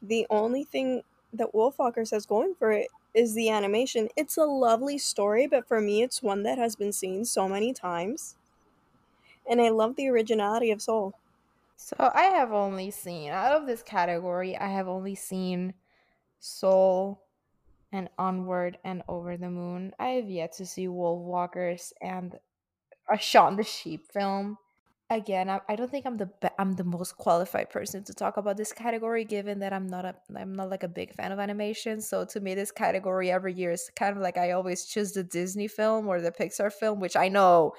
the 0.00 0.26
only 0.30 0.64
thing 0.64 1.02
that 1.30 1.52
Wolfwalkers 1.52 2.10
has 2.12 2.24
going 2.24 2.54
for 2.54 2.72
it 2.72 2.88
is 3.12 3.34
the 3.34 3.50
animation. 3.50 4.08
It's 4.16 4.38
a 4.38 4.44
lovely 4.44 4.96
story, 4.96 5.46
but 5.46 5.68
for 5.68 5.82
me, 5.82 6.02
it's 6.02 6.22
one 6.22 6.42
that 6.44 6.56
has 6.56 6.74
been 6.74 6.94
seen 6.94 7.26
so 7.26 7.50
many 7.50 7.74
times, 7.74 8.36
and 9.46 9.60
I 9.60 9.68
love 9.68 9.94
the 9.96 10.08
originality 10.08 10.70
of 10.70 10.80
Soul. 10.80 11.12
So 11.76 11.94
I 11.98 12.22
have 12.22 12.54
only 12.54 12.90
seen 12.90 13.30
out 13.30 13.52
of 13.52 13.66
this 13.66 13.82
category, 13.82 14.56
I 14.56 14.68
have 14.68 14.88
only 14.88 15.14
seen 15.14 15.74
Soul 16.40 17.20
and 17.92 18.08
Onward 18.18 18.78
and 18.84 19.02
Over 19.06 19.36
the 19.36 19.50
Moon. 19.50 19.92
I 19.98 20.12
have 20.12 20.30
yet 20.30 20.52
to 20.52 20.64
see 20.64 20.88
Wolf 20.88 21.20
Walkers 21.20 21.92
and 22.00 22.38
a 23.06 23.18
Shaun 23.18 23.56
the 23.56 23.64
Sheep 23.64 24.10
film. 24.10 24.56
Again, 25.10 25.48
I, 25.48 25.60
I 25.70 25.74
don't 25.74 25.90
think 25.90 26.04
I'm 26.04 26.18
the 26.18 26.26
be- 26.26 26.48
I'm 26.58 26.74
the 26.74 26.84
most 26.84 27.16
qualified 27.16 27.70
person 27.70 28.04
to 28.04 28.12
talk 28.12 28.36
about 28.36 28.58
this 28.58 28.74
category, 28.74 29.24
given 29.24 29.60
that 29.60 29.72
I'm 29.72 29.86
not 29.86 30.04
a 30.04 30.14
I'm 30.36 30.54
not 30.54 30.68
like 30.68 30.82
a 30.82 30.88
big 30.88 31.14
fan 31.14 31.32
of 31.32 31.38
animation. 31.38 32.02
So 32.02 32.26
to 32.26 32.40
me, 32.40 32.54
this 32.54 32.70
category 32.70 33.30
every 33.30 33.54
year 33.54 33.72
is 33.72 33.90
kind 33.96 34.14
of 34.14 34.22
like 34.22 34.36
I 34.36 34.50
always 34.52 34.84
choose 34.84 35.12
the 35.12 35.24
Disney 35.24 35.66
film 35.66 36.08
or 36.08 36.20
the 36.20 36.30
Pixar 36.30 36.70
film, 36.70 37.00
which 37.00 37.16
I 37.16 37.28
know 37.28 37.72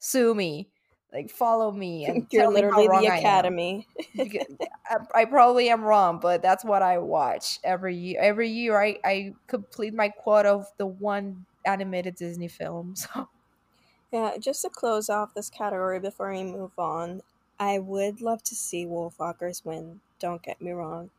sue 0.00 0.34
me, 0.34 0.70
like 1.12 1.30
follow 1.30 1.70
me, 1.72 2.04
and 2.06 2.28
You're 2.32 2.42
tell 2.42 2.50
me 2.50 2.64
how 2.70 2.82
literally 2.82 2.88
the 2.88 3.06
I. 3.06 3.18
Academy. 3.18 3.86
Because 4.16 4.46
I, 4.90 5.22
I 5.22 5.24
probably 5.26 5.68
am 5.70 5.82
wrong, 5.82 6.18
but 6.20 6.42
that's 6.42 6.64
what 6.64 6.82
I 6.82 6.98
watch 6.98 7.58
every 7.64 7.96
year. 7.96 8.20
Every 8.20 8.50
year, 8.50 8.80
I 8.80 8.98
I 9.04 9.32
complete 9.46 9.94
my 9.94 10.08
quota 10.08 10.50
of 10.50 10.66
the 10.78 10.86
one 10.86 11.46
animated 11.64 12.16
Disney 12.16 12.48
film. 12.48 12.94
So 13.14 13.28
Yeah, 14.14 14.38
just 14.38 14.62
to 14.62 14.70
close 14.70 15.10
off 15.10 15.34
this 15.34 15.50
category 15.50 16.00
before 16.00 16.32
we 16.32 16.42
move 16.42 16.78
on, 16.78 17.22
I 17.58 17.78
would 17.78 18.22
love 18.22 18.42
to 18.44 18.54
see 18.54 18.86
Wolfwalkers 18.86 19.64
win. 19.66 20.00
Don't 20.18 20.42
get 20.42 20.62
me 20.62 20.70
wrong, 20.72 21.10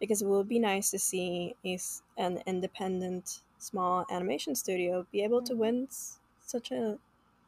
because 0.00 0.20
it 0.22 0.26
would 0.28 0.48
be 0.48 0.58
nice 0.58 0.90
to 0.90 0.98
see 0.98 1.56
a 1.64 1.78
an 2.18 2.42
independent, 2.46 3.42
small 3.58 4.04
animation 4.10 4.54
studio 4.54 5.06
be 5.10 5.22
able 5.24 5.40
to 5.42 5.54
Mhm. 5.54 5.56
win 5.56 5.86
s- 5.86 6.20
such 6.42 6.70
a, 6.72 6.76
an 6.76 7.00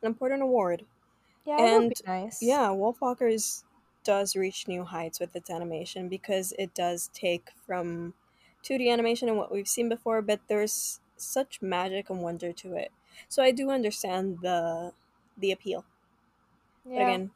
important 0.03 0.42
award. 0.42 0.86
yeah, 1.44 1.62
it 1.64 1.70
would 1.70 1.88
And, 1.88 1.88
be 1.88 1.96
nice. 2.07 2.40
Yeah, 2.40 2.68
Wolfwalkers 2.68 3.64
does 4.05 4.36
reach 4.36 4.68
new 4.68 4.84
heights 4.84 5.20
with 5.20 5.36
its 5.36 5.50
animation 5.50 6.09
because 6.09 6.53
it 6.59 6.74
does 6.74 7.09
take 7.14 7.50
from 7.66 8.14
2D 8.62 8.90
animation 8.90 9.28
and 9.28 9.38
what 9.38 9.53
we've 9.53 9.68
seen 9.68 9.88
before, 9.88 10.22
but 10.22 10.40
there's 10.48 11.00
such 11.16 11.62
magic 11.62 12.11
and 12.11 12.22
wonder 12.22 12.53
to 12.53 12.74
it. 12.76 12.92
So 13.28 13.42
I 13.42 13.50
do 13.50 13.70
understand 13.70 14.38
the 14.42 14.92
the 15.36 15.52
appeal. 15.52 15.84
But 16.84 16.94
again, 16.94 17.30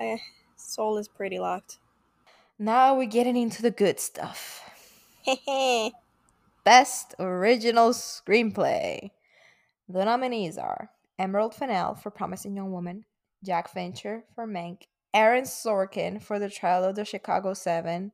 I, 0.00 0.20
Soul 0.56 0.98
is 0.98 1.08
pretty 1.08 1.38
locked. 1.38 1.78
Now 2.58 2.96
we're 2.96 3.06
getting 3.06 3.36
into 3.36 3.62
the 3.62 3.70
good 3.70 4.00
stuff. 4.00 4.62
Hehe. 5.26 5.92
Best 6.64 7.14
original 7.18 7.90
screenplay. 7.90 9.10
The 9.88 10.04
nominees 10.04 10.58
are 10.58 10.90
Emerald 11.18 11.54
Fennell 11.54 11.94
for 11.94 12.10
Promising 12.10 12.56
Young 12.56 12.72
Woman, 12.72 13.04
Jack 13.44 13.68
Fincher 13.68 14.24
for 14.34 14.48
Mank, 14.48 14.82
Aaron 15.14 15.44
Sorkin 15.44 16.20
for 16.20 16.38
The 16.38 16.50
Trial 16.50 16.82
of 16.82 16.96
the 16.96 17.04
Chicago 17.04 17.54
Seven, 17.54 18.10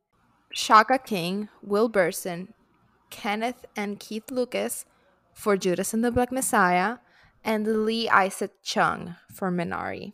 Shaka 0.53 0.99
King, 0.99 1.49
Will 1.63 1.89
Berson, 1.89 2.53
Kenneth 3.09 3.65
and 3.75 3.99
Keith 3.99 4.31
Lucas 4.31 4.85
for 5.33 5.57
Judas 5.57 5.95
and 5.95 6.05
the 6.05 6.11
Black 6.11 6.33
Messiah, 6.33 6.99
and 7.45 7.85
Lee 7.85 8.09
Isaac 8.09 8.53
Chung 8.63 9.17
for 9.33 9.51
Minari. 9.51 10.13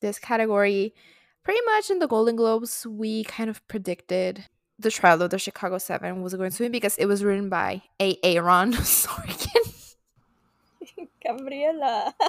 This 0.00 0.18
category, 0.18 0.94
pretty 1.42 1.60
much 1.64 1.90
in 1.90 1.98
the 1.98 2.06
Golden 2.06 2.36
Globes, 2.36 2.86
we 2.86 3.24
kind 3.24 3.48
of 3.48 3.66
predicted 3.68 4.44
the 4.78 4.90
trial 4.90 5.22
of 5.22 5.30
the 5.30 5.38
Chicago 5.38 5.78
Seven 5.78 6.22
was 6.22 6.34
going 6.34 6.50
to 6.50 6.62
win 6.62 6.72
because 6.72 6.96
it 6.98 7.06
was 7.06 7.24
written 7.24 7.48
by 7.48 7.82
A. 8.00 8.18
Aaron 8.22 8.72
Sorkin. 8.72 9.94
Gabriela. 11.24 12.14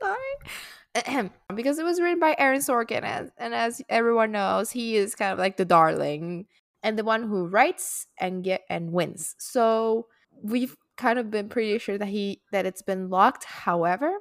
Sorry. 0.00 1.30
Because 1.54 1.78
it 1.78 1.84
was 1.84 2.00
written 2.00 2.20
by 2.20 2.36
Aaron 2.38 2.60
Sorkin, 2.60 3.02
and, 3.02 3.32
and 3.36 3.54
as 3.54 3.82
everyone 3.88 4.30
knows, 4.30 4.70
he 4.70 4.96
is 4.96 5.16
kind 5.16 5.32
of 5.32 5.38
like 5.38 5.56
the 5.56 5.64
darling 5.64 6.46
and 6.84 6.98
the 6.98 7.04
one 7.04 7.24
who 7.24 7.46
writes 7.46 8.06
and 8.20 8.44
get 8.44 8.62
and 8.68 8.92
wins. 8.92 9.34
So 9.38 10.06
we've 10.42 10.76
kind 10.96 11.18
of 11.18 11.30
been 11.30 11.48
pretty 11.48 11.78
sure 11.78 11.98
that 11.98 12.08
he 12.08 12.40
that 12.52 12.66
it's 12.66 12.82
been 12.82 13.08
locked. 13.10 13.44
However, 13.44 14.12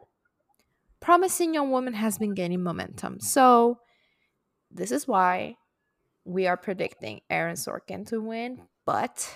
Promising 0.99 1.53
Young 1.53 1.71
Woman 1.71 1.93
has 1.93 2.17
been 2.17 2.33
gaining 2.33 2.63
momentum. 2.63 3.19
So 3.19 3.79
this 4.71 4.91
is 4.91 5.07
why 5.07 5.57
we 6.25 6.47
are 6.47 6.57
predicting 6.57 7.21
Aaron 7.29 7.55
Sorkin 7.55 8.07
to 8.07 8.21
win, 8.21 8.61
but 8.85 9.35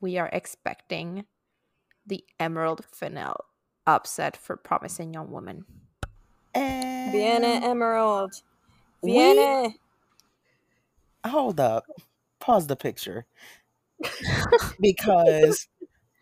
we 0.00 0.16
are 0.18 0.30
expecting 0.32 1.26
the 2.06 2.24
Emerald 2.38 2.84
Fennell 2.90 3.44
upset 3.86 4.36
for 4.36 4.56
Promising 4.56 5.12
Young 5.12 5.30
Woman. 5.30 5.64
And 6.54 7.12
Vienna 7.12 7.66
Emerald. 7.66 8.32
We- 9.02 9.76
Hold 11.26 11.60
up. 11.60 11.84
Pause 12.38 12.68
the 12.68 12.76
picture. 12.76 13.26
because 14.80 15.68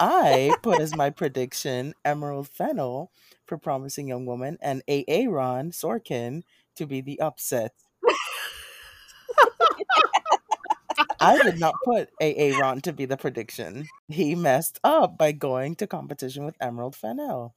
I 0.00 0.54
put 0.62 0.80
as 0.80 0.94
my 0.96 1.10
prediction 1.10 1.94
Emerald 2.04 2.48
Fennell 2.48 3.10
for 3.46 3.58
Promising 3.58 4.08
Young 4.08 4.26
Woman 4.26 4.58
and 4.60 4.82
A.A. 4.88 5.26
Ron 5.26 5.70
Sorkin 5.70 6.42
to 6.76 6.86
be 6.86 7.00
the 7.00 7.20
upset. 7.20 7.72
I 11.20 11.42
did 11.42 11.58
not 11.58 11.74
put 11.84 12.10
A.A. 12.20 12.52
Ron 12.58 12.80
to 12.82 12.92
be 12.92 13.04
the 13.04 13.16
prediction. 13.16 13.86
He 14.08 14.34
messed 14.34 14.78
up 14.84 15.18
by 15.18 15.32
going 15.32 15.74
to 15.76 15.86
competition 15.86 16.44
with 16.44 16.56
Emerald 16.60 16.94
Fennell. 16.94 17.54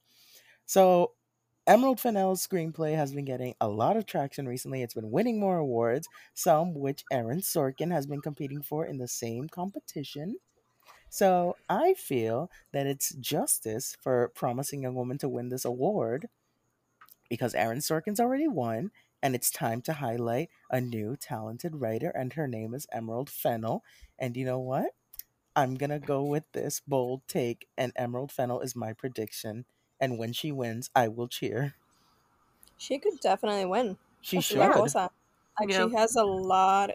So, 0.66 1.12
Emerald 1.66 2.00
Fennell's 2.00 2.44
screenplay 2.44 2.96
has 2.96 3.12
been 3.12 3.24
getting 3.24 3.54
a 3.60 3.68
lot 3.68 3.96
of 3.96 4.04
traction 4.04 4.48
recently. 4.48 4.82
It's 4.82 4.94
been 4.94 5.12
winning 5.12 5.38
more 5.38 5.58
awards, 5.58 6.08
some 6.34 6.74
which 6.74 7.04
Aaron 7.12 7.40
Sorkin 7.40 7.92
has 7.92 8.04
been 8.04 8.20
competing 8.20 8.62
for 8.62 8.84
in 8.84 8.98
the 8.98 9.06
same 9.06 9.48
competition. 9.48 10.36
So, 11.12 11.56
I 11.68 11.92
feel 11.92 12.50
that 12.72 12.86
it's 12.86 13.10
justice 13.16 13.98
for 14.00 14.28
Promising 14.34 14.82
Young 14.82 14.94
Woman 14.94 15.18
to 15.18 15.28
win 15.28 15.50
this 15.50 15.66
award 15.66 16.30
because 17.28 17.54
Aaron 17.54 17.78
Sorkin's 17.78 18.20
already 18.20 18.48
won 18.48 18.90
and 19.22 19.34
it's 19.34 19.50
time 19.50 19.80
to 19.82 19.94
highlight 19.94 20.50
a 20.70 20.80
new 20.80 21.16
talented 21.16 21.76
writer, 21.76 22.10
and 22.10 22.32
her 22.32 22.48
name 22.48 22.74
is 22.74 22.88
Emerald 22.90 23.30
Fennell. 23.30 23.84
And 24.18 24.36
you 24.36 24.44
know 24.44 24.58
what? 24.58 24.94
I'm 25.56 25.76
gonna 25.76 26.00
go 26.00 26.24
with 26.24 26.44
this 26.52 26.80
bold 26.80 27.22
take, 27.28 27.68
and 27.78 27.92
Emerald 27.96 28.32
Fennell 28.32 28.60
is 28.60 28.76
my 28.76 28.92
prediction. 28.94 29.66
And 30.00 30.18
when 30.18 30.32
she 30.32 30.52
wins, 30.52 30.90
I 30.96 31.08
will 31.08 31.28
cheer. 31.28 31.76
She 32.76 32.98
could 32.98 33.20
definitely 33.20 33.64
win. 33.66 33.98
She 34.20 34.36
That's 34.36 34.46
should. 34.46 34.58
Rosa. 34.74 35.10
Actually 35.62 35.92
Yeah. 35.92 35.98
has 35.98 36.16
a 36.16 36.24
lot 36.24 36.90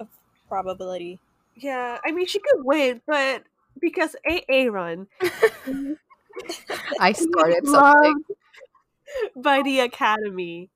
of 0.00 0.08
probability. 0.48 1.20
Yeah, 1.56 2.00
I 2.04 2.12
mean 2.12 2.26
she 2.26 2.38
could 2.40 2.64
win, 2.64 3.00
but 3.06 3.44
because 3.80 4.16
A 4.28 4.44
Aaron 4.48 5.06
I 7.00 7.12
started 7.12 7.66
something. 7.66 8.24
by 9.36 9.62
the 9.62 9.80
Academy. 9.80 10.70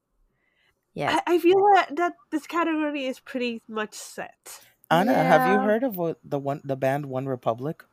Yeah. 0.95 1.21
I, 1.27 1.35
I 1.35 1.39
feel 1.39 1.59
that, 1.75 1.97
that 1.97 2.15
this 2.31 2.47
category 2.47 3.07
is 3.07 3.21
pretty 3.21 3.63
much 3.69 3.95
set. 3.95 4.61
Anna, 4.91 5.15
have 5.15 5.53
you 5.53 5.61
heard 5.61 5.83
of 5.83 5.97
what 5.97 6.19
the 6.25 6.39
one 6.39 6.61
the 6.65 6.77
band 6.77 7.07
One 7.07 7.27
Republic? 7.27 7.85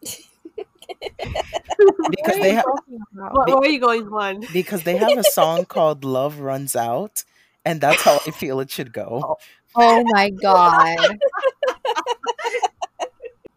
because 2.10 2.38
they 2.38 2.54
have 2.54 2.64
What, 3.12 3.46
Be- 3.46 3.52
where 3.52 3.62
are 3.62 3.68
you 3.68 3.80
going 3.80 4.06
on? 4.08 4.40
because 4.52 4.82
they 4.82 4.96
have 4.96 5.16
a 5.16 5.22
song 5.22 5.64
called 5.64 6.04
Love 6.04 6.40
Runs 6.40 6.74
Out, 6.74 7.22
and 7.64 7.80
that's 7.80 8.02
how 8.02 8.20
I 8.26 8.30
feel 8.32 8.60
it 8.60 8.70
should 8.70 8.92
go. 8.92 9.22
Oh, 9.24 9.36
oh 9.76 10.04
my 10.06 10.30
god. 10.30 11.18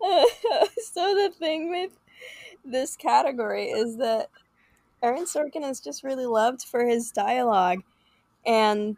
so 0.91 1.15
the 1.15 1.31
thing 1.37 1.69
with 1.69 1.91
this 2.65 2.95
category 2.97 3.67
is 3.69 3.97
that 3.97 4.29
Aaron 5.01 5.25
Sorkin 5.25 5.69
is 5.69 5.79
just 5.79 6.03
really 6.03 6.25
loved 6.25 6.63
for 6.63 6.85
his 6.85 7.11
dialogue, 7.11 7.83
and 8.45 8.97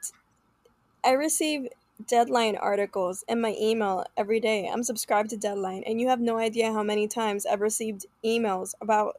I 1.03 1.11
receive 1.11 1.67
Deadline 2.07 2.57
articles 2.57 3.23
in 3.27 3.39
my 3.39 3.55
email 3.59 4.05
every 4.17 4.39
day. 4.39 4.69
I'm 4.71 4.83
subscribed 4.83 5.29
to 5.29 5.37
Deadline, 5.37 5.83
and 5.85 6.01
you 6.01 6.07
have 6.09 6.19
no 6.19 6.37
idea 6.37 6.73
how 6.73 6.83
many 6.83 7.07
times 7.07 7.45
I've 7.45 7.61
received 7.61 8.05
emails 8.23 8.73
about 8.81 9.17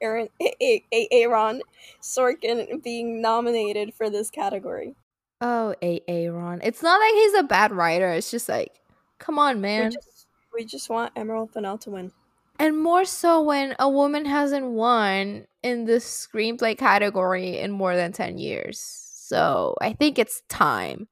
Aaron 0.00 0.28
A- 0.40 0.84
A- 0.92 1.08
Aaron 1.10 1.62
Sorkin 2.00 2.82
being 2.82 3.20
nominated 3.20 3.94
for 3.94 4.10
this 4.10 4.30
category. 4.30 4.94
Oh, 5.40 5.74
A 5.82 6.02
Aaron. 6.06 6.60
It's 6.62 6.82
not 6.82 7.00
like 7.00 7.14
he's 7.14 7.34
a 7.34 7.42
bad 7.42 7.72
writer. 7.72 8.10
It's 8.10 8.30
just 8.30 8.48
like, 8.48 8.80
come 9.18 9.38
on, 9.38 9.60
man. 9.60 9.92
just, 9.92 10.19
we 10.54 10.64
just 10.64 10.88
want 10.90 11.12
Emerald 11.16 11.52
Fennell 11.52 11.78
to 11.78 11.90
win. 11.90 12.12
And 12.58 12.78
more 12.78 13.04
so 13.04 13.40
when 13.42 13.74
a 13.78 13.88
woman 13.88 14.26
hasn't 14.26 14.66
won 14.66 15.46
in 15.62 15.86
the 15.86 15.94
screenplay 15.94 16.76
category 16.76 17.58
in 17.58 17.70
more 17.70 17.96
than 17.96 18.12
10 18.12 18.38
years. 18.38 18.78
So 18.80 19.76
I 19.80 19.92
think 19.94 20.18
it's 20.18 20.42
time. 20.48 21.08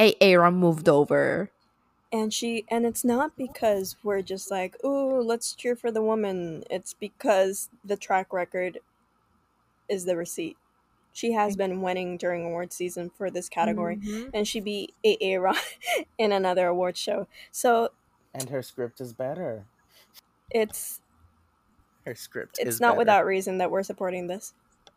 A 0.00 0.14
Aaron 0.20 0.54
moved 0.54 0.88
over. 0.88 1.50
and 2.12 2.32
she 2.32 2.64
and 2.70 2.86
it's 2.86 3.04
not 3.04 3.36
because 3.36 3.96
we're 4.04 4.22
just 4.22 4.50
like 4.50 4.76
ooh 4.84 5.20
let's 5.22 5.54
cheer 5.54 5.74
for 5.76 5.90
the 5.90 6.02
woman 6.02 6.62
it's 6.70 6.94
because 6.94 7.70
the 7.84 7.96
track 7.96 8.32
record 8.32 8.78
is 9.88 10.04
the 10.04 10.16
receipt 10.16 10.56
she 11.12 11.32
has 11.32 11.56
been 11.56 11.80
winning 11.82 12.16
during 12.16 12.44
award 12.44 12.72
season 12.72 13.10
for 13.10 13.30
this 13.30 13.48
category 13.48 13.96
Mhm. 13.96 14.30
and 14.34 14.48
she 14.48 14.60
beat 14.60 14.94
aa 15.04 15.36
Ron 15.40 15.56
in 16.18 16.32
another 16.32 16.66
award 16.68 16.96
show 16.96 17.26
so 17.50 17.90
And 18.34 18.48
her 18.50 18.62
script 18.62 19.00
is 19.00 19.12
better. 19.12 19.64
it's 20.50 21.00
Her 22.04 22.14
script 22.14 22.58
it's 22.58 22.76
is 22.76 22.80
not 22.80 22.90
better. 22.90 22.98
without 22.98 23.26
reason 23.26 23.58
that 23.58 23.70
we're 23.70 23.82
supporting 23.82 24.26
this 24.26 24.52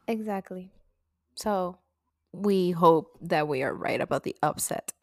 Exactly. 0.07 0.69
So 1.35 1.77
we 2.31 2.71
hope 2.71 3.17
that 3.21 3.47
we 3.47 3.61
are 3.63 3.73
right 3.73 3.99
about 4.01 4.23
the 4.23 4.35
upset. 4.41 4.93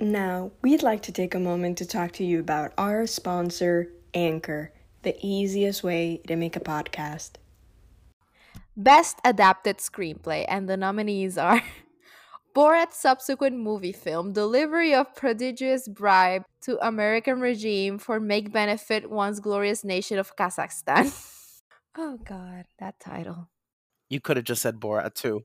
now 0.00 0.50
we'd 0.62 0.82
like 0.82 1.02
to 1.02 1.12
take 1.12 1.34
a 1.34 1.40
moment 1.40 1.78
to 1.78 1.86
talk 1.86 2.12
to 2.12 2.24
you 2.24 2.38
about 2.38 2.72
our 2.76 3.06
sponsor 3.06 3.90
anchor 4.12 4.70
the 5.02 5.16
easiest 5.26 5.82
way 5.82 6.20
to 6.26 6.36
make 6.36 6.54
a 6.56 6.60
podcast 6.60 7.32
Best 8.76 9.18
Adapted 9.24 9.78
Screenplay, 9.78 10.44
and 10.48 10.68
the 10.68 10.76
nominees 10.76 11.38
are 11.38 11.62
Borat's 12.56 12.98
subsequent 12.98 13.58
movie 13.58 13.92
film, 13.92 14.32
Delivery 14.32 14.94
of 14.94 15.14
Prodigious 15.14 15.86
Bribe 15.86 16.46
to 16.62 16.78
American 16.80 17.38
Regime 17.38 17.98
for 17.98 18.18
Make 18.18 18.50
Benefit 18.50 19.10
Once 19.10 19.40
Glorious 19.40 19.84
Nation 19.84 20.18
of 20.18 20.34
Kazakhstan. 20.36 21.12
oh 21.98 22.18
god, 22.24 22.64
that 22.78 22.98
title. 22.98 23.50
You 24.08 24.20
could 24.22 24.38
have 24.38 24.46
just 24.46 24.62
said 24.62 24.80
Borat 24.80 25.12
too. 25.12 25.44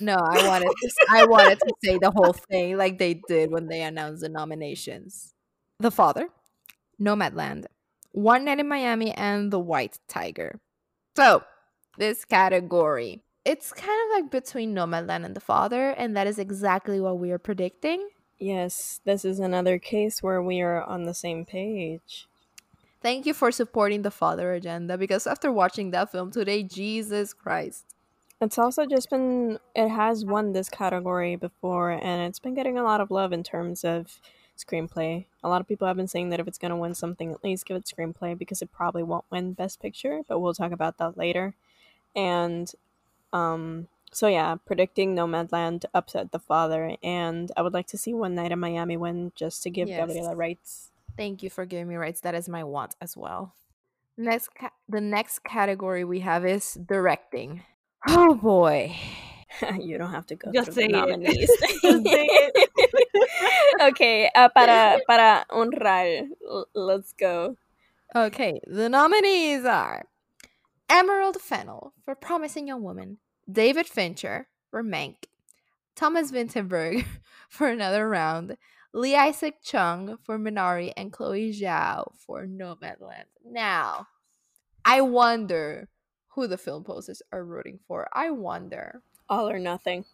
No, 0.00 0.16
I 0.16 0.46
wanted 0.46 0.68
to, 0.68 1.06
I 1.08 1.24
wanted 1.24 1.60
to 1.60 1.74
say 1.82 1.96
the 1.96 2.10
whole 2.10 2.34
thing 2.34 2.76
like 2.76 2.98
they 2.98 3.22
did 3.26 3.50
when 3.50 3.68
they 3.68 3.80
announced 3.80 4.20
the 4.20 4.28
nominations. 4.28 5.32
The 5.80 5.90
Father, 5.90 6.28
Nomadland, 7.00 7.64
One 8.12 8.44
Night 8.44 8.60
in 8.60 8.68
Miami, 8.68 9.12
and 9.12 9.50
The 9.50 9.60
White 9.60 9.98
Tiger. 10.08 10.60
So, 11.16 11.42
this 11.96 12.26
category, 12.26 13.22
it's 13.44 13.72
kind 13.72 13.90
of 13.90 14.22
like 14.22 14.30
between 14.30 14.74
Nomadland 14.74 15.24
and 15.24 15.34
The 15.34 15.40
Father, 15.40 15.90
and 15.90 16.16
that 16.16 16.26
is 16.26 16.38
exactly 16.38 17.00
what 17.00 17.18
we 17.18 17.30
are 17.30 17.38
predicting. 17.38 18.08
Yes, 18.38 19.00
this 19.04 19.24
is 19.24 19.38
another 19.38 19.78
case 19.78 20.22
where 20.22 20.42
we 20.42 20.60
are 20.60 20.82
on 20.82 21.04
the 21.04 21.14
same 21.14 21.44
page. 21.44 22.26
Thank 23.02 23.26
you 23.26 23.34
for 23.34 23.52
supporting 23.52 24.02
the 24.02 24.10
Father 24.10 24.54
agenda 24.54 24.96
because 24.96 25.26
after 25.26 25.52
watching 25.52 25.90
that 25.90 26.10
film 26.10 26.30
today, 26.30 26.62
Jesus 26.62 27.34
Christ. 27.34 27.84
It's 28.40 28.58
also 28.58 28.86
just 28.86 29.10
been, 29.10 29.58
it 29.74 29.88
has 29.88 30.24
won 30.24 30.52
this 30.52 30.68
category 30.68 31.36
before, 31.36 31.90
and 31.90 32.22
it's 32.22 32.38
been 32.38 32.54
getting 32.54 32.78
a 32.78 32.82
lot 32.82 33.00
of 33.00 33.10
love 33.10 33.32
in 33.32 33.42
terms 33.42 33.84
of 33.84 34.20
screenplay. 34.56 35.26
A 35.42 35.48
lot 35.48 35.60
of 35.60 35.68
people 35.68 35.86
have 35.86 35.96
been 35.96 36.08
saying 36.08 36.30
that 36.30 36.40
if 36.40 36.48
it's 36.48 36.58
going 36.58 36.70
to 36.70 36.76
win 36.76 36.94
something, 36.94 37.32
at 37.32 37.44
least 37.44 37.66
give 37.66 37.76
it 37.76 37.84
screenplay 37.84 38.36
because 38.36 38.62
it 38.62 38.72
probably 38.72 39.02
won't 39.02 39.24
win 39.30 39.52
Best 39.52 39.80
Picture, 39.80 40.22
but 40.28 40.40
we'll 40.40 40.54
talk 40.54 40.72
about 40.72 40.98
that 40.98 41.16
later. 41.16 41.54
And, 42.16 42.72
um, 43.34 43.88
so 44.12 44.28
yeah, 44.28 44.54
predicting 44.64 45.14
Nomadland 45.14 45.80
to 45.82 45.88
upset 45.92 46.30
the 46.32 46.38
father, 46.38 46.96
and 47.02 47.50
I 47.56 47.62
would 47.62 47.74
like 47.74 47.88
to 47.88 47.98
see 47.98 48.14
One 48.14 48.34
Night 48.34 48.52
in 48.52 48.60
Miami 48.60 48.96
win 48.96 49.32
just 49.34 49.62
to 49.64 49.70
give 49.70 49.88
Yes. 49.88 49.98
Gabriela 49.98 50.34
rights. 50.36 50.90
Thank 51.16 51.42
you 51.42 51.50
for 51.50 51.66
giving 51.66 51.88
me 51.88 51.96
rights. 51.96 52.20
That 52.20 52.34
is 52.34 52.48
my 52.48 52.62
want 52.64 52.94
as 53.00 53.16
well. 53.16 53.54
Next, 54.16 54.54
ca- 54.54 54.70
the 54.88 55.00
next 55.00 55.42
category 55.42 56.04
we 56.04 56.20
have 56.20 56.46
is 56.46 56.74
directing. 56.74 57.62
Oh 58.06 58.34
boy. 58.34 58.94
you 59.80 59.98
don't 59.98 60.10
have 60.12 60.26
to 60.26 60.36
go 60.36 60.52
Just 60.52 60.72
through 60.72 60.82
say 60.84 60.88
nominees. 60.88 61.50
Just 61.82 62.04
say 62.04 62.26
it. 62.30 62.70
okay, 63.82 64.30
uh, 64.34 64.48
para 64.54 65.00
para 65.08 65.44
honrar, 65.50 66.28
l- 66.46 66.66
let's 66.74 67.12
go. 67.14 67.56
Okay, 68.14 68.60
the 68.66 68.88
nominees 68.88 69.64
are 69.64 70.06
Emerald 70.88 71.40
Fennell 71.40 71.92
for 72.04 72.14
Promising 72.14 72.68
Young 72.68 72.82
Woman, 72.82 73.18
David 73.50 73.86
Fincher 73.86 74.48
for 74.70 74.82
Mank, 74.82 75.26
Thomas 75.94 76.30
Vinterberg 76.30 77.04
for 77.48 77.68
Another 77.68 78.08
Round, 78.08 78.56
Lee 78.92 79.16
Isaac 79.16 79.56
Chung 79.62 80.18
for 80.22 80.38
Minari, 80.38 80.92
and 80.96 81.12
Chloe 81.12 81.52
Zhao 81.52 82.12
for 82.16 82.46
Nomadland. 82.46 83.26
Now, 83.44 84.06
I 84.84 85.00
wonder 85.00 85.88
who 86.28 86.46
the 86.46 86.58
film 86.58 86.84
posers 86.84 87.22
are 87.32 87.44
rooting 87.44 87.80
for. 87.86 88.08
I 88.12 88.30
wonder. 88.30 89.02
All 89.28 89.48
or 89.48 89.58
nothing. 89.58 90.04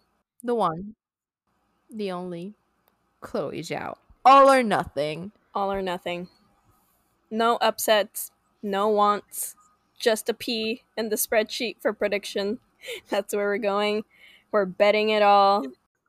The 0.43 0.55
one, 0.55 0.95
the 1.91 2.11
only, 2.13 2.55
Chloe 3.21 3.61
Zhao. 3.61 3.97
All 4.25 4.51
or 4.51 4.63
nothing. 4.63 5.33
All 5.55 5.73
or 5.73 5.83
nothing. 5.83 6.29
No 7.31 7.57
upsets, 7.57 8.31
no 8.63 8.89
wants, 8.89 9.57
just 9.99 10.29
a 10.29 10.35
P 10.35 10.83
in 10.97 11.09
the 11.09 11.17
spreadsheet 11.17 11.77
for 11.81 11.93
prediction. 11.93 12.59
That's 13.09 13.35
where 13.35 13.47
we're 13.47 13.59
going. 13.59 14.03
We're 14.53 14.67
betting 14.67 15.11
it 15.11 15.23
all. 15.23 15.65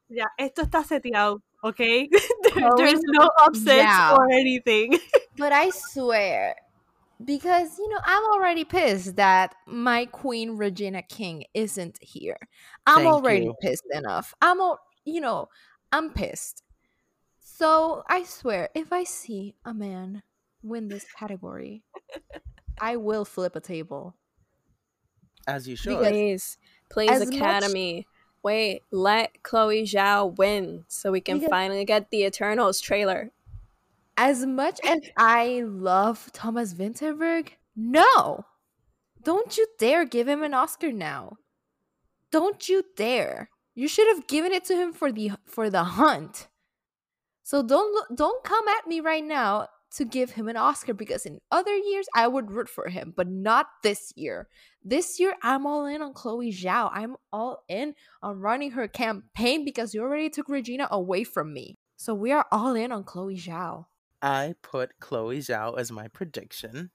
Yeah, 0.09 0.25
esto 0.37 0.63
está 0.63 0.83
seteado, 0.83 1.41
okay? 1.63 2.09
There- 2.43 2.51
Chloe 2.51 2.71
There's 2.77 3.01
no 3.03 3.29
upsets 3.39 3.87
Zhao. 3.87 4.17
or 4.17 4.31
anything. 4.31 4.97
But 5.37 5.53
I 5.53 5.69
swear, 5.69 6.55
because 7.23 7.77
you 7.79 7.87
know, 7.89 7.99
I'm 8.03 8.23
already 8.33 8.65
pissed 8.65 9.15
that 9.15 9.55
my 9.65 10.05
queen 10.05 10.57
Regina 10.57 11.01
King 11.01 11.45
isn't 11.53 11.97
here. 12.01 12.37
I'm 12.85 13.03
Thank 13.03 13.07
already 13.13 13.45
you. 13.45 13.55
pissed 13.61 13.85
enough. 13.93 14.33
I'm 14.41 14.59
all, 14.59 14.79
you 15.05 15.21
know, 15.21 15.47
I'm 15.91 16.11
pissed. 16.11 16.63
So 17.39 18.03
I 18.09 18.23
swear, 18.23 18.69
if 18.75 18.91
I 18.91 19.03
see 19.05 19.55
a 19.63 19.73
man 19.73 20.23
win 20.63 20.89
this 20.89 21.05
category, 21.17 21.83
I 22.81 22.97
will 22.97 23.23
flip 23.23 23.55
a 23.55 23.61
table. 23.61 24.15
As 25.47 25.67
you 25.67 25.75
should. 25.75 25.97
Please, 25.97 26.57
please, 26.91 27.09
As 27.11 27.25
much- 27.27 27.35
Academy. 27.35 28.07
Wait, 28.43 28.83
let 28.91 29.43
Chloe 29.43 29.83
Zhao 29.83 30.35
win 30.37 30.83
so 30.87 31.11
we 31.11 31.21
can 31.21 31.37
Because- 31.37 31.49
finally 31.49 31.85
get 31.85 32.09
the 32.09 32.23
Eternals 32.25 32.81
trailer. 32.81 33.31
As 34.17 34.45
much 34.45 34.79
as 34.85 34.99
I 35.17 35.61
love 35.65 36.31
Thomas 36.33 36.73
Vinterberg, 36.73 37.49
no, 37.75 38.45
don't 39.23 39.57
you 39.57 39.67
dare 39.79 40.05
give 40.05 40.27
him 40.27 40.43
an 40.43 40.53
Oscar 40.53 40.91
now. 40.91 41.37
don't 42.31 42.69
you 42.69 42.83
dare. 42.95 43.49
You 43.75 43.89
should 43.89 44.07
have 44.07 44.25
given 44.25 44.53
it 44.53 44.63
to 44.65 44.75
him 44.75 44.93
for 44.93 45.11
the 45.11 45.31
for 45.45 45.69
the 45.69 45.83
hunt. 45.83 46.47
So 47.43 47.61
don't 47.61 47.93
look, 47.93 48.07
don't 48.15 48.41
come 48.43 48.67
at 48.69 48.87
me 48.87 49.01
right 49.01 49.23
now 49.23 49.67
to 49.91 50.05
give 50.05 50.31
him 50.31 50.47
an 50.47 50.57
Oscar 50.57 50.93
because 50.93 51.25
in 51.25 51.39
other 51.51 51.75
years 51.75 52.07
I 52.15 52.27
would 52.27 52.51
root 52.51 52.69
for 52.69 52.87
him, 52.87 53.13
but 53.15 53.27
not 53.27 53.67
this 53.83 54.13
year. 54.15 54.47
This 54.83 55.19
year 55.19 55.35
I'm 55.43 55.65
all 55.65 55.85
in 55.85 56.01
on 56.01 56.13
Chloe 56.13 56.51
Zhao. 56.51 56.89
I'm 56.93 57.17
all 57.31 57.63
in 57.67 57.95
on 58.23 58.39
running 58.39 58.71
her 58.71 58.87
campaign 58.87 59.65
because 59.65 59.93
you 59.93 60.01
already 60.01 60.29
took 60.29 60.47
Regina 60.47 60.87
away 60.89 61.23
from 61.23 61.53
me. 61.53 61.77
So 61.97 62.13
we 62.13 62.31
are 62.31 62.45
all 62.51 62.73
in 62.73 62.91
on 62.91 63.03
Chloe 63.03 63.35
Zhao. 63.35 63.85
I 64.21 64.55
put 64.61 64.99
Chloe 64.99 65.39
Zhao 65.39 65.77
as 65.77 65.91
my 65.91 66.07
prediction 66.07 66.91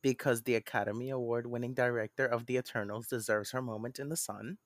because 0.00 0.42
the 0.42 0.54
Academy 0.54 1.10
Award 1.10 1.46
winning 1.46 1.74
director 1.74 2.24
of 2.24 2.46
The 2.46 2.56
Eternals 2.56 3.08
deserves 3.08 3.50
her 3.50 3.60
moment 3.60 3.98
in 3.98 4.08
the 4.08 4.16
sun. 4.16 4.58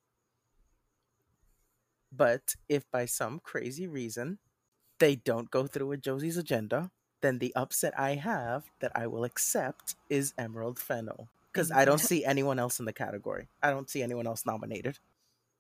But 2.13 2.55
if 2.69 2.89
by 2.91 3.07
some 3.07 3.41
crazy 3.43 3.89
reason 3.89 4.39
they 5.03 5.17
don't 5.17 5.51
go 5.51 5.67
through 5.67 5.89
with 5.89 6.01
Josie's 6.01 6.37
agenda, 6.37 6.93
then 7.23 7.41
the 7.41 7.53
upset 7.57 7.93
I 7.99 8.15
have 8.15 8.63
that 8.79 8.93
I 8.95 9.09
will 9.09 9.25
accept 9.25 9.97
is 10.09 10.33
Emerald 10.39 10.79
Fennell. 10.79 11.29
Because 11.53 11.73
I 11.73 11.85
don't 11.85 11.97
mm-hmm. 11.97 12.07
see 12.07 12.25
anyone 12.25 12.61
else 12.61 12.79
in 12.79 12.85
the 12.85 12.93
category. 12.93 13.49
I 13.61 13.71
don't 13.71 13.91
see 13.91 14.01
anyone 14.01 14.29
else 14.29 14.47
nominated. 14.47 15.01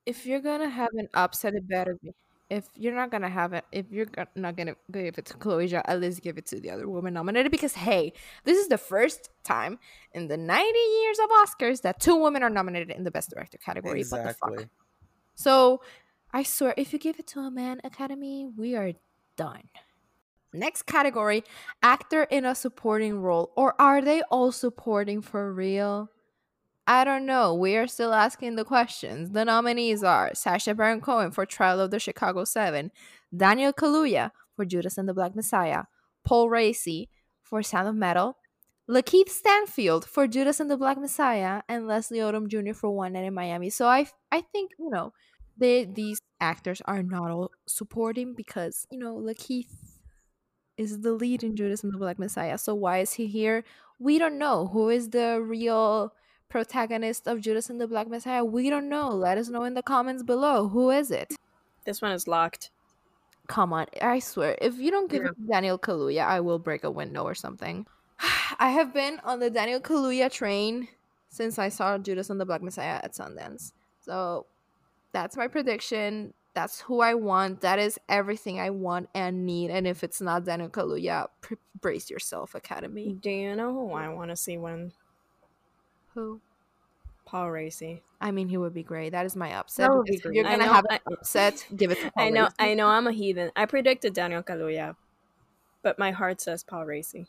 If 0.07 0.27
you're 0.27 0.41
gonna 0.41 0.69
have 0.69 0.91
an 0.95 1.09
upset, 1.13 1.55
it 1.55 1.67
better 1.69 1.99
be. 2.01 2.13
If 2.51 2.69
you're 2.77 2.95
not 2.95 3.11
gonna 3.11 3.29
have 3.29 3.53
it, 3.53 3.65
if 3.73 3.87
you're 3.91 4.07
not 4.37 4.57
gonna 4.57 4.77
give 4.93 5.19
it 5.19 5.27
to 5.27 5.35
Chloe 5.35 5.69
Zhao, 5.69 5.83
at 5.87 6.01
least 6.01 6.23
give 6.23 6.39
it 6.39 6.47
to 6.47 6.61
the 6.61 6.71
other 6.71 6.89
woman 6.89 7.13
nominated. 7.13 7.51
Because 7.51 7.75
hey, 7.75 8.13
this 8.45 8.57
is 8.57 8.69
the 8.69 8.79
first 8.79 9.29
time 9.43 9.81
in 10.13 10.29
the 10.29 10.37
90 10.37 10.79
years 11.03 11.19
of 11.19 11.31
Oscars 11.31 11.83
that 11.83 11.99
two 11.99 12.15
women 12.15 12.45
are 12.45 12.51
nominated 12.51 12.91
in 12.91 13.03
the 13.03 13.11
Best 13.11 13.31
Director 13.31 13.59
category. 13.59 14.05
What 14.05 14.25
the 14.25 14.35
fuck? 14.35 14.53
Exactly. 14.53 14.69
So 15.35 15.83
I 16.33 16.45
swear, 16.45 16.75
if 16.77 16.93
you 16.93 17.01
give 17.01 17.19
it 17.19 17.27
to 17.29 17.41
a 17.41 17.51
man, 17.51 17.81
Academy, 17.85 18.49
we 18.57 18.77
are 18.77 18.93
done. 19.37 19.63
Next 20.53 20.83
category 20.83 21.45
actor 21.83 22.25
in 22.25 22.45
a 22.45 22.55
supporting 22.55 23.21
role. 23.21 23.53
Or 23.57 23.75
are 23.81 24.03
they 24.03 24.23
all 24.31 24.53
supporting 24.53 25.23
for 25.23 25.53
real? 25.53 26.11
I 26.87 27.05
don't 27.05 27.25
know. 27.27 27.55
We 27.55 27.77
are 27.77 27.87
still 27.87 28.13
asking 28.13 28.57
the 28.57 28.65
questions. 28.65 29.31
The 29.31 29.45
nominees 29.45 30.03
are 30.03 30.33
Sacha 30.35 30.75
Baron 30.75 31.01
Cohen 31.01 31.31
for 31.31 31.47
Trial 31.47 31.81
of 31.81 31.91
the 31.91 32.01
Chicago 32.01 32.45
Seven, 32.45 32.91
Daniel 33.35 33.73
Kaluuya 33.73 34.33
for 34.57 34.65
Judas 34.65 34.99
and 34.99 35.09
the 35.09 35.15
Black 35.15 35.35
Messiah, 35.35 35.85
Paul 36.25 36.49
Raci 36.51 37.09
for 37.43 37.63
Sound 37.63 37.89
of 37.89 37.95
Metal, 37.95 38.37
Lakeith 38.91 39.29
Stanfield 39.29 40.05
for 40.05 40.27
Judas 40.27 40.59
and 40.59 40.71
the 40.71 40.77
Black 40.77 40.99
Messiah, 40.99 41.63
and 41.69 41.87
Leslie 41.87 42.19
Odom 42.19 42.49
Jr. 42.49 42.75
for 42.75 42.91
One 42.91 43.13
Night 43.13 43.25
in 43.25 43.33
Miami. 43.33 43.71
So 43.71 43.87
I, 43.87 44.07
I 44.33 44.41
think 44.41 44.73
you 44.79 44.91
know, 44.91 45.13
they 45.57 45.85
these 45.85 46.21
actors 46.41 46.83
are 46.87 47.03
not 47.03 47.31
all 47.31 47.51
supporting 47.67 48.35
because 48.35 48.87
you 48.91 48.99
know 48.99 49.15
Lakeith 49.17 49.71
is 50.77 51.01
the 51.03 51.13
lead 51.13 51.43
in 51.43 51.57
Judas 51.57 51.85
and 51.85 51.93
the 51.93 51.99
Black 51.99 52.19
Messiah. 52.19 52.59
So 52.59 52.75
why 52.75 52.99
is 52.99 53.15
he 53.15 53.27
here? 53.27 53.65
We 53.99 54.19
don't 54.19 54.39
know. 54.39 54.69
Who 54.69 54.89
is 54.89 55.11
the 55.11 55.41
real 55.41 56.13
protagonist 56.49 57.29
of 57.29 57.41
Judas 57.41 57.71
and 57.71 57.81
the 57.81 57.87
Black 57.87 58.09
Messiah? 58.09 58.45
We 58.45 58.71
don't 58.71 58.89
know. 58.89 59.11
Let 59.11 59.39
us 59.39 59.49
know 59.49 59.65
in 59.65 59.75
the 59.75 59.83
comments 59.83 60.23
below. 60.23 60.69
Who 60.69 60.91
is 60.91 61.11
it? 61.11 61.35
This 61.85 62.01
one 62.01 62.13
is 62.13 62.27
locked. 62.27 62.71
Come 63.49 63.73
on, 63.73 63.87
I 64.01 64.21
swear, 64.21 64.57
if 64.63 64.79
you 64.79 64.91
don't 64.91 65.11
give 65.11 65.25
Yeah. 65.25 65.31
Daniel 65.51 65.79
Kaluuya, 65.79 66.25
I 66.25 66.41
will 66.41 66.59
break 66.59 66.85
a 66.85 66.91
window 66.91 67.25
or 67.25 67.35
something. 67.35 67.87
I 68.59 68.71
have 68.71 68.95
been 68.95 69.21
on 69.25 69.41
the 69.41 69.51
Daniel 69.51 69.81
Kaluuya 69.81 70.31
train 70.31 70.89
since 71.29 71.59
I 71.59 71.69
saw 71.69 71.99
Judas 71.99 72.31
and 72.31 72.41
the 72.41 72.47
Black 72.47 72.63
Messiah 72.63 73.01
at 73.03 73.13
Sundance. 73.13 73.73
So 74.01 74.47
that's 75.13 75.37
my 75.37 75.49
prediction. 75.49 76.35
That's 76.55 76.81
who 76.83 77.01
I 77.01 77.15
want. 77.15 77.63
That 77.63 77.79
is 77.79 77.99
everything 78.09 78.61
I 78.61 78.71
want 78.71 79.09
and 79.15 79.47
need. 79.47 79.71
And 79.71 79.87
if 79.87 80.05
it's 80.05 80.21
not 80.21 80.45
Daniel 80.45 80.69
Kaluuya, 80.69 81.29
pr- 81.41 81.55
brace 81.81 82.11
yourself, 82.11 82.55
Academy. 82.55 83.17
Do 83.21 83.31
you 83.31 83.57
know 83.57 83.73
who 83.73 83.93
I 83.93 84.09
want 84.09 84.31
to 84.31 84.37
see 84.37 84.59
win? 84.59 84.93
Who? 86.15 86.41
Paul 87.25 87.47
Raci. 87.47 88.01
I 88.21 88.31
mean, 88.31 88.49
he 88.49 88.59
would 88.59 88.75
be 88.75 88.83
great. 88.83 89.11
That 89.13 89.25
is 89.25 89.35
my 89.35 89.55
upset. 89.55 89.89
That 89.89 89.97
would 89.97 90.05
be 90.05 90.19
great. 90.19 90.35
you're 90.35 90.45
gonna 90.45 90.59
know- 90.59 90.73
have 90.73 90.85
an 90.91 90.99
upset, 91.11 91.67
give 91.75 91.91
it 91.91 91.99
to 92.01 92.11
Paul 92.17 92.25
I 92.27 92.31
know, 92.31 92.47
Raci. 92.47 92.55
I 92.59 92.75
know, 92.75 92.89
I'm 92.89 93.07
a 93.07 93.13
heathen. 93.13 93.51
I 93.57 93.65
predicted 93.65 94.13
Daniel 94.13 94.43
Kaluuya, 94.43 94.97
but 95.83 95.99
my 95.99 96.11
heart 96.11 96.41
says 96.41 96.63
Paul 96.63 96.85
Raci. 96.85 97.27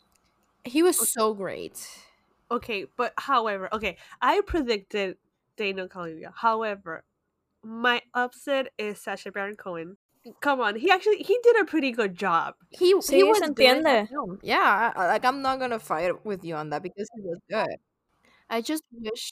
He 0.64 0.82
was 0.82 1.10
so 1.10 1.32
great. 1.34 1.88
Okay, 2.50 2.86
but 2.96 3.14
however, 3.16 3.68
okay, 3.72 3.96
I 4.20 4.42
predicted 4.46 5.16
Daniel 5.56 5.88
Kaluuya. 5.88 6.32
However, 6.34 7.04
my 7.64 8.02
upset 8.14 8.68
is 8.78 9.00
Sacha 9.00 9.32
Baron 9.32 9.56
Cohen. 9.56 9.96
Come 10.40 10.60
on, 10.60 10.76
he 10.76 10.90
actually 10.90 11.18
he 11.18 11.38
did 11.42 11.60
a 11.60 11.64
pretty 11.66 11.92
good 11.92 12.14
job. 12.16 12.54
He, 12.70 12.94
Sí, 12.94 13.16
he 13.16 13.24
was 13.24 13.40
in 13.42 13.54
entiende. 13.54 14.08
film. 14.08 14.38
Yeah, 14.42 14.92
like 14.96 15.24
I'm 15.24 15.42
not 15.42 15.58
gonna 15.60 15.78
fight 15.78 16.24
with 16.24 16.44
you 16.44 16.54
on 16.54 16.70
that 16.70 16.82
because 16.82 17.08
he 17.14 17.20
was 17.22 17.38
good. 17.50 17.76
I 18.50 18.60
just 18.62 18.84
wish 18.92 19.30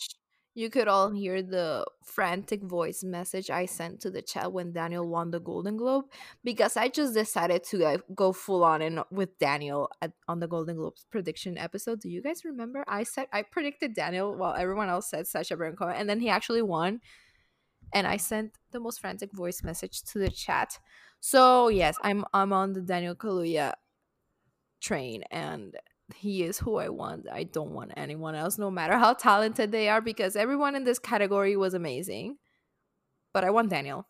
you 0.54 0.68
could 0.68 0.88
all 0.88 1.10
hear 1.10 1.42
the 1.42 1.86
frantic 2.04 2.62
voice 2.62 3.02
message 3.02 3.48
I 3.48 3.64
sent 3.66 4.00
to 4.02 4.10
the 4.10 4.20
chat 4.20 4.52
when 4.52 4.72
Daniel 4.72 5.08
won 5.08 5.30
the 5.30 5.40
Golden 5.40 5.78
Globe 5.78 6.04
because 6.44 6.76
I 6.76 6.88
just 6.88 7.14
decided 7.14 7.64
to 7.64 7.84
uh, 7.86 7.98
go 8.14 8.32
full 8.34 8.62
on 8.62 8.82
in 8.82 9.00
with 9.10 9.38
Daniel 9.38 9.88
at, 10.02 10.12
on 10.28 10.40
the 10.40 10.46
Golden 10.48 10.76
Globes 10.76 11.06
prediction 11.10 11.56
episode. 11.56 12.00
Do 12.00 12.10
you 12.10 12.20
guys 12.20 12.44
remember? 12.44 12.84
I 12.86 13.04
said 13.04 13.28
I 13.32 13.42
predicted 13.42 13.94
Daniel 13.94 14.36
while 14.36 14.54
everyone 14.54 14.90
else 14.90 15.08
said 15.08 15.26
Sacha 15.26 15.56
Baron 15.56 15.76
Cohen, 15.76 15.96
and 15.96 16.08
then 16.08 16.20
he 16.20 16.28
actually 16.28 16.62
won. 16.62 17.00
And 17.92 18.06
I 18.06 18.16
sent 18.16 18.52
the 18.70 18.80
most 18.80 19.00
frantic 19.00 19.32
voice 19.32 19.62
message 19.62 20.02
to 20.04 20.18
the 20.18 20.30
chat. 20.30 20.78
So 21.20 21.68
yes, 21.68 21.96
I'm 22.02 22.24
I'm 22.32 22.52
on 22.52 22.72
the 22.72 22.80
Daniel 22.80 23.14
Kaluuya 23.14 23.74
train, 24.80 25.22
and 25.30 25.76
he 26.14 26.42
is 26.42 26.58
who 26.58 26.76
I 26.76 26.88
want. 26.88 27.26
I 27.30 27.44
don't 27.44 27.70
want 27.70 27.92
anyone 27.96 28.34
else, 28.34 28.58
no 28.58 28.70
matter 28.70 28.98
how 28.98 29.12
talented 29.14 29.72
they 29.72 29.88
are, 29.88 30.00
because 30.00 30.36
everyone 30.36 30.74
in 30.74 30.84
this 30.84 30.98
category 30.98 31.56
was 31.56 31.74
amazing. 31.74 32.38
But 33.32 33.44
I 33.44 33.50
want 33.50 33.70
Daniel. 33.70 34.08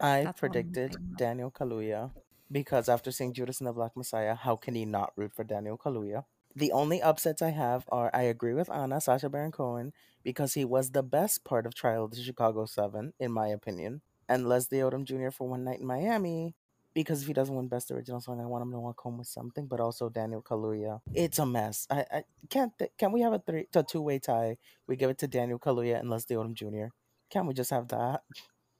I 0.00 0.24
That's 0.24 0.40
predicted. 0.40 0.96
Daniel 1.16 1.50
Kaluuya 1.50 2.10
because 2.50 2.88
after 2.88 3.10
seeing 3.10 3.32
Judas 3.32 3.60
and 3.60 3.66
the 3.66 3.72
Black 3.72 3.96
Messiah, 3.96 4.34
how 4.34 4.56
can 4.56 4.74
he 4.74 4.84
not 4.84 5.12
root 5.16 5.32
for 5.34 5.44
Daniel 5.44 5.76
Kaluuya? 5.76 6.24
The 6.56 6.72
only 6.72 7.02
upsets 7.02 7.42
I 7.42 7.50
have 7.50 7.84
are 7.90 8.10
I 8.14 8.22
agree 8.22 8.54
with 8.54 8.70
Anna, 8.70 9.00
Sacha 9.00 9.28
Baron 9.28 9.50
Cohen, 9.50 9.92
because 10.22 10.54
he 10.54 10.64
was 10.64 10.90
the 10.90 11.02
best 11.02 11.44
part 11.44 11.66
of 11.66 11.74
Trial 11.74 12.04
of 12.04 12.12
the 12.12 12.22
Chicago 12.22 12.64
Seven, 12.64 13.12
in 13.18 13.32
my 13.32 13.48
opinion, 13.48 14.02
and 14.28 14.48
Leslie 14.48 14.78
Odom 14.78 15.04
Jr. 15.04 15.30
for 15.30 15.48
One 15.48 15.64
Night 15.64 15.80
in 15.80 15.86
Miami, 15.86 16.54
because 16.94 17.22
if 17.22 17.26
he 17.26 17.34
doesn't 17.34 17.54
win 17.54 17.66
Best 17.66 17.90
Original 17.90 18.20
Song, 18.20 18.40
I 18.40 18.46
want 18.46 18.62
him 18.62 18.70
to 18.70 18.78
walk 18.78 19.00
home 19.00 19.18
with 19.18 19.26
something, 19.26 19.66
but 19.66 19.80
also 19.80 20.08
Daniel 20.08 20.42
Kaluuya. 20.42 21.00
It's 21.12 21.40
a 21.40 21.46
mess. 21.46 21.88
I, 21.90 22.04
I 22.10 22.24
can't. 22.48 22.72
Th- 22.78 22.92
can 22.96 23.10
we 23.10 23.20
have 23.22 23.32
a 23.32 23.40
three, 23.40 23.66
a 23.74 23.82
two 23.82 24.00
way 24.00 24.20
tie? 24.20 24.56
We 24.86 24.94
give 24.94 25.10
it 25.10 25.18
to 25.18 25.26
Daniel 25.26 25.58
Kaluuya 25.58 25.98
and 25.98 26.08
Leslie 26.08 26.36
Odom 26.36 26.54
Jr. 26.54 26.94
Can't 27.30 27.48
we 27.48 27.54
just 27.54 27.70
have 27.70 27.88
that? 27.88 28.22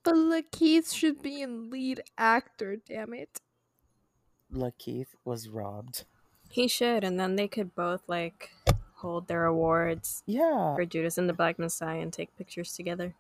But 0.05 0.14
Lakeith 0.14 0.95
should 0.95 1.22
be 1.22 1.43
in 1.43 1.70
lead 1.70 2.03
actor. 2.16 2.77
Damn 2.77 3.14
it. 3.14 3.41
Lakeith 4.53 5.09
was 5.25 5.49
robbed. 5.49 6.05
He 6.55 6.68
should, 6.68 7.02
and 7.02 7.18
then 7.18 7.34
they 7.34 7.48
could 7.48 7.74
both 7.74 8.02
like 8.07 8.50
hold 8.98 9.26
their 9.26 9.44
awards 9.44 10.22
Yeah. 10.24 10.76
for 10.76 10.84
Judas 10.84 11.18
and 11.18 11.28
the 11.28 11.32
Black 11.32 11.59
Messiah 11.59 11.98
and 11.98 12.12
take 12.12 12.36
pictures 12.38 12.72
together. 12.76 13.14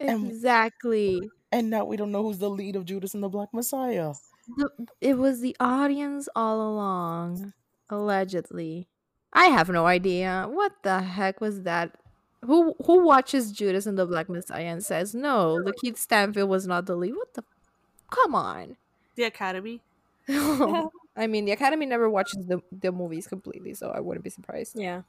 Exactly. 0.00 1.30
And 1.52 1.68
now 1.68 1.84
we 1.84 1.98
don't 1.98 2.10
know 2.10 2.22
who's 2.22 2.38
the 2.38 2.48
lead 2.48 2.76
of 2.76 2.86
Judas 2.86 3.12
and 3.12 3.22
the 3.22 3.28
Black 3.28 3.52
Messiah. 3.52 4.14
The, 4.56 4.70
it 5.02 5.18
was 5.18 5.40
the 5.40 5.54
audience 5.60 6.26
all 6.34 6.60
along, 6.62 7.52
allegedly. 7.90 8.88
I 9.32 9.46
have 9.48 9.68
no 9.68 9.84
idea. 9.86 10.46
What 10.48 10.82
the 10.82 11.02
heck 11.02 11.38
was 11.42 11.62
that? 11.64 11.96
Who 12.46 12.74
who 12.86 13.04
watches 13.04 13.52
Judas 13.52 13.84
and 13.84 13.98
the 13.98 14.06
Black 14.06 14.30
Messiah 14.30 14.64
and 14.64 14.82
says 14.82 15.14
no? 15.14 15.60
Lakeith 15.62 15.98
Stanfield 15.98 16.48
was 16.48 16.66
not 16.66 16.86
the 16.86 16.96
lead. 16.96 17.14
What 17.14 17.34
the? 17.34 17.44
Come 18.10 18.34
on. 18.34 18.78
The 19.16 19.24
Academy. 19.24 19.82
I 21.16 21.26
mean, 21.26 21.44
the 21.44 21.52
Academy 21.52 21.86
never 21.86 22.08
watches 22.08 22.46
the 22.46 22.62
the 22.72 22.92
movies 22.92 23.26
completely, 23.26 23.74
so 23.74 23.90
I 23.90 24.00
wouldn't 24.00 24.24
be 24.24 24.30
surprised. 24.30 24.78
Yeah. 24.78 25.02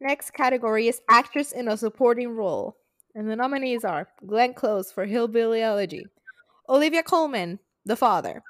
Next 0.00 0.30
category 0.30 0.88
is 0.88 1.02
actress 1.08 1.52
in 1.52 1.68
a 1.68 1.76
supporting 1.76 2.30
role. 2.30 2.76
And 3.14 3.28
the 3.28 3.36
nominees 3.36 3.84
are 3.84 4.08
Glenn 4.24 4.54
Close 4.54 4.92
for 4.92 5.04
Hillbilly 5.04 5.60
Elegy, 5.60 6.06
Olivia 6.68 7.02
Colman, 7.02 7.58
The 7.84 7.96
Father, 7.96 8.42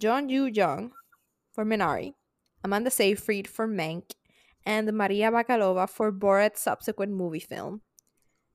Youn 0.00 0.28
Yuh-jung 0.28 0.92
for 1.52 1.64
Minari, 1.64 2.14
Amanda 2.62 2.90
Seyfried 2.90 3.48
for 3.48 3.66
Mank, 3.66 4.12
and 4.64 4.92
Maria 4.92 5.32
Bakalova 5.32 5.90
for 5.90 6.12
Borat's 6.12 6.60
subsequent 6.60 7.12
movie 7.12 7.40
film. 7.40 7.80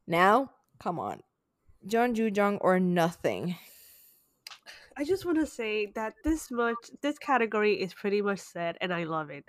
Now, 0.07 0.51
come 0.79 0.97
on. 0.97 1.21
Youn 1.81 2.15
Yuh-jung 2.15 2.57
or 2.57 2.79
nothing. 2.79 3.57
I 4.99 5.05
just 5.05 5.25
want 5.25 5.39
to 5.39 5.45
say 5.45 5.93
that 5.95 6.13
this 6.25 6.51
much 6.51 6.75
this 7.01 7.17
category 7.17 7.81
is 7.81 7.93
pretty 7.93 8.21
much 8.21 8.39
set, 8.39 8.75
and 8.81 8.93
I 8.93 9.05
love 9.05 9.29
it. 9.29 9.45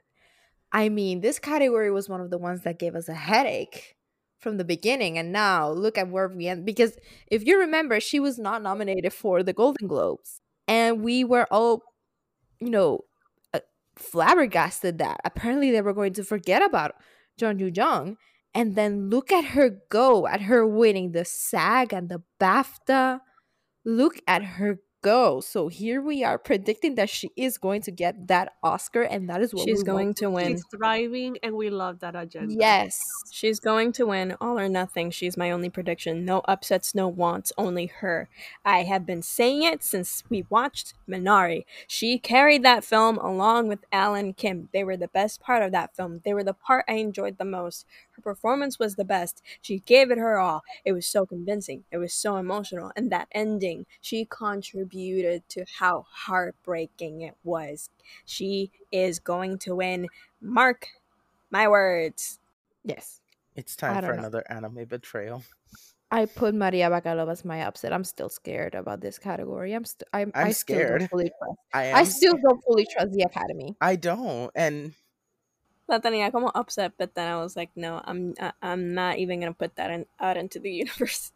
I 0.70 0.88
mean, 0.88 1.22
this 1.22 1.40
category 1.40 1.90
was 1.90 2.08
one 2.08 2.20
of 2.20 2.30
the 2.30 2.38
ones 2.38 2.62
that 2.62 2.78
gave 2.78 2.94
us 2.94 3.08
a 3.08 3.14
headache 3.14 3.96
from 4.38 4.58
the 4.58 4.64
beginning 4.64 5.18
and 5.18 5.32
now 5.32 5.68
look 5.68 5.98
at 5.98 6.08
where 6.08 6.28
we 6.28 6.46
end 6.46 6.64
because 6.64 6.96
if 7.26 7.44
you 7.44 7.58
remember 7.58 8.00
she 8.00 8.18
was 8.18 8.38
not 8.38 8.62
nominated 8.62 9.12
for 9.12 9.42
the 9.42 9.52
golden 9.52 9.86
globes 9.86 10.40
and 10.66 11.02
we 11.02 11.24
were 11.24 11.46
all 11.50 11.82
you 12.58 12.70
know 12.70 13.00
uh, 13.52 13.60
flabbergasted 13.96 14.96
that 14.96 15.20
apparently 15.26 15.70
they 15.70 15.82
were 15.82 15.92
going 15.92 16.14
to 16.14 16.24
forget 16.24 16.62
about 16.62 16.94
Youn 17.38 17.58
Yuh-jung 17.58 18.16
and 18.54 18.76
then 18.76 19.10
look 19.10 19.30
at 19.30 19.44
her 19.44 19.78
go 19.90 20.26
at 20.26 20.42
her 20.42 20.66
winning 20.66 21.12
the 21.12 21.26
SAG 21.26 21.92
and 21.92 22.08
the 22.08 22.22
BAFTA 22.40 23.20
look 23.84 24.20
at 24.26 24.42
her 24.42 24.78
go. 25.02 25.40
So 25.40 25.68
here 25.68 26.00
we 26.02 26.24
are 26.24 26.38
predicting 26.38 26.94
that 26.96 27.08
she 27.08 27.30
is 27.36 27.58
going 27.58 27.82
to 27.82 27.90
get 27.90 28.28
that 28.28 28.54
Oscar, 28.62 29.02
and 29.02 29.28
that 29.28 29.40
is 29.40 29.54
what 29.54 29.64
She's 29.64 29.78
we 29.78 29.84
going 29.84 30.06
want. 30.08 30.16
to 30.18 30.30
win. 30.30 30.48
She's 30.52 30.64
thriving, 30.70 31.38
and 31.42 31.54
we 31.54 31.70
love 31.70 32.00
that 32.00 32.16
agenda. 32.16 32.54
Yes, 32.58 32.98
She's 33.30 33.60
going 33.60 33.92
to 33.92 34.06
win 34.06 34.36
all 34.40 34.58
or 34.58 34.68
nothing. 34.68 35.10
She's 35.10 35.36
my 35.36 35.50
only 35.50 35.70
prediction. 35.70 36.24
No 36.24 36.40
upsets, 36.46 36.94
no 36.94 37.08
wants, 37.08 37.52
only 37.56 37.86
her. 37.86 38.28
I 38.64 38.82
have 38.82 39.06
been 39.06 39.22
saying 39.22 39.62
it 39.62 39.82
since 39.82 40.24
we 40.28 40.44
watched 40.50 40.94
Minari. 41.08 41.64
She 41.86 42.18
carried 42.18 42.62
that 42.64 42.84
film 42.84 43.18
along 43.18 43.68
with 43.68 43.84
Alan 43.92 44.34
Kim. 44.34 44.68
They 44.72 44.84
were 44.84 44.96
the 44.96 45.08
best 45.08 45.40
part 45.40 45.62
of 45.62 45.72
that 45.72 45.94
film. 45.96 46.20
They 46.24 46.34
were 46.34 46.44
the 46.44 46.54
part 46.54 46.84
I 46.88 46.94
enjoyed 46.94 47.38
the 47.38 47.44
most. 47.44 47.86
Her 48.12 48.22
performance 48.22 48.78
was 48.78 48.96
the 48.96 49.04
best. 49.04 49.42
She 49.62 49.78
gave 49.78 50.10
it 50.10 50.18
her 50.18 50.38
all. 50.38 50.62
It 50.84 50.92
was 50.92 51.06
so 51.06 51.24
convincing. 51.24 51.84
It 51.90 51.98
was 51.98 52.12
so 52.12 52.36
emotional. 52.36 52.92
And 52.96 53.10
that 53.10 53.28
ending, 53.32 53.86
she 54.00 54.26
contributed 54.26 54.89
to 54.90 55.64
how 55.78 56.06
heartbreaking 56.10 57.22
it 57.22 57.36
was. 57.44 57.90
She 58.24 58.70
is 58.92 59.18
going 59.18 59.58
to 59.60 59.76
win. 59.76 60.08
Mark 60.40 60.86
my 61.50 61.68
words. 61.68 62.38
yes. 62.84 63.20
It's 63.56 63.74
time 63.76 64.00
for 64.02 64.12
know. 64.14 64.18
another 64.20 64.44
anime 64.48 64.84
betrayal. 64.86 65.42
I 66.10 66.26
put 66.26 66.54
Maria 66.54 66.88
Bakalova 66.88 67.32
as 67.32 67.44
my 67.44 67.62
upset. 67.62 67.92
I'm 67.92 68.04
still 68.04 68.28
scared 68.28 68.74
about 68.74 69.00
this 69.00 69.18
category. 69.18 69.74
I'm 69.74 69.84
st- 69.84 70.08
I'm, 70.12 70.30
I'm 70.34 70.46
I 70.48 70.52
still 70.52 70.78
don't 70.78 70.86
scared. 70.86 71.10
fully 71.10 71.30
trust. 71.38 71.58
I 71.74 71.84
am 71.86 71.96
I 71.96 72.04
still 72.04 72.30
scared. 72.32 72.42
don't 72.42 72.64
fully 72.64 72.86
trust 72.90 73.12
the 73.12 73.22
Academy. 73.22 73.76
I 73.80 73.96
don't. 73.96 74.50
And 74.54 74.94
La 75.88 75.98
tenía 75.98 76.30
como 76.30 76.50
upset, 76.54 76.92
but 76.96 77.14
then 77.14 77.26
I 77.30 77.36
was 77.42 77.56
like, 77.56 77.70
no, 77.74 78.00
I'm 78.04 78.34
I, 78.40 78.52
I'm 78.62 78.94
not 78.94 79.18
even 79.18 79.40
gonna 79.40 79.52
put 79.52 79.74
that 79.76 79.90
in, 79.90 80.06
out 80.20 80.36
into 80.36 80.58
the 80.60 80.70
universe. 80.70 81.32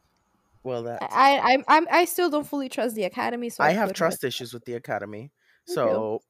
Well 0.65 0.83
that 0.85 1.03
I 1.03 1.39
I 1.39 1.65
I'm, 1.69 1.87
I 1.93 2.05
still 2.07 2.31
don't 2.31 2.47
fully 2.47 2.69
trust 2.69 2.97
the 2.97 3.05
Academy. 3.05 3.51
So 3.51 3.63
I 3.63 3.71
have 3.71 3.93
trust 3.93 4.25
issues 4.25 4.53
with 4.53 4.65
the 4.65 4.75
academy. 4.75 5.31
So 5.67 6.21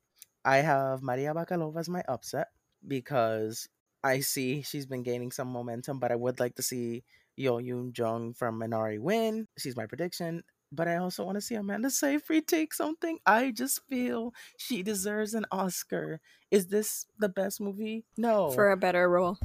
I 0.44 0.58
have 0.58 1.02
Maria 1.02 1.32
Bakalova 1.32 1.78
as 1.78 1.88
my 1.88 2.02
upset 2.06 2.48
because 2.86 3.68
I 4.02 4.20
see 4.20 4.62
she's 4.62 4.84
been 4.84 5.02
gaining 5.02 5.32
some 5.32 5.48
momentum, 5.48 5.98
but 5.98 6.12
I 6.12 6.16
would 6.16 6.38
like 6.38 6.56
to 6.56 6.62
see 6.62 7.04
Youn 7.36 7.64
Yuh-jung 7.64 8.34
from 8.34 8.60
Minari 8.60 8.98
win. 8.98 9.48
She's 9.56 9.76
my 9.76 9.86
prediction. 9.86 10.42
But 10.70 10.88
I 10.88 10.96
also 10.96 11.24
want 11.24 11.36
to 11.36 11.40
see 11.40 11.54
Amanda 11.54 11.88
Seyfried 11.88 12.48
take 12.48 12.74
something. 12.74 13.18
I 13.24 13.52
just 13.52 13.86
feel 13.88 14.34
she 14.56 14.82
deserves 14.82 15.32
an 15.34 15.46
Oscar. 15.52 16.20
Is 16.50 16.66
this 16.66 17.06
the 17.18 17.28
best 17.28 17.60
movie? 17.60 18.04
No. 18.16 18.50
For 18.50 18.72
a 18.72 18.76
better 18.76 19.08
role. 19.08 19.38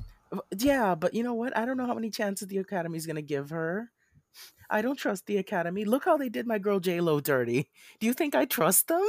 Yeah, 0.58 0.96
but 0.96 1.14
you 1.14 1.24
know 1.24 1.36
what? 1.36 1.56
I 1.56 1.66
don't 1.66 1.78
know 1.78 1.86
how 1.86 1.94
many 1.94 2.10
chances 2.10 2.48
the 2.48 2.58
Academy's 2.58 3.06
gonna 3.06 3.22
give 3.22 3.52
her. 3.52 3.92
I 4.70 4.82
don't 4.82 4.98
trust 4.98 5.26
the 5.26 5.38
Academy. 5.38 5.84
Look 5.86 6.06
how 6.06 6.18
they 6.18 6.30
did 6.30 6.46
my 6.46 6.60
girl 6.60 6.80
J 6.80 7.02
Lo 7.02 7.20
dirty. 7.20 7.70
Do 8.00 8.08
you 8.08 8.14
think 8.14 8.36
I 8.36 8.46
trust 8.46 8.88
them? 8.88 9.08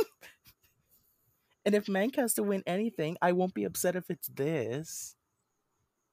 And 1.64 1.74
if 1.74 1.86
Mank 1.86 2.16
has 2.16 2.34
to 2.34 2.42
win 2.42 2.62
anything, 2.66 3.18
I 3.20 3.32
won't 3.32 3.54
be 3.54 3.64
upset 3.64 3.96
if 3.96 4.10
it's 4.10 4.28
this. 4.28 5.16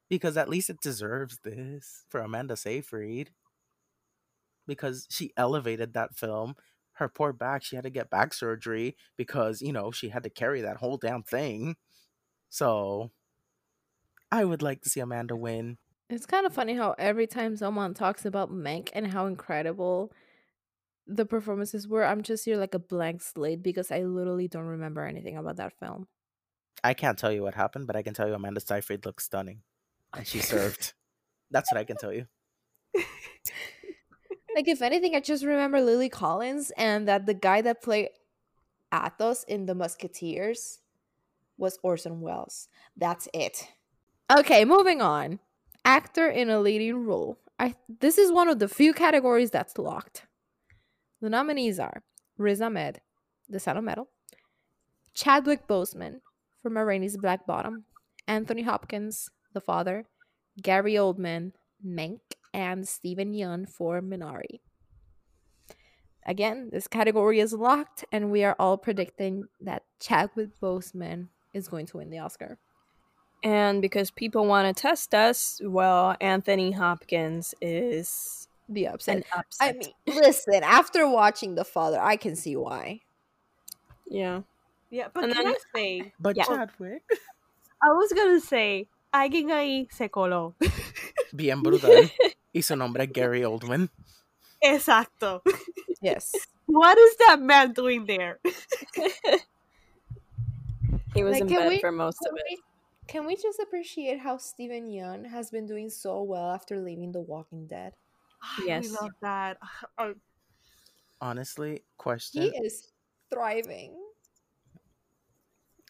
Because 0.09 0.37
at 0.37 0.49
least 0.49 0.69
it 0.69 0.81
deserves 0.81 1.39
this 1.43 2.05
for 2.09 2.19
Amanda 2.19 2.57
Seyfried. 2.57 3.31
Because 4.65 5.07
she 5.09 5.31
elevated 5.37 5.93
that 5.93 6.15
film. 6.15 6.55
Her 6.93 7.07
poor 7.07 7.31
back, 7.31 7.63
she 7.63 7.75
had 7.75 7.83
to 7.83 7.91
get 7.91 8.09
back 8.09 8.33
surgery 8.33 8.97
because, 9.15 9.61
you 9.61 9.71
know, 9.71 9.91
she 9.91 10.09
had 10.09 10.23
to 10.23 10.29
carry 10.29 10.61
that 10.61 10.77
whole 10.77 10.97
damn 10.97 11.23
thing. 11.23 11.75
So 12.49 13.11
I 14.31 14.43
would 14.43 14.61
like 14.61 14.81
to 14.81 14.89
see 14.89 14.99
Amanda 14.99 15.35
win. 15.35 15.77
It's 16.09 16.25
kind 16.25 16.45
of 16.45 16.53
funny 16.53 16.75
how 16.75 16.95
every 16.97 17.27
time 17.27 17.57
someone 17.57 17.93
talks 17.93 18.25
about 18.25 18.51
Mank 18.51 18.89
and 18.93 19.07
how 19.07 19.25
incredible 19.25 20.13
the 21.05 21.25
performances 21.25 21.87
were, 21.87 22.05
I'm 22.05 22.21
just 22.21 22.45
here 22.45 22.57
like 22.57 22.73
a 22.73 22.79
blank 22.79 23.21
slate 23.21 23.61
because 23.61 23.91
I 23.91 24.03
literally 24.03 24.47
don't 24.47 24.63
remember 24.63 25.05
anything 25.05 25.37
about 25.37 25.57
that 25.57 25.73
film. 25.79 26.07
I 26.83 26.93
can't 26.93 27.17
tell 27.17 27.31
you 27.31 27.43
what 27.43 27.55
happened, 27.55 27.87
but 27.87 27.95
I 27.95 28.03
can 28.03 28.13
tell 28.13 28.27
you 28.27 28.33
Amanda 28.33 28.61
Seyfried 28.61 29.05
looks 29.05 29.25
stunning. 29.25 29.61
And 30.13 30.25
she 30.25 30.39
served. 30.39 30.93
That's 31.51 31.71
what 31.71 31.79
I 31.79 31.83
can 31.83 31.97
tell 31.97 32.13
you. 32.13 32.27
Like, 34.57 34.67
if 34.67 34.81
anything, 34.81 35.13
I 35.13 35.19
just 35.19 35.45
remember 35.45 35.81
Lily 35.81 36.09
Collins 36.09 36.71
and 36.75 37.07
that 37.07 37.27
the 37.27 37.35
guy 37.35 37.61
that 37.61 37.83
played 37.83 38.09
Athos 38.91 39.43
in 39.43 39.67
The 39.67 39.75
Musketeers 39.75 40.79
was 41.59 41.77
Orson 41.83 42.21
Welles. 42.21 42.67
That's 42.95 43.29
it. 43.35 43.67
Okay, 44.35 44.65
moving 44.65 44.99
on. 44.99 45.39
Actor 45.88 46.27
in 46.27 46.49
a 46.49 46.59
leading 46.59 47.05
role. 47.05 47.38
I 47.57 47.73
this 47.88 48.17
is 48.17 48.29
one 48.29 48.49
of 48.49 48.59
the 48.59 48.67
few 48.67 48.93
categories 48.93 49.51
that's 49.51 49.77
locked. 49.77 50.27
The 51.21 51.29
nominees 51.29 51.79
are 51.79 52.03
Riz 52.38 52.61
Ahmed, 52.61 52.99
The 53.47 53.57
Sound 53.57 53.77
of 53.77 53.85
Metal, 53.85 54.09
Chadwick 55.13 55.65
Boseman 55.65 56.19
from 56.61 56.77
Rainey's 56.77 57.15
Black 57.15 57.47
Bottom, 57.47 57.85
Anthony 58.27 58.63
Hopkins, 58.63 59.29
The 59.53 59.61
Father, 59.61 60.07
Gary 60.61 60.95
Oldman, 60.95 61.53
Mank, 61.81 62.19
and 62.53 62.85
Steven 62.85 63.31
Yeun 63.31 63.65
for 63.65 64.01
Minari. 64.01 64.59
Again, 66.25 66.67
this 66.69 66.89
category 66.89 67.39
is 67.39 67.53
locked, 67.53 68.03
and 68.11 68.29
we 68.29 68.43
are 68.43 68.57
all 68.59 68.77
predicting 68.77 69.45
that 69.61 69.83
Chadwick 70.01 70.59
Boseman 70.61 71.29
is 71.53 71.69
going 71.69 71.85
to 71.85 71.97
win 71.97 72.09
the 72.09 72.19
Oscar. 72.19 72.57
And 73.43 73.81
because 73.81 74.09
people 74.11 74.45
want 74.47 74.75
to 74.75 74.79
test 74.81 75.13
us, 75.13 75.61
well, 75.63 76.15
Anthony 76.19 76.71
Hopkins 76.71 77.53
is 77.61 78.47
The 78.67 78.88
upset. 78.88 79.17
an 79.17 79.43
I 79.61 79.73
mean, 79.73 79.93
listen, 80.07 80.63
after 80.63 81.07
watching 81.07 81.55
The 81.55 81.63
Father, 81.63 81.99
I 82.01 82.17
can 82.17 82.35
see 82.35 82.55
why. 82.55 83.01
yeah. 84.09 84.41
Yeah, 84.89 85.07
but 85.13 85.25
And 85.25 85.33
can 85.33 85.43
then- 85.45 85.53
I 85.53 85.77
say? 85.77 86.13
But 86.19 86.35
Yeah. 86.38 86.45
Chadwick, 86.45 87.03
I 87.83 87.89
was 87.91 88.11
gonna 88.13 88.39
say, 88.41 88.88
alguien 89.13 89.51
ahí 89.51 89.88
se 89.91 90.07
coló. 90.09 90.53
bien 91.35 91.61
brutal. 91.61 92.09
y 92.53 92.61
su 92.61 92.75
nombre 92.75 93.03
es 93.03 93.11
Gary 93.11 93.43
Oldman. 93.43 93.89
Exacto. 94.63 95.41
Yes. 96.01 96.33
What 96.65 96.97
is 96.97 97.15
that 97.27 97.39
man 97.41 97.73
doing 97.73 98.05
there? 98.05 98.39
He 101.13 101.23
was 101.23 101.33
Like, 101.33 101.41
in 101.43 101.47
bed 101.47 101.69
we- 101.69 101.79
for 101.79 101.91
most 101.91 102.19
of 102.25 102.35
it. 102.35 102.59
We, 103.07 103.13
can 103.13 103.25
we 103.25 103.35
just 103.35 103.59
appreciate 103.59 104.19
how 104.19 104.37
Steven 104.37 104.87
Yeun 104.87 105.25
has 105.25 105.49
been 105.49 105.65
doing 105.65 105.89
so 105.89 106.23
well 106.23 106.51
after 106.51 106.79
leaving 106.79 107.11
The 107.11 107.21
Walking 107.21 107.67
Dead? 107.67 107.93
Ah, 108.43 108.63
yes. 108.65 108.89
I 108.89 109.01
love 109.01 109.11
that. 109.21 109.57
Oh, 109.97 110.13
Honestly, 111.19 111.83
question. 111.97 112.43
He 112.43 112.49
is 112.49 112.91
thriving. 113.31 113.95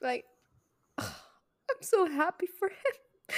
Like, 0.01 0.25
I'm 0.97 1.81
so 1.81 2.05
happy 2.05 2.47
for 2.59 2.69
him. 2.69 3.35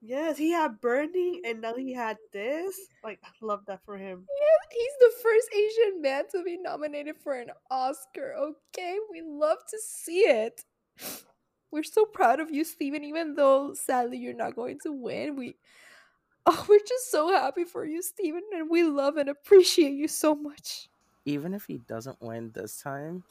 yes, 0.00 0.38
he 0.38 0.50
had 0.50 0.80
Burning, 0.80 1.40
and 1.44 1.60
now 1.60 1.74
he 1.74 1.92
had 1.92 2.18
this. 2.32 2.76
Like, 3.02 3.18
I 3.24 3.30
love 3.42 3.62
that 3.66 3.80
for 3.84 3.96
him. 3.96 4.26
Yeah, 4.28 4.56
He's 4.70 4.92
the 5.00 5.12
first 5.22 5.48
Asian 5.54 6.02
man 6.02 6.24
to 6.32 6.42
be 6.44 6.58
nominated 6.58 7.16
for 7.22 7.32
an 7.32 7.50
Oscar, 7.70 8.34
okay? 8.38 8.96
We 9.10 9.22
love 9.22 9.58
to 9.70 9.78
see 9.82 10.20
it. 10.20 10.64
We're 11.76 11.82
so 11.82 12.06
proud 12.06 12.40
of 12.40 12.50
you, 12.50 12.64
Steven, 12.64 13.04
even 13.04 13.34
though 13.34 13.74
sadly 13.74 14.16
you're 14.16 14.32
not 14.32 14.56
going 14.56 14.78
to 14.84 14.92
win. 14.92 15.36
We 15.36 15.56
Oh, 16.46 16.64
we're 16.66 16.78
just 16.78 17.10
so 17.10 17.28
happy 17.28 17.64
for 17.64 17.84
you, 17.84 18.00
Steven, 18.00 18.40
and 18.54 18.70
we 18.70 18.82
love 18.82 19.18
and 19.18 19.28
appreciate 19.28 19.92
you 19.92 20.08
so 20.08 20.34
much. 20.34 20.88
Even 21.26 21.52
if 21.52 21.66
he 21.66 21.76
doesn't 21.76 22.16
win 22.22 22.50
this 22.54 22.80
time, 22.80 23.24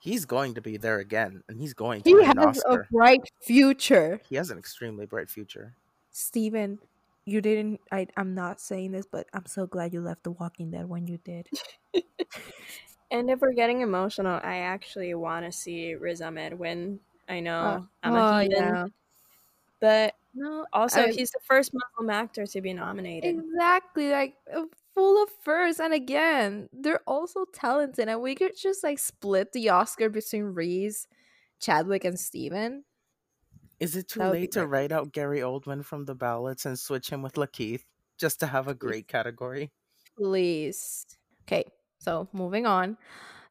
he's 0.00 0.26
going 0.26 0.52
to 0.52 0.60
be 0.60 0.76
there 0.76 0.98
again, 0.98 1.42
and 1.48 1.58
he's 1.58 1.72
going 1.72 2.02
to 2.02 2.10
He 2.10 2.14
win 2.14 2.28
an 2.28 2.36
has 2.36 2.62
a 2.68 2.80
bright 2.92 3.22
future. 3.40 4.20
He 4.28 4.36
has 4.36 4.50
an 4.50 4.58
extremely 4.58 5.06
bright 5.06 5.30
future. 5.30 5.72
Steven, 6.10 6.78
you 7.24 7.40
didn't 7.40 7.80
I 7.90 8.06
I'm 8.18 8.34
not 8.34 8.60
saying 8.60 8.92
this, 8.92 9.06
but 9.10 9.28
I'm 9.32 9.46
so 9.46 9.66
glad 9.66 9.94
you 9.94 10.02
left 10.02 10.24
The 10.24 10.32
Walking 10.32 10.72
Dead 10.72 10.86
when 10.86 11.06
you 11.06 11.18
did. 11.24 11.48
And 13.10 13.30
if 13.30 13.40
we're 13.40 13.52
getting 13.52 13.82
emotional, 13.82 14.40
I 14.42 14.58
actually 14.58 15.14
want 15.14 15.46
to 15.46 15.52
see 15.52 15.94
Riz 15.94 16.20
Ahmed 16.20 16.58
win. 16.58 16.98
I 17.28 17.40
know 17.40 17.88
I'm 18.02 18.16
a 18.16 18.22
oh, 18.22 18.38
heathen, 18.40 18.50
yeah. 18.50 18.86
but 19.80 20.14
No, 20.34 20.66
also 20.72 21.08
I- 21.08 21.12
he's 21.12 21.30
the 21.32 21.40
first 21.44 21.72
Muslim 21.74 22.10
actor 22.10 22.46
to 22.46 22.60
be 22.60 22.72
nominated. 22.74 23.44
Exactly, 23.54 24.10
like 24.10 24.36
uh, 24.52 24.66
full 24.94 25.22
of 25.22 25.30
firsts, 25.42 25.80
and 25.80 25.92
again, 25.94 26.68
they're 26.72 27.02
also 27.06 27.44
talented, 27.52 28.08
and 28.08 28.20
we 28.20 28.34
could 28.34 28.56
just 28.56 28.84
like 28.84 28.98
split 28.98 29.52
the 29.52 29.68
Oscar 29.70 30.08
between 30.10 30.44
Riz, 30.44 31.06
Chadwick, 31.60 32.04
and 32.04 32.18
Steven. 32.20 32.84
Is 33.80 33.96
it 33.96 34.08
too 34.08 34.20
That 34.20 34.28
would 34.30 34.40
be 34.40 34.48
late 34.48 34.52
to 34.52 34.66
great. 34.66 34.66
write 34.66 34.92
out 34.92 35.12
Gary 35.12 35.40
Oldman 35.40 35.82
from 35.82 36.04
the 36.04 36.14
ballots 36.14 36.66
and 36.66 36.78
switch 36.78 37.08
him 37.08 37.22
with 37.22 37.36
Lakeith 37.36 37.84
just 38.18 38.38
to 38.40 38.48
have 38.48 38.68
a 38.68 38.74
great 38.74 39.08
category? 39.08 39.72
Please. 40.16 41.06
Okay, 41.42 41.64
so 41.98 42.28
moving 42.32 42.66
on. 42.66 42.96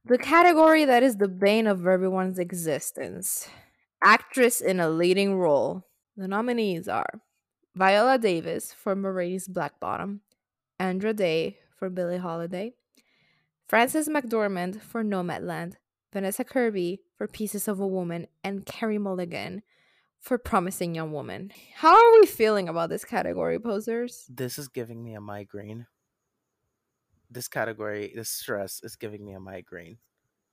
The 0.05 0.17
category 0.19 0.85
that 0.85 1.03
is 1.03 1.17
the 1.17 1.27
bane 1.27 1.67
of 1.67 1.87
everyone's 1.87 2.39
existence 2.39 3.49
actress 4.05 4.61
in 4.61 4.79
a 4.79 4.87
leading 4.87 5.35
role. 5.35 5.83
The 6.15 6.27
nominees 6.27 6.87
are 6.87 7.09
Viola 7.73 8.19
Davis 8.19 8.71
for 8.71 8.95
Ma 8.95 9.09
Rainey's 9.09 9.47
Black 9.47 9.79
Bottom, 9.79 10.21
Andra 10.79 11.11
Day 11.11 11.57
for 11.75 11.89
Billie 11.89 12.19
Holiday, 12.19 12.73
Frances 13.67 14.07
McDormand 14.07 14.79
for 14.79 15.03
Nomadland, 15.03 15.73
Vanessa 16.13 16.43
Kirby 16.43 17.01
for 17.17 17.27
Pieces 17.27 17.67
of 17.67 17.79
a 17.79 17.87
Woman, 17.87 18.27
and 18.43 18.63
Carey 18.63 18.99
Mulligan 18.99 19.63
for 20.19 20.37
Promising 20.37 20.93
Young 20.93 21.11
Woman. 21.11 21.51
How 21.73 21.95
are 21.95 22.19
we 22.19 22.27
feeling 22.27 22.69
about 22.69 22.89
this 22.89 23.03
category, 23.03 23.59
posers? 23.59 24.27
This 24.29 24.59
is 24.59 24.67
giving 24.67 25.03
me 25.03 25.15
a 25.15 25.21
migraine. 25.21 25.87
This 27.31 27.47
category, 27.47 28.13
this 28.15 28.29
stress 28.29 28.81
is 28.83 28.95
giving 28.95 29.25
me 29.25 29.33
a 29.33 29.39
migraine. 29.39 29.97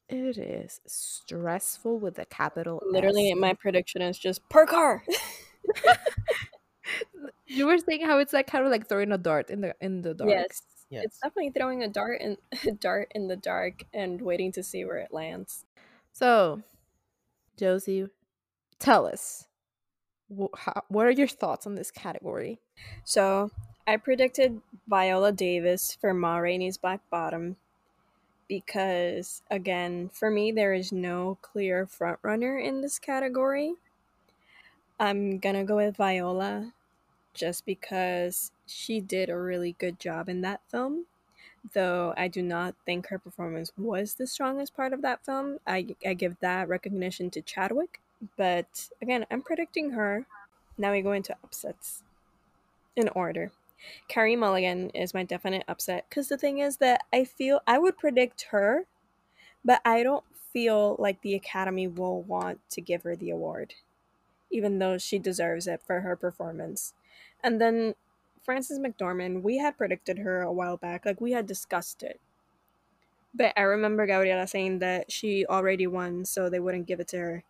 It 0.09 0.37
is 0.37 0.81
stressful 0.87 1.99
with 1.99 2.19
a 2.19 2.27
capital 2.27 2.83
Literally, 2.87 3.31
S. 3.31 3.39
my 3.39 3.55
prediction 3.55 4.03
is 4.03 4.19
just 4.19 4.47
per 4.49 4.67
car. 4.67 5.05
You 7.47 7.67
were 7.67 7.79
saying 7.79 8.05
how 8.07 8.19
it's 8.19 8.33
like 8.33 8.47
kind 8.47 8.65
of 8.65 8.71
like 8.71 8.89
throwing 8.89 9.13
a 9.13 9.19
dart 9.19 9.51
in 9.51 9.61
the 9.61 9.75
in 9.81 10.01
the 10.03 10.15
dark. 10.15 10.31
yes. 10.31 10.63
Yes. 10.91 11.05
It's 11.05 11.19
definitely 11.21 11.51
throwing 11.51 11.83
a 11.83 11.89
dart 11.89 12.21
in 12.21 12.37
a 12.67 12.73
dart 12.81 13.13
in 13.15 13.29
the 13.29 13.37
dark 13.37 13.85
and 13.95 14.21
waiting 14.21 14.53
to 14.53 14.63
see 14.63 14.85
where 14.85 14.99
it 14.99 15.13
lands. 15.13 15.65
So, 16.13 16.63
Josie, 17.57 18.07
tell 18.79 19.07
us 19.07 19.47
wh- 20.35 20.55
how, 20.57 20.83
what 20.89 21.07
are 21.07 21.11
your 21.11 21.29
thoughts 21.29 21.67
on 21.67 21.77
this 21.77 21.91
category? 21.91 22.59
So 23.05 23.51
I 23.87 23.97
predicted 23.97 24.61
Viola 24.87 25.33
Davis 25.33 25.97
for 26.01 26.13
Ma 26.13 26.37
Rainey's 26.39 26.77
Black 26.79 27.01
Bottom 27.11 27.57
because, 28.53 29.41
again, 29.51 30.11
for 30.13 30.31
me, 30.31 30.53
there 30.53 30.75
is 30.75 30.93
no 30.93 31.39
clear 31.41 31.87
frontrunner 31.87 32.63
in 32.63 32.83
this 32.83 32.99
category. 32.99 33.77
I'm 35.01 35.39
gonna 35.39 35.65
go 35.65 35.77
with 35.77 35.97
Viola 35.97 36.75
just 37.33 37.65
because 37.65 38.53
she 38.67 39.01
did 39.01 39.31
a 39.31 39.39
really 39.39 39.75
good 39.79 39.99
job 39.99 40.29
in 40.29 40.43
that 40.43 40.61
film. 40.69 41.07
Though 41.73 42.13
I 42.15 42.29
do 42.29 42.43
not 42.43 42.75
think 42.85 43.07
her 43.07 43.19
performance 43.19 43.73
was 43.79 44.13
the 44.13 44.27
strongest 44.27 44.77
part 44.77 44.93
of 44.93 45.01
that 45.01 45.25
film. 45.25 45.57
I, 45.67 45.87
I 46.05 46.13
give 46.13 46.39
that 46.41 46.69
recognition 46.69 47.31
to 47.31 47.41
Chadwick. 47.41 48.03
But 48.37 48.91
again, 49.01 49.25
I'm 49.31 49.41
predicting 49.41 49.93
her. 49.93 50.27
Now 50.77 50.93
we 50.93 51.01
go 51.01 51.13
into 51.13 51.35
upsets 51.43 52.03
in 52.97 53.09
order. 53.15 53.51
Carey 54.09 54.37
Mulligan 54.37 54.91
is 54.91 55.15
my 55.15 55.23
definite 55.23 55.65
upset 55.69 56.07
because 56.09 56.29
the 56.29 56.39
thing 56.39 56.59
is 56.59 56.79
that 56.79 57.03
I 57.13 57.25
feel 57.25 57.61
I 57.67 57.79
would 57.79 57.99
predict 57.99 58.47
her, 58.51 58.87
but 59.65 59.81
I 59.85 60.03
don't 60.03 60.25
feel 60.53 60.97
like 60.99 61.23
the 61.23 61.35
Academy 61.35 61.89
will 61.89 62.23
want 62.23 62.61
to 62.71 62.81
give 62.81 63.03
her 63.03 63.17
the 63.17 63.31
award, 63.31 63.75
even 64.51 64.79
though 64.79 64.99
she 64.99 65.19
deserves 65.19 65.67
it 65.67 65.83
for 65.87 66.01
her 66.01 66.17
performance. 66.17 66.95
And 67.43 67.61
then 67.61 67.95
Frances 68.43 68.79
McDormand, 68.79 69.43
we 69.43 69.59
had 69.59 69.79
predicted 69.79 70.19
her 70.19 70.43
a 70.43 70.53
while 70.53 70.77
back, 70.77 71.07
like 71.07 71.21
we 71.21 71.33
had 71.33 71.47
discussed 71.47 72.03
it. 72.03 72.21
But 73.35 73.55
I 73.57 73.63
remember 73.63 74.07
Gabriela 74.07 74.47
saying 74.47 74.81
that 74.81 75.11
she 75.11 75.47
already 75.47 75.87
won, 75.87 76.25
so 76.25 76.51
they 76.51 76.61
wouldn't 76.61 76.87
give 76.87 77.01
it 77.01 77.09
to 77.09 77.19
her. 77.19 77.45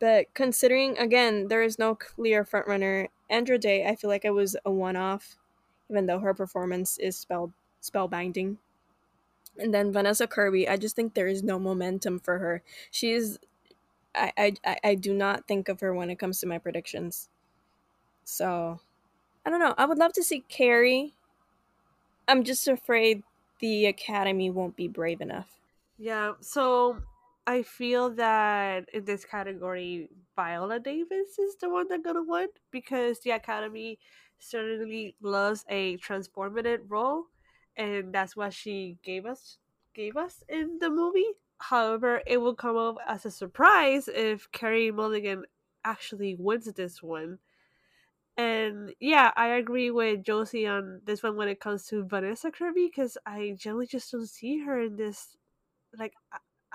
But 0.00 0.32
considering 0.34 0.98
again, 0.98 1.48
there 1.48 1.62
is 1.62 1.78
no 1.78 1.94
clear 1.94 2.44
frontrunner, 2.44 3.08
Andra 3.30 3.58
Day, 3.58 3.86
I 3.86 3.94
feel 3.94 4.10
like 4.10 4.24
it 4.24 4.30
was 4.30 4.56
a 4.64 4.70
one-off, 4.70 5.36
even 5.92 6.06
though 6.06 6.20
her 6.20 6.32
performance 6.32 6.96
is 6.98 7.16
spell 7.16 7.52
spellbinding. 7.82 8.56
And 9.58 9.74
then 9.74 9.92
Vanessa 9.92 10.26
Kirby, 10.26 10.66
I 10.66 10.78
just 10.78 10.96
think 10.96 11.12
there 11.12 11.28
is 11.28 11.42
no 11.42 11.58
momentum 11.58 12.18
for 12.18 12.38
her. 12.38 12.62
She 12.90 13.12
is, 13.12 13.38
I, 14.14 14.54
I, 14.64 14.78
I- 14.82 14.94
do 14.94 15.12
not 15.12 15.46
think 15.46 15.68
of 15.68 15.80
her 15.80 15.92
when 15.92 16.08
it 16.08 16.18
comes 16.18 16.40
to 16.40 16.46
my 16.46 16.56
predictions. 16.56 17.28
So, 18.24 18.80
I 19.44 19.50
don't 19.50 19.60
know. 19.60 19.74
I 19.76 19.84
would 19.84 19.98
love 19.98 20.14
to 20.14 20.22
see 20.22 20.40
Carey. 20.48 21.12
I'm 22.26 22.44
just 22.44 22.66
afraid 22.66 23.22
the 23.58 23.84
Academy 23.86 24.48
won't 24.48 24.76
be 24.76 24.88
brave 24.88 25.20
enough. 25.20 25.58
Yeah, 25.98 26.32
so 26.40 27.02
I 27.46 27.62
feel 27.62 28.10
that 28.10 28.88
in 28.94 29.04
this 29.04 29.24
category, 29.26 30.08
Viola 30.36 30.80
Davis 30.80 31.38
is 31.38 31.56
the 31.56 31.68
one 31.68 31.88
that 31.88 32.02
gonna 32.02 32.22
win 32.22 32.48
because 32.70 33.20
the 33.20 33.32
Academy 33.32 33.98
certainly 34.42 35.14
loves 35.20 35.64
a 35.68 35.96
transformative 35.98 36.80
role, 36.88 37.26
and 37.76 38.12
that's 38.12 38.36
what 38.36 38.52
she 38.52 38.98
gave 39.02 39.26
us 39.26 39.58
gave 39.94 40.16
us 40.16 40.42
in 40.48 40.78
the 40.78 40.90
movie. 40.90 41.32
However, 41.58 42.22
it 42.26 42.38
will 42.38 42.54
come 42.54 42.76
up 42.76 42.96
as 43.06 43.24
a 43.24 43.30
surprise 43.30 44.08
if 44.08 44.50
Carey 44.52 44.90
Mulligan 44.90 45.44
actually 45.84 46.34
wins 46.38 46.64
this 46.72 47.02
one. 47.02 47.38
And 48.36 48.94
yeah, 48.98 49.30
I 49.36 49.48
agree 49.48 49.90
with 49.90 50.24
Josie 50.24 50.66
on 50.66 51.02
this 51.04 51.22
one 51.22 51.36
when 51.36 51.48
it 51.48 51.60
comes 51.60 51.86
to 51.88 52.04
Vanessa 52.04 52.50
Kirby 52.50 52.86
because 52.86 53.18
I 53.26 53.54
generally 53.58 53.86
just 53.86 54.10
don't 54.10 54.26
see 54.28 54.60
her 54.60 54.80
in 54.80 54.96
this. 54.96 55.36
Like, 55.96 56.14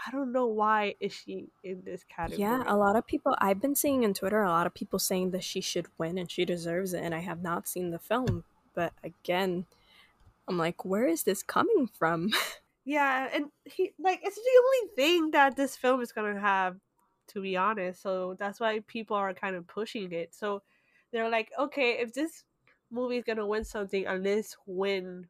I, 0.06 0.12
don't 0.12 0.32
know 0.32 0.48
why 0.48 0.96
is 1.00 1.14
she 1.14 1.50
in 1.64 1.82
this 1.84 2.04
category. 2.04 2.42
Yeah, 2.42 2.64
a 2.68 2.76
lot 2.76 2.96
of 2.96 3.08
people 3.08 3.36
I've 3.40 3.62
been 3.62 3.76
seeing 3.76 4.06
on 4.06 4.14
Twitter, 4.14 4.42
a 4.42 4.50
lot 4.50 4.68
of 4.68 4.74
people 4.74 5.00
saying 5.00 5.32
that 5.32 5.44
she 5.44 5.62
should 5.62 5.88
win 5.98 6.18
and 6.18 6.30
she 6.30 6.46
deserves 6.46 6.94
it, 6.94 7.04
and 7.04 7.16
I 7.16 7.20
have 7.20 7.42
not 7.42 7.68
seen 7.68 7.92
the 7.92 8.00
film. 8.00 8.44
But 8.74 8.94
again, 9.04 9.66
I'm 10.48 10.58
like, 10.58 10.86
where 10.86 11.08
is 11.08 11.24
this 11.24 11.44
coming 11.44 11.88
from? 11.88 12.32
Yeah, 12.88 13.28
and 13.34 13.48
he 13.66 13.92
like 14.00 14.22
it's 14.24 14.38
the 14.38 14.64
only 14.64 14.96
thing 14.96 15.32
that 15.32 15.58
this 15.58 15.76
film 15.76 16.00
is 16.00 16.14
gonna 16.14 16.40
have, 16.40 16.78
to 17.34 17.42
be 17.42 17.58
honest. 17.58 18.02
So 18.02 18.38
that's 18.40 18.62
why 18.62 18.80
people 18.88 19.18
are 19.18 19.34
kind 19.34 19.58
of 19.58 19.68
pushing 19.68 20.14
it. 20.14 20.34
So 20.34 20.62
they're 21.12 21.30
like, 21.30 21.52
okay, 21.60 22.00
if 22.00 22.14
this 22.14 22.46
movie 22.90 23.18
is 23.18 23.26
gonna 23.26 23.46
win 23.46 23.66
something, 23.66 24.06
at 24.06 24.24
least 24.24 24.56
win 24.66 25.28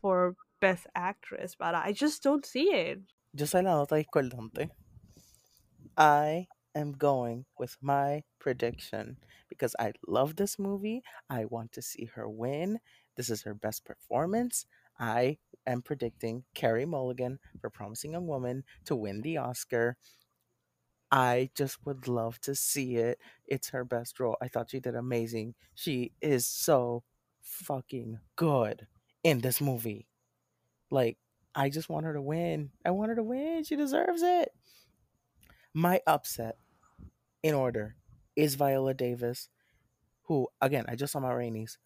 for 0.00 0.34
best 0.62 0.86
actress. 0.94 1.54
But 1.54 1.74
I 1.74 1.92
just 1.92 2.22
don't 2.22 2.46
see 2.46 2.72
it. 2.72 3.00
Soy 3.36 3.62
la 3.62 3.74
nota 3.74 3.94
discordante. 3.96 4.70
I 5.96 6.46
am 6.74 6.92
going 6.92 7.44
with 7.58 7.76
my 7.80 8.22
prediction 8.38 9.18
because 9.48 9.74
I 9.78 9.92
love 10.06 10.36
this 10.36 10.58
movie. 10.58 11.02
I 11.28 11.44
want 11.46 11.72
to 11.72 11.82
see 11.82 12.06
her 12.14 12.28
win. 12.28 12.80
This 13.16 13.30
is 13.30 13.42
her 13.42 13.54
best 13.54 13.84
performance. 13.84 14.66
I 14.98 15.38
am 15.66 15.82
predicting 15.82 16.44
Carey 16.54 16.86
Mulligan 16.86 17.38
for 17.60 17.70
Promising 17.70 18.12
Young 18.12 18.26
Woman 18.26 18.64
to 18.86 18.96
win 18.96 19.22
the 19.22 19.36
Oscar. 19.38 19.96
I 21.10 21.50
just 21.54 21.84
would 21.86 22.06
love 22.08 22.40
to 22.42 22.54
see 22.54 22.96
it. 22.96 23.18
It's 23.46 23.70
her 23.70 23.84
best 23.84 24.20
role. 24.20 24.36
I 24.42 24.48
thought 24.48 24.70
she 24.70 24.80
did 24.80 24.94
amazing. 24.94 25.54
She 25.74 26.12
is 26.20 26.46
so 26.46 27.02
fucking 27.40 28.20
good 28.36 28.86
in 29.22 29.40
this 29.40 29.60
movie. 29.60 30.06
Like, 30.90 31.18
I 31.58 31.70
just 31.70 31.88
want 31.88 32.06
her 32.06 32.12
to 32.12 32.22
win. 32.22 32.70
I 32.86 32.92
want 32.92 33.08
her 33.08 33.16
to 33.16 33.22
win. 33.24 33.64
She 33.64 33.74
deserves 33.74 34.22
it. 34.22 34.54
My 35.74 36.00
upset, 36.06 36.56
in 37.42 37.52
order, 37.52 37.96
is 38.36 38.54
Viola 38.54 38.94
Davis, 38.94 39.48
who, 40.22 40.46
again, 40.60 40.84
I 40.86 40.94
just 40.94 41.12
saw 41.12 41.18
Ma 41.18 41.30
Rainey's. 41.30 41.76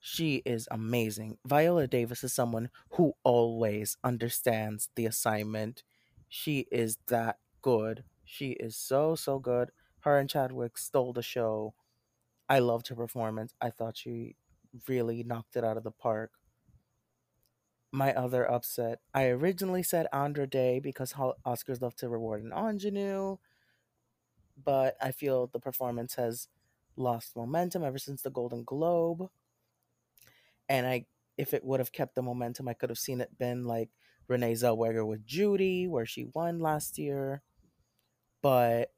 She 0.00 0.36
is 0.46 0.66
amazing. 0.70 1.36
Viola 1.44 1.86
Davis 1.86 2.24
is 2.24 2.32
someone 2.32 2.70
who 2.92 3.12
always 3.22 3.98
understands 4.02 4.88
the 4.94 5.04
assignment. 5.04 5.82
She 6.30 6.66
is 6.72 6.96
that 7.08 7.36
good. 7.60 8.04
She 8.24 8.52
is 8.52 8.76
so, 8.76 9.14
so 9.14 9.38
good. 9.38 9.72
Her 10.00 10.18
and 10.18 10.30
Chadwick 10.30 10.78
stole 10.78 11.12
the 11.12 11.22
show. 11.22 11.74
I 12.48 12.60
loved 12.60 12.88
her 12.88 12.94
performance. 12.94 13.52
I 13.60 13.68
thought 13.68 13.98
she 13.98 14.36
really 14.88 15.22
knocked 15.22 15.54
it 15.56 15.64
out 15.64 15.76
of 15.76 15.84
the 15.84 15.90
park 15.90 16.37
my 17.92 18.12
other 18.12 18.50
upset. 18.50 19.00
I 19.14 19.26
originally 19.26 19.82
said 19.82 20.06
Andra 20.12 20.46
Day 20.46 20.78
because 20.78 21.14
Oscars 21.14 21.80
love 21.80 21.96
to 21.96 22.08
reward 22.08 22.42
an 22.42 22.52
ingenue, 22.52 23.38
but 24.62 24.96
I 25.00 25.12
feel 25.12 25.46
the 25.46 25.60
performance 25.60 26.14
has 26.14 26.48
lost 26.96 27.36
momentum 27.36 27.84
ever 27.84 27.98
since 27.98 28.22
the 28.22 28.30
Golden 28.30 28.64
Globe. 28.64 29.30
And 30.68 30.86
I, 30.86 31.06
if 31.38 31.54
it 31.54 31.64
would 31.64 31.80
have 31.80 31.92
kept 31.92 32.14
the 32.14 32.22
momentum, 32.22 32.68
I 32.68 32.74
could 32.74 32.90
have 32.90 32.98
seen 32.98 33.20
it 33.20 33.38
been 33.38 33.64
like 33.64 33.90
Renee 34.26 34.52
Zellweger 34.52 35.06
with 35.06 35.24
Judy, 35.24 35.88
where 35.88 36.06
she 36.06 36.26
won 36.34 36.58
last 36.58 36.98
year. 36.98 37.42
But 38.42 38.92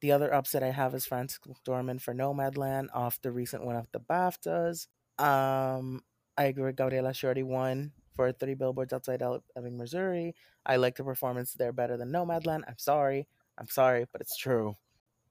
the 0.00 0.12
other 0.12 0.32
upset 0.32 0.62
I 0.62 0.70
have 0.70 0.94
is 0.94 1.06
Frances 1.06 1.40
McDormand 1.48 2.02
for 2.02 2.12
Nomadland 2.12 2.88
off 2.92 3.20
the 3.22 3.32
recent 3.32 3.64
one 3.64 3.76
of 3.76 3.88
the 3.92 4.00
BAFTAs. 4.00 4.86
Um, 5.18 6.02
I 6.36 6.44
agree 6.44 6.72
Gabriela. 6.72 7.14
Already 7.22 7.42
won 7.42 7.92
for 8.14 8.32
Three 8.32 8.54
Billboards 8.54 8.92
Outside 8.92 9.22
Ebbing, 9.56 9.76
Missouri. 9.76 10.34
I 10.64 10.76
like 10.76 10.96
the 10.96 11.04
performance 11.04 11.52
there 11.52 11.72
better 11.72 11.96
than 11.96 12.12
Nomadland. 12.12 12.62
I'm 12.66 12.78
sorry. 12.78 13.26
I'm 13.58 13.68
sorry, 13.68 14.06
but 14.12 14.20
it's 14.20 14.36
true. 14.36 14.76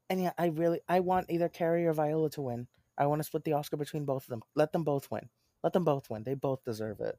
And 0.10 0.22
yeah, 0.22 0.34
I 0.38 0.48
really 0.48 0.82
I 0.88 1.00
want 1.00 1.30
either 1.30 1.50
Carey 1.50 1.86
or 1.86 1.94
Viola 1.94 2.30
to 2.32 2.42
win. 2.42 2.68
I 2.98 3.08
want 3.08 3.20
to 3.20 3.24
split 3.24 3.44
the 3.44 3.54
Oscar 3.54 3.78
between 3.78 4.06
both 4.06 4.24
of 4.24 4.30
them. 4.30 4.44
Let 4.56 4.72
them 4.72 4.84
both 4.84 5.10
win. 5.10 5.30
Let 5.64 5.74
them 5.74 5.84
both 5.84 6.10
win. 6.10 6.24
They 6.24 6.36
both 6.36 6.64
deserve 6.64 7.00
it. 7.00 7.18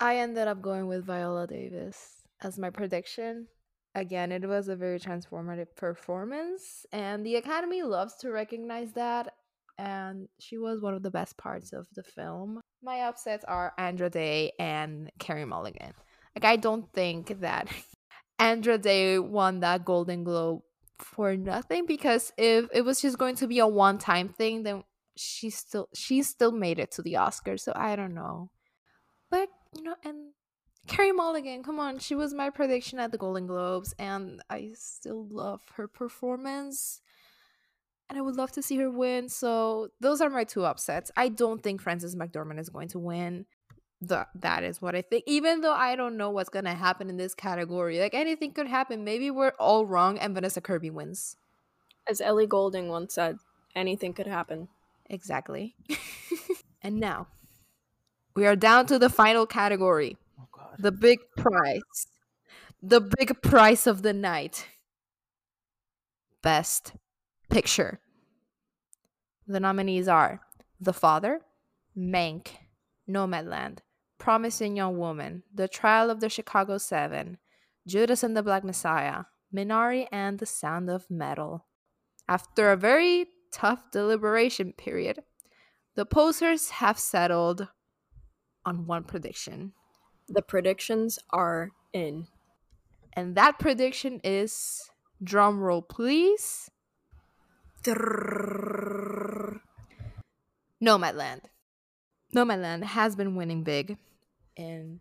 I 0.00 0.18
ended 0.18 0.46
up 0.48 0.60
going 0.60 0.86
with 0.88 1.04
Viola 1.04 1.46
Davis 1.46 2.22
as 2.42 2.58
my 2.58 2.70
prediction. 2.70 3.46
Again, 3.94 4.30
it 4.30 4.46
was 4.46 4.68
a 4.68 4.76
very 4.76 5.00
transformative 5.00 5.74
performance, 5.74 6.84
and 6.92 7.24
the 7.24 7.36
Academy 7.36 7.82
loves 7.82 8.16
to 8.16 8.30
recognize 8.30 8.92
that. 8.92 9.32
And 9.78 10.28
she 10.38 10.58
was 10.58 10.82
one 10.82 10.94
of 10.94 11.02
the 11.02 11.10
best 11.10 11.36
parts 11.38 11.72
of 11.72 11.86
the 11.94 12.02
film. 12.02 12.60
My 12.82 13.02
upsets 13.02 13.44
are 13.44 13.72
Andra 13.78 14.10
Day 14.10 14.52
and 14.58 15.10
Carey 15.18 15.44
Mulligan. 15.44 15.92
Like, 16.34 16.44
I 16.44 16.56
don't 16.56 16.92
think 16.92 17.40
that 17.40 17.68
Andra 18.38 18.78
Day 18.78 19.18
won 19.18 19.60
that 19.60 19.84
Golden 19.84 20.24
Globe 20.24 20.62
for 20.98 21.36
nothing 21.36 21.86
because 21.86 22.32
if 22.36 22.66
it 22.72 22.82
was 22.82 23.00
just 23.00 23.18
going 23.18 23.36
to 23.36 23.46
be 23.46 23.58
a 23.58 23.66
one-time 23.66 24.28
thing, 24.28 24.62
then 24.62 24.84
she 25.16 25.50
still 25.50 25.88
she 25.94 26.22
still 26.22 26.52
made 26.52 26.78
it 26.78 26.90
to 26.92 27.02
the 27.02 27.14
Oscars. 27.14 27.60
So 27.60 27.72
I 27.74 27.96
don't 27.96 28.14
know, 28.14 28.50
but 29.30 29.48
you 29.74 29.82
know, 29.82 29.94
and 30.04 30.32
Carey 30.86 31.12
Mulligan, 31.12 31.62
come 31.62 31.80
on, 31.80 31.98
she 31.98 32.14
was 32.14 32.32
my 32.32 32.50
prediction 32.50 32.98
at 32.98 33.10
the 33.10 33.18
Golden 33.18 33.46
Globes, 33.46 33.94
and 33.98 34.42
I 34.48 34.70
still 34.74 35.26
love 35.28 35.62
her 35.76 35.88
performance. 35.88 37.00
And 38.08 38.18
I 38.18 38.22
would 38.22 38.36
love 38.36 38.52
to 38.52 38.62
see 38.62 38.76
her 38.76 38.90
win. 38.90 39.28
So 39.28 39.88
those 40.00 40.20
are 40.20 40.30
my 40.30 40.44
two 40.44 40.64
upsets. 40.64 41.10
I 41.16 41.28
don't 41.28 41.62
think 41.62 41.82
Frances 41.82 42.14
McDormand 42.14 42.60
is 42.60 42.68
going 42.68 42.88
to 42.88 42.98
win. 42.98 43.46
The, 44.00 44.26
that 44.36 44.62
is 44.62 44.80
what 44.80 44.94
I 44.94 45.02
think. 45.02 45.24
Even 45.26 45.62
though 45.62 45.72
I 45.72 45.96
don't 45.96 46.16
know 46.16 46.30
what's 46.30 46.50
gonna 46.50 46.74
happen 46.74 47.08
in 47.08 47.16
this 47.16 47.34
category, 47.34 47.98
like 47.98 48.14
anything 48.14 48.52
could 48.52 48.68
happen. 48.68 49.04
Maybe 49.04 49.30
we're 49.30 49.54
all 49.58 49.86
wrong, 49.86 50.18
and 50.18 50.34
Vanessa 50.34 50.60
Kirby 50.60 50.90
wins. 50.90 51.36
As 52.08 52.20
Ellie 52.20 52.46
Goulding 52.46 52.88
once 52.88 53.14
said, 53.14 53.38
anything 53.74 54.12
could 54.12 54.26
happen. 54.26 54.68
Exactly. 55.08 55.74
and 56.82 57.00
now 57.00 57.26
we 58.34 58.46
are 58.46 58.54
down 58.54 58.86
to 58.86 58.98
the 58.98 59.08
final 59.08 59.46
category 59.46 60.16
Oh 60.38 60.46
god. 60.52 60.76
the 60.78 60.92
big 60.92 61.18
prize. 61.36 62.06
The 62.82 63.00
big 63.00 63.40
prize 63.42 63.86
of 63.86 64.02
the 64.02 64.12
night. 64.12 64.66
Best 66.42 66.92
picture. 67.48 68.00
The 69.46 69.60
nominees 69.60 70.08
are 70.08 70.40
The 70.80 70.92
Father, 70.92 71.40
Mank, 71.96 72.48
Nomadland, 73.08 73.78
Promising 74.18 74.76
Young 74.76 74.98
Woman, 74.98 75.42
The 75.54 75.68
Trial 75.68 76.10
of 76.10 76.20
the 76.20 76.28
Chicago 76.28 76.78
Seven, 76.78 77.38
Judas 77.86 78.22
and 78.22 78.36
the 78.36 78.42
Black 78.42 78.64
Messiah, 78.64 79.24
Minari, 79.54 80.06
and 80.10 80.38
The 80.38 80.46
Sound 80.46 80.90
of 80.90 81.10
Metal. 81.10 81.66
After 82.28 82.72
a 82.72 82.76
very 82.76 83.26
tough 83.52 83.90
deliberation 83.92 84.72
period, 84.72 85.22
the 85.94 86.04
posers 86.04 86.70
have 86.70 86.98
settled 86.98 87.68
on 88.64 88.86
one 88.86 89.04
prediction. 89.04 89.72
The 90.28 90.42
predictions 90.42 91.18
are 91.30 91.70
in. 91.92 92.26
And 93.12 93.36
that 93.36 93.58
prediction 93.58 94.20
is 94.24 94.90
drum 95.22 95.60
roll 95.60 95.80
please. 95.80 96.70
Nomadland. 100.82 101.42
Nomadland 102.34 102.82
has 102.84 103.16
been 103.16 103.36
winning 103.36 103.62
big 103.62 103.96
in 104.56 105.00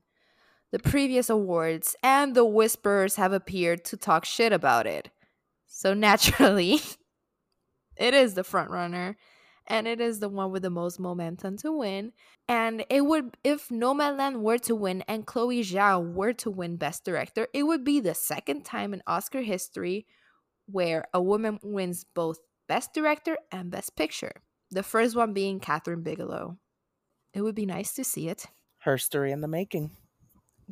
the 0.72 0.80
previous 0.80 1.30
awards, 1.30 1.96
and 2.04 2.36
the 2.36 2.46
Whisperers 2.46 3.16
have 3.16 3.34
appeared 3.34 3.86
to 3.86 3.98
talk 3.98 4.26
shit 4.26 4.52
about 4.52 4.86
it. 4.86 5.10
So 5.68 5.94
naturally, 5.94 6.80
it 7.98 8.14
is 8.14 8.34
the 8.34 8.44
front 8.44 8.70
runner, 8.70 9.18
and 9.68 9.88
it 9.88 10.00
is 10.00 10.20
the 10.20 10.30
one 10.30 10.52
with 10.52 10.62
the 10.62 10.70
most 10.70 11.00
momentum 11.00 11.58
to 11.58 11.72
win. 11.72 12.12
And 12.48 12.86
it 12.90 13.02
would, 13.02 13.38
if 13.44 13.70
Nomadland 13.70 14.42
were 14.42 14.60
to 14.60 14.76
win 14.76 15.04
and 15.08 15.26
Chloe 15.26 15.64
Zhao 15.64 16.14
were 16.14 16.34
to 16.34 16.52
win 16.52 16.78
Best 16.78 17.04
Director, 17.04 17.48
it 17.54 17.64
would 17.64 17.84
be 17.84 18.00
the 18.00 18.14
second 18.14 18.64
time 18.64 18.94
in 18.94 19.02
Oscar 19.08 19.42
history 19.42 20.06
where 20.68 21.06
a 21.14 21.22
woman 21.22 21.60
wins 21.64 22.06
both 22.14 22.40
Best 22.68 22.94
Director 22.94 23.38
and 23.52 23.70
Best 23.70 23.96
Picture. 23.96 24.42
The 24.72 24.84
first 24.84 25.16
one 25.16 25.34
being 25.34 25.60
Kathryn 25.60 26.04
Bigelow. 26.04 26.58
It 27.34 27.42
would 27.42 27.56
be 27.56 27.66
nice 27.66 27.94
to 27.94 28.04
see 28.04 28.28
it. 28.28 28.48
Her 28.80 28.98
story 28.98 29.32
in 29.32 29.42
the 29.42 29.48
making. 29.48 29.92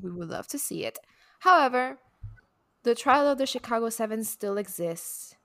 We 0.01 0.11
would 0.11 0.29
love 0.29 0.47
to 0.47 0.59
see 0.59 0.85
it. 0.85 0.97
However, 1.39 1.99
the 2.83 2.95
trial 2.95 3.27
of 3.27 3.37
the 3.37 3.45
Chicago 3.45 3.89
Seven 3.89 4.23
still 4.23 4.57
exists, 4.57 5.35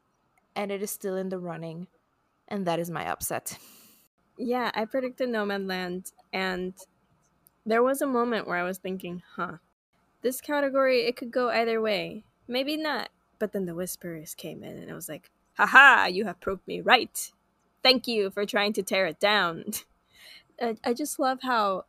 and 0.57 0.73
it 0.73 0.83
is 0.83 0.91
still 0.91 1.17
in 1.17 1.29
the 1.29 1.39
running, 1.39 1.89
and 2.47 2.67
that 2.67 2.79
is 2.79 2.91
my 2.91 3.07
upset. 3.07 3.59
Yeah, 4.39 4.71
I 4.75 4.85
predicted 4.85 5.29
Nomadland, 5.29 6.13
and 6.33 6.73
there 7.67 7.83
was 7.83 8.01
a 8.01 8.07
moment 8.07 8.47
where 8.47 8.57
I 8.57 8.63
was 8.63 8.79
thinking, 8.79 9.23
huh, 9.37 9.57
this 10.23 10.41
category, 10.41 11.07
it 11.07 11.17
could 11.17 11.31
go 11.31 11.51
either 11.51 11.81
way. 11.81 12.25
Maybe 12.47 12.77
not. 12.77 13.11
But 13.39 13.53
then 13.53 13.67
the 13.67 13.75
Whisperers 13.75 14.35
came 14.35 14.63
in, 14.63 14.77
and 14.77 14.91
I 14.91 14.95
was 14.95 15.09
like, 15.09 15.31
haha, 15.59 16.07
you 16.07 16.25
have 16.25 16.41
proved 16.41 16.67
me 16.67 16.81
right. 16.81 17.33
Thank 17.83 18.09
you 18.09 18.31
for 18.31 18.47
trying 18.47 18.73
to 18.75 18.83
tear 18.83 19.07
it 19.07 19.21
down. 19.21 19.67
I, 20.63 20.77
I 20.85 20.95
just 20.95 21.19
love 21.19 21.41
how 21.43 21.87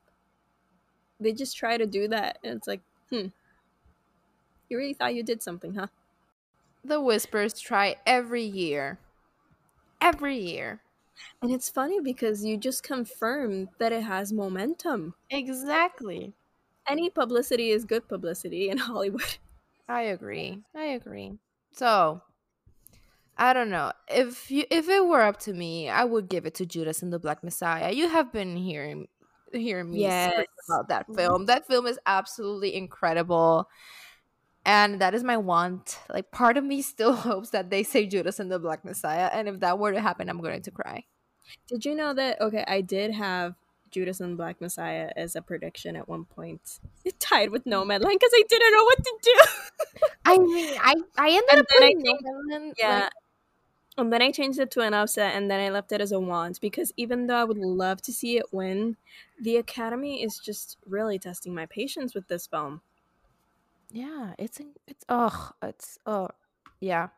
they 1.19 1.33
just 1.33 1.55
try 1.57 1.77
to 1.77 1.85
do 1.85 2.07
that, 2.07 2.39
and 2.43 2.57
it's 2.57 2.67
like, 2.67 2.81
hmm, 3.09 3.27
you 4.69 4.77
really 4.77 4.93
thought 4.93 5.15
you 5.15 5.23
did 5.23 5.41
something, 5.41 5.75
huh? 5.75 5.87
The 6.83 6.99
Whispers 6.99 7.57
try 7.61 7.95
every 8.05 8.43
year. 8.43 8.99
Every 10.01 10.37
year. 10.37 10.81
And 11.41 11.51
it's 11.51 11.69
funny 11.69 11.99
because 11.99 12.45
you 12.45 12.55
just 12.55 12.81
confirm 12.81 13.71
that 13.77 13.91
it 13.91 14.03
has 14.03 14.31
momentum. 14.31 15.15
Exactly. 15.31 16.35
Any 16.85 17.09
publicity 17.09 17.69
is 17.71 17.85
good 17.85 18.09
publicity 18.09 18.67
in 18.69 18.77
Hollywood. 18.79 19.37
I 19.89 20.03
agree. 20.03 20.63
I 20.73 20.85
agree. 20.85 21.37
So, 21.71 22.21
I 23.41 23.53
don't 23.53 23.69
know. 23.69 23.93
If 24.09 24.51
you 24.51 24.65
if 24.69 24.89
it 24.89 25.05
were 25.05 25.21
up 25.21 25.39
to 25.41 25.53
me, 25.53 25.89
I 25.89 26.03
would 26.03 26.27
give 26.27 26.45
it 26.45 26.55
to 26.55 26.65
Judas 26.65 27.01
and 27.01 27.11
the 27.11 27.19
Black 27.19 27.41
Messiah. 27.41 27.91
You 27.91 28.09
have 28.09 28.33
been 28.33 28.57
hearing 28.57 29.07
hearing 29.53 29.91
me 29.91 30.01
Yes. 30.01 30.45
about 30.69 30.89
that 30.89 31.03
mm-hmm. 31.03 31.15
film. 31.15 31.45
That 31.45 31.65
film 31.65 31.87
is 31.87 31.97
absolutely 32.05 32.75
incredible. 32.75 33.69
And 34.65 34.99
that 34.99 35.15
is 35.15 35.23
my 35.23 35.37
want. 35.37 35.99
Like 36.09 36.31
part 36.31 36.57
of 36.57 36.65
me 36.65 36.81
still 36.93 37.13
hopes 37.13 37.51
that 37.51 37.69
they 37.69 37.81
say 37.83 38.05
Judas 38.05 38.41
and 38.41 38.51
the 38.51 38.59
Black 38.59 38.83
Messiah. 38.83 39.29
And 39.31 39.47
if 39.47 39.61
that 39.61 39.79
were 39.79 39.93
to 39.93 40.01
happen, 40.01 40.29
I'm 40.29 40.41
going 40.41 40.61
to 40.61 40.71
cry. 40.71 41.05
Did 41.69 41.85
you 41.85 41.95
know 41.95 42.13
that? 42.13 42.41
Okay, 42.41 42.65
I 42.67 42.81
did 42.81 43.11
have 43.13 43.55
Judas 43.89 44.19
and 44.19 44.33
the 44.33 44.35
Black 44.35 44.59
Messiah 44.61 45.09
as 45.15 45.35
a 45.37 45.41
prediction 45.41 45.95
at 45.95 46.07
one 46.09 46.25
point. 46.25 46.79
It 47.05 47.19
tied 47.21 47.49
with 47.51 47.63
Nomadland 47.65 48.11
because 48.11 48.31
I 48.35 48.43
didn't 48.47 48.71
know 48.73 48.83
what 48.83 48.97
to 48.97 49.17
do. 49.23 49.39
I 50.25 50.37
mean, 50.37 50.77
I, 50.83 50.95
I 51.17 51.27
ended 51.29 51.43
And 51.51 51.59
up 51.61 51.65
then 51.69 51.83
I 51.83 51.85
putting 51.87 52.01
think- 52.01 52.19
Nomadland, 52.21 52.73
yeah. 52.77 52.99
like, 52.99 53.11
and 53.99 54.11
then 54.13 54.21
I 54.21 54.31
changed 54.31 54.59
it 54.59 54.71
to 54.71 54.81
an 54.81 54.93
upset, 54.93 55.35
and 55.35 55.49
then 55.49 55.59
I 55.59 55.69
left 55.69 55.91
it 55.91 56.01
as 56.01 56.11
a 56.11 56.19
want 56.19 56.59
because 56.61 56.91
even 56.97 57.27
though 57.27 57.35
I 57.37 57.43
would 57.43 57.57
love 57.57 58.01
to 58.03 58.13
see 58.13 58.37
it 58.37 58.45
win, 58.53 58.97
the 59.39 59.57
Academy 59.57 60.23
is 60.23 60.39
just 60.39 60.77
really 60.85 61.19
testing 61.19 61.53
my 61.53 61.65
patience 61.65 62.13
with 62.15 62.27
this 62.27 62.47
film. 62.47 62.81
yeah, 63.91 64.33
it's 64.37 64.59
it's 64.87 65.05
oh, 65.09 65.51
it's 65.63 65.97
oh, 66.05 66.29
yeah. 66.79 67.09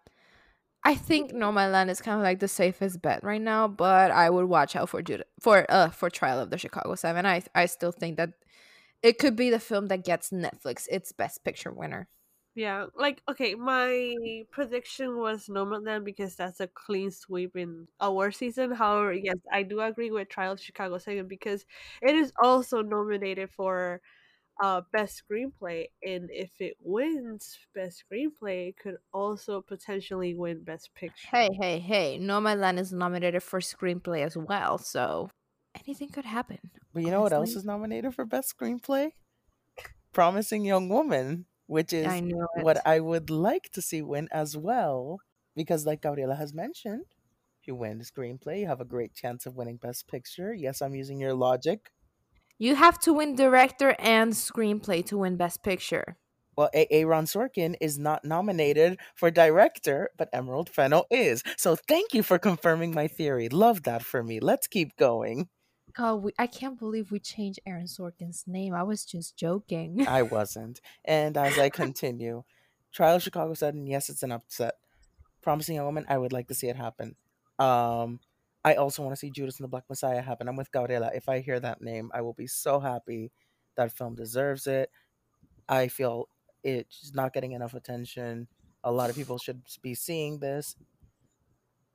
I 0.84 0.96
think 0.96 1.32
Nomadland 1.34 1.90
is 1.90 2.02
kind 2.02 2.18
of 2.18 2.24
like 2.24 2.40
the 2.40 2.48
safest 2.48 3.02
bet 3.02 3.24
right 3.24 3.42
now, 3.42 3.68
but 3.68 4.10
I 4.12 4.30
would 4.30 4.46
watch 4.46 4.76
out 4.76 4.90
for 4.90 5.02
Judah 5.02 5.26
for 5.40 5.66
uh 5.70 5.90
for 5.90 6.10
Trial 6.10 6.40
of 6.40 6.50
the 6.50 6.58
Chicago 6.58 6.96
Seven. 6.96 7.26
I 7.26 7.44
I 7.54 7.66
still 7.68 7.92
think 7.92 8.18
that 8.18 8.32
it 9.04 9.18
could 9.20 9.36
be 9.36 9.50
the 9.50 9.60
film 9.60 9.88
that 9.88 10.04
gets 10.06 10.32
Netflix 10.32 10.88
its 10.90 11.12
Best 11.12 11.44
Picture 11.44 11.72
winner. 11.72 12.08
Yeah, 12.54 12.88
like 12.96 13.24
okay, 13.30 13.56
my 13.56 14.44
prediction 14.52 15.18
was 15.18 15.48
Nomadland 15.48 16.04
because 16.04 16.36
that's 16.36 16.60
a 16.60 16.68
clean 16.68 17.10
sweep 17.10 17.56
in 17.56 17.88
our 18.02 18.30
season. 18.32 18.72
However, 18.72 19.14
yes, 19.14 19.38
I 19.54 19.64
do 19.64 19.80
agree 19.80 20.12
with 20.12 20.28
Trial 20.28 20.54
of 20.54 20.60
Chicago 20.62 20.98
Seven 20.98 21.28
because 21.30 21.66
it 22.02 22.14
is 22.16 22.34
also 22.44 22.82
nominated 22.82 23.50
for 23.52 24.02
uh 24.64 24.82
best 24.94 25.24
screenplay, 25.24 25.88
and 26.04 26.30
if 26.32 26.62
it 26.62 26.78
wins 26.82 27.60
best 27.76 28.04
screenplay, 28.12 28.70
it 28.70 28.78
could 28.78 28.98
also 29.14 29.62
potentially 29.62 30.36
win 30.36 30.64
best 30.64 30.94
picture. 30.96 31.30
Hey, 31.32 31.50
hey, 31.60 31.80
hey! 31.80 32.18
Nomadland 32.20 32.78
is 32.80 32.92
nominated 32.94 33.42
for 33.44 33.60
screenplay 33.60 34.24
as 34.26 34.38
well, 34.38 34.78
so 34.78 35.30
anything 35.76 36.10
could 36.10 36.26
happen. 36.26 36.60
But 36.94 37.04
you 37.04 37.12
know 37.12 37.22
what 37.22 37.34
else 37.34 37.56
is 37.56 37.66
nominated 37.66 38.14
for 38.14 38.26
best 38.26 38.56
screenplay? 38.56 39.12
Promising 40.14 40.64
Young 40.66 40.88
Woman, 40.90 41.48
which 41.72 41.94
is 41.94 42.22
I 42.22 42.22
what 42.54 42.86
I 42.86 43.00
would 43.00 43.30
like 43.30 43.70
to 43.72 43.82
see 43.82 44.02
win 44.02 44.28
as 44.32 44.58
well. 44.58 45.20
Because, 45.56 45.86
like 45.86 46.02
Gabriela 46.02 46.36
has 46.36 46.54
mentioned, 46.54 47.06
if 47.62 47.68
you 47.68 47.76
win 47.76 47.98
the 47.98 48.04
screenplay, 48.06 48.60
you 48.60 48.68
have 48.68 48.82
a 48.82 48.86
great 48.86 49.14
chance 49.14 49.46
of 49.46 49.56
winning 49.56 49.78
Best 49.78 50.08
Picture. 50.10 50.54
Yes, 50.54 50.82
I'm 50.82 50.96
using 50.96 51.20
your 51.20 51.34
logic. 51.34 51.92
You 52.58 52.76
have 52.76 52.98
to 53.00 53.12
win 53.12 53.36
director 53.36 53.94
and 54.00 54.32
screenplay 54.32 55.06
to 55.08 55.18
win 55.18 55.36
Best 55.36 55.64
Picture. 55.64 56.18
Well, 56.58 56.70
A- 56.74 56.88
Aaron 56.94 57.26
Sorkin 57.26 57.76
is 57.82 57.98
not 57.98 58.24
nominated 58.26 59.00
for 59.16 59.32
director, 59.32 60.10
but 60.18 60.30
Emerald 60.34 60.70
Fennell 60.70 61.06
is. 61.10 61.44
So 61.58 61.76
thank 61.76 62.14
you 62.14 62.24
for 62.24 62.38
confirming 62.40 62.94
my 62.94 63.08
theory. 63.08 63.50
Love 63.50 63.84
that 63.84 64.04
for 64.04 64.24
me. 64.24 64.40
Let's 64.40 64.68
keep 64.68 64.96
going. 64.98 65.50
God, 65.94 66.16
we, 66.24 66.32
I 66.38 66.48
can't 66.48 66.80
believe 66.80 67.12
we 67.12 67.20
changed 67.20 67.60
Aaron 67.66 67.86
Sorkin's 67.86 68.46
name. 68.48 68.74
I 68.74 68.84
was 68.84 69.06
just 69.06 69.36
joking. 69.36 70.06
I 70.08 70.22
wasn't. 70.22 70.82
And 71.06 71.38
as 71.38 71.58
I 71.58 71.70
continue, 71.70 72.44
Trial 72.92 73.16
of 73.16 73.24
Chicago 73.24 73.54
7, 73.54 73.86
yes, 73.88 74.10
it's 74.10 74.24
an 74.24 74.32
upset. 74.32 74.76
Promising 75.42 75.76
Young 75.76 75.86
Woman, 75.86 76.06
I 76.08 76.18
would 76.18 76.34
like 76.34 76.48
to 76.48 76.54
see 76.54 76.68
it 76.68 76.76
happen. 76.76 77.16
Um, 77.58 78.20
I 78.64 78.76
also 78.76 79.02
want 79.02 79.14
to 79.14 79.20
see 79.20 79.32
Judas 79.32 79.58
and 79.58 79.64
the 79.64 79.70
Black 79.70 79.86
Messiah 79.90 80.22
happen. 80.22 80.48
I'm 80.48 80.56
with 80.56 80.72
Gabriela. 80.72 81.12
If 81.14 81.28
I 81.28 81.40
hear 81.40 81.60
that 81.60 81.82
name, 81.82 82.12
I 82.14 82.22
will 82.22 82.34
be 82.34 82.48
so 82.48 82.80
happy. 82.80 83.32
That 83.76 83.92
film 83.92 84.16
deserves 84.16 84.68
it. 84.68 84.92
I 85.68 85.88
feel 85.88 86.28
it's 86.64 87.14
not 87.16 87.34
getting 87.34 87.54
enough 87.54 87.74
attention. 87.74 88.48
A 88.84 88.92
lot 88.92 89.10
of 89.10 89.16
people 89.16 89.38
should 89.38 89.62
be 89.82 89.96
seeing 89.96 90.40
this. 90.40 90.76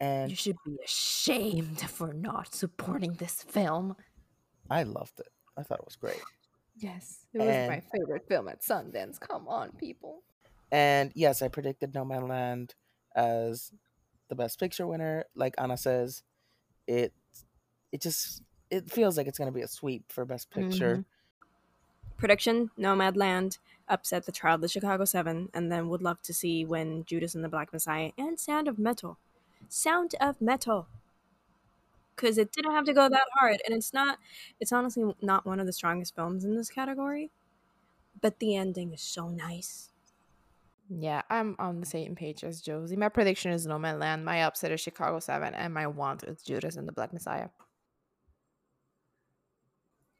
And 0.00 0.30
you 0.30 0.36
should 0.36 0.56
be 0.64 0.76
ashamed 0.84 1.80
for 1.80 2.12
not 2.12 2.54
supporting 2.54 3.14
this 3.14 3.42
film. 3.42 3.96
I 4.68 4.82
loved 4.82 5.20
it. 5.20 5.28
I 5.56 5.62
thought 5.62 5.78
it 5.78 5.84
was 5.86 5.96
great. 5.96 6.20
Yes, 6.78 7.26
it 7.32 7.38
was 7.38 7.48
And- 7.48 7.70
my 7.70 7.80
favorite 7.80 8.28
film 8.28 8.48
at 8.48 8.60
Sundance. 8.60 9.18
Come 9.18 9.48
on, 9.48 9.72
people. 9.72 10.22
And 10.70 11.12
yes, 11.14 11.40
I 11.40 11.48
predicted 11.48 11.92
Nomadland 11.94 12.72
as 13.14 13.72
the 14.28 14.34
best 14.34 14.58
picture 14.60 14.86
winner. 14.86 15.24
Like 15.34 15.54
Anna 15.58 15.76
says, 15.76 16.22
it 16.86 17.14
it 17.92 18.02
just 18.02 18.42
it 18.68 18.90
feels 18.90 19.16
like 19.16 19.26
it's 19.28 19.38
gonna 19.38 19.52
be 19.52 19.62
a 19.62 19.68
sweep 19.68 20.10
for 20.12 20.24
best 20.24 20.50
picture. 20.50 20.96
Mm-hmm. 20.96 22.16
Prediction 22.18 22.70
Nomadland 22.78 23.58
upset 23.88 24.26
the 24.26 24.32
trial 24.32 24.56
of 24.56 24.60
the 24.60 24.68
Chicago 24.68 25.04
Seven, 25.04 25.48
and 25.54 25.70
then 25.70 25.88
would 25.88 26.02
love 26.02 26.20
to 26.22 26.34
see 26.34 26.64
when 26.64 27.04
Judas 27.04 27.34
and 27.34 27.44
the 27.44 27.48
Black 27.48 27.72
Messiah 27.72 28.10
and 28.18 28.38
Sound 28.40 28.68
of 28.68 28.78
Metal. 28.78 29.18
Sound 29.68 30.14
of 30.20 30.40
Metal. 30.40 30.88
Because 32.14 32.38
it 32.38 32.52
didn't 32.52 32.72
have 32.72 32.86
to 32.86 32.94
go 32.94 33.08
that 33.08 33.26
hard, 33.34 33.60
and 33.66 33.76
it's 33.76 33.92
not, 33.92 34.18
it's 34.58 34.72
honestly 34.72 35.04
not 35.20 35.44
one 35.44 35.60
of 35.60 35.66
the 35.66 35.72
strongest 35.72 36.14
films 36.14 36.44
in 36.44 36.56
this 36.56 36.70
category, 36.70 37.30
but 38.22 38.38
the 38.38 38.56
ending 38.56 38.92
is 38.94 39.02
so 39.02 39.28
nice. 39.28 39.90
Yeah, 40.88 41.22
I'm 41.28 41.56
on 41.58 41.80
the 41.80 41.86
same 41.86 42.14
page 42.14 42.42
as 42.42 42.62
Josie. 42.62 42.96
My 42.96 43.10
prediction 43.10 43.52
is 43.52 43.66
Nomadland, 43.66 44.22
my 44.22 44.44
upset 44.44 44.72
is 44.72 44.80
Chicago 44.80 45.18
7, 45.18 45.52
and 45.52 45.74
my 45.74 45.86
want 45.86 46.22
is 46.24 46.42
Judas 46.42 46.76
and 46.76 46.88
the 46.88 46.92
Black 46.92 47.12
Messiah. 47.12 47.48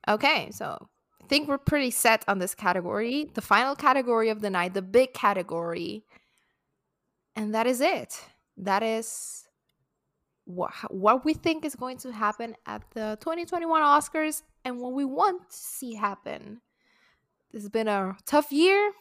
Okay, 0.09 0.51
so 0.51 0.89
I 1.23 1.27
think 1.27 1.49
we're 1.49 1.59
pretty 1.59 1.91
set 1.91 2.25
on 2.29 2.39
this 2.39 2.55
category. 2.55 3.31
The 3.35 3.41
final 3.41 3.75
category 3.75 4.29
of 4.29 4.41
the 4.41 4.51
night, 4.51 4.75
the 4.75 4.83
big 4.83 5.15
category. 5.15 6.05
And 7.35 7.55
that 7.55 7.67
is 7.67 7.81
it. 7.81 8.21
That 8.57 8.83
is 8.83 9.47
what, 10.45 10.73
what 10.91 11.25
we 11.25 11.35
think 11.35 11.65
is 11.65 11.75
going 11.75 11.99
to 11.99 12.13
happen 12.13 12.55
at 12.67 12.83
the 12.93 13.19
2021 13.21 13.83
Oscars 13.83 14.43
and 14.65 14.79
what 14.81 14.93
we 14.93 15.05
want 15.05 15.51
to 15.51 15.57
see 15.57 15.95
happen. 15.95 16.61
This 17.53 17.63
has 17.63 17.71
been 17.71 17.89
a 17.89 18.17
tough 18.25 18.53
year, 18.53 18.93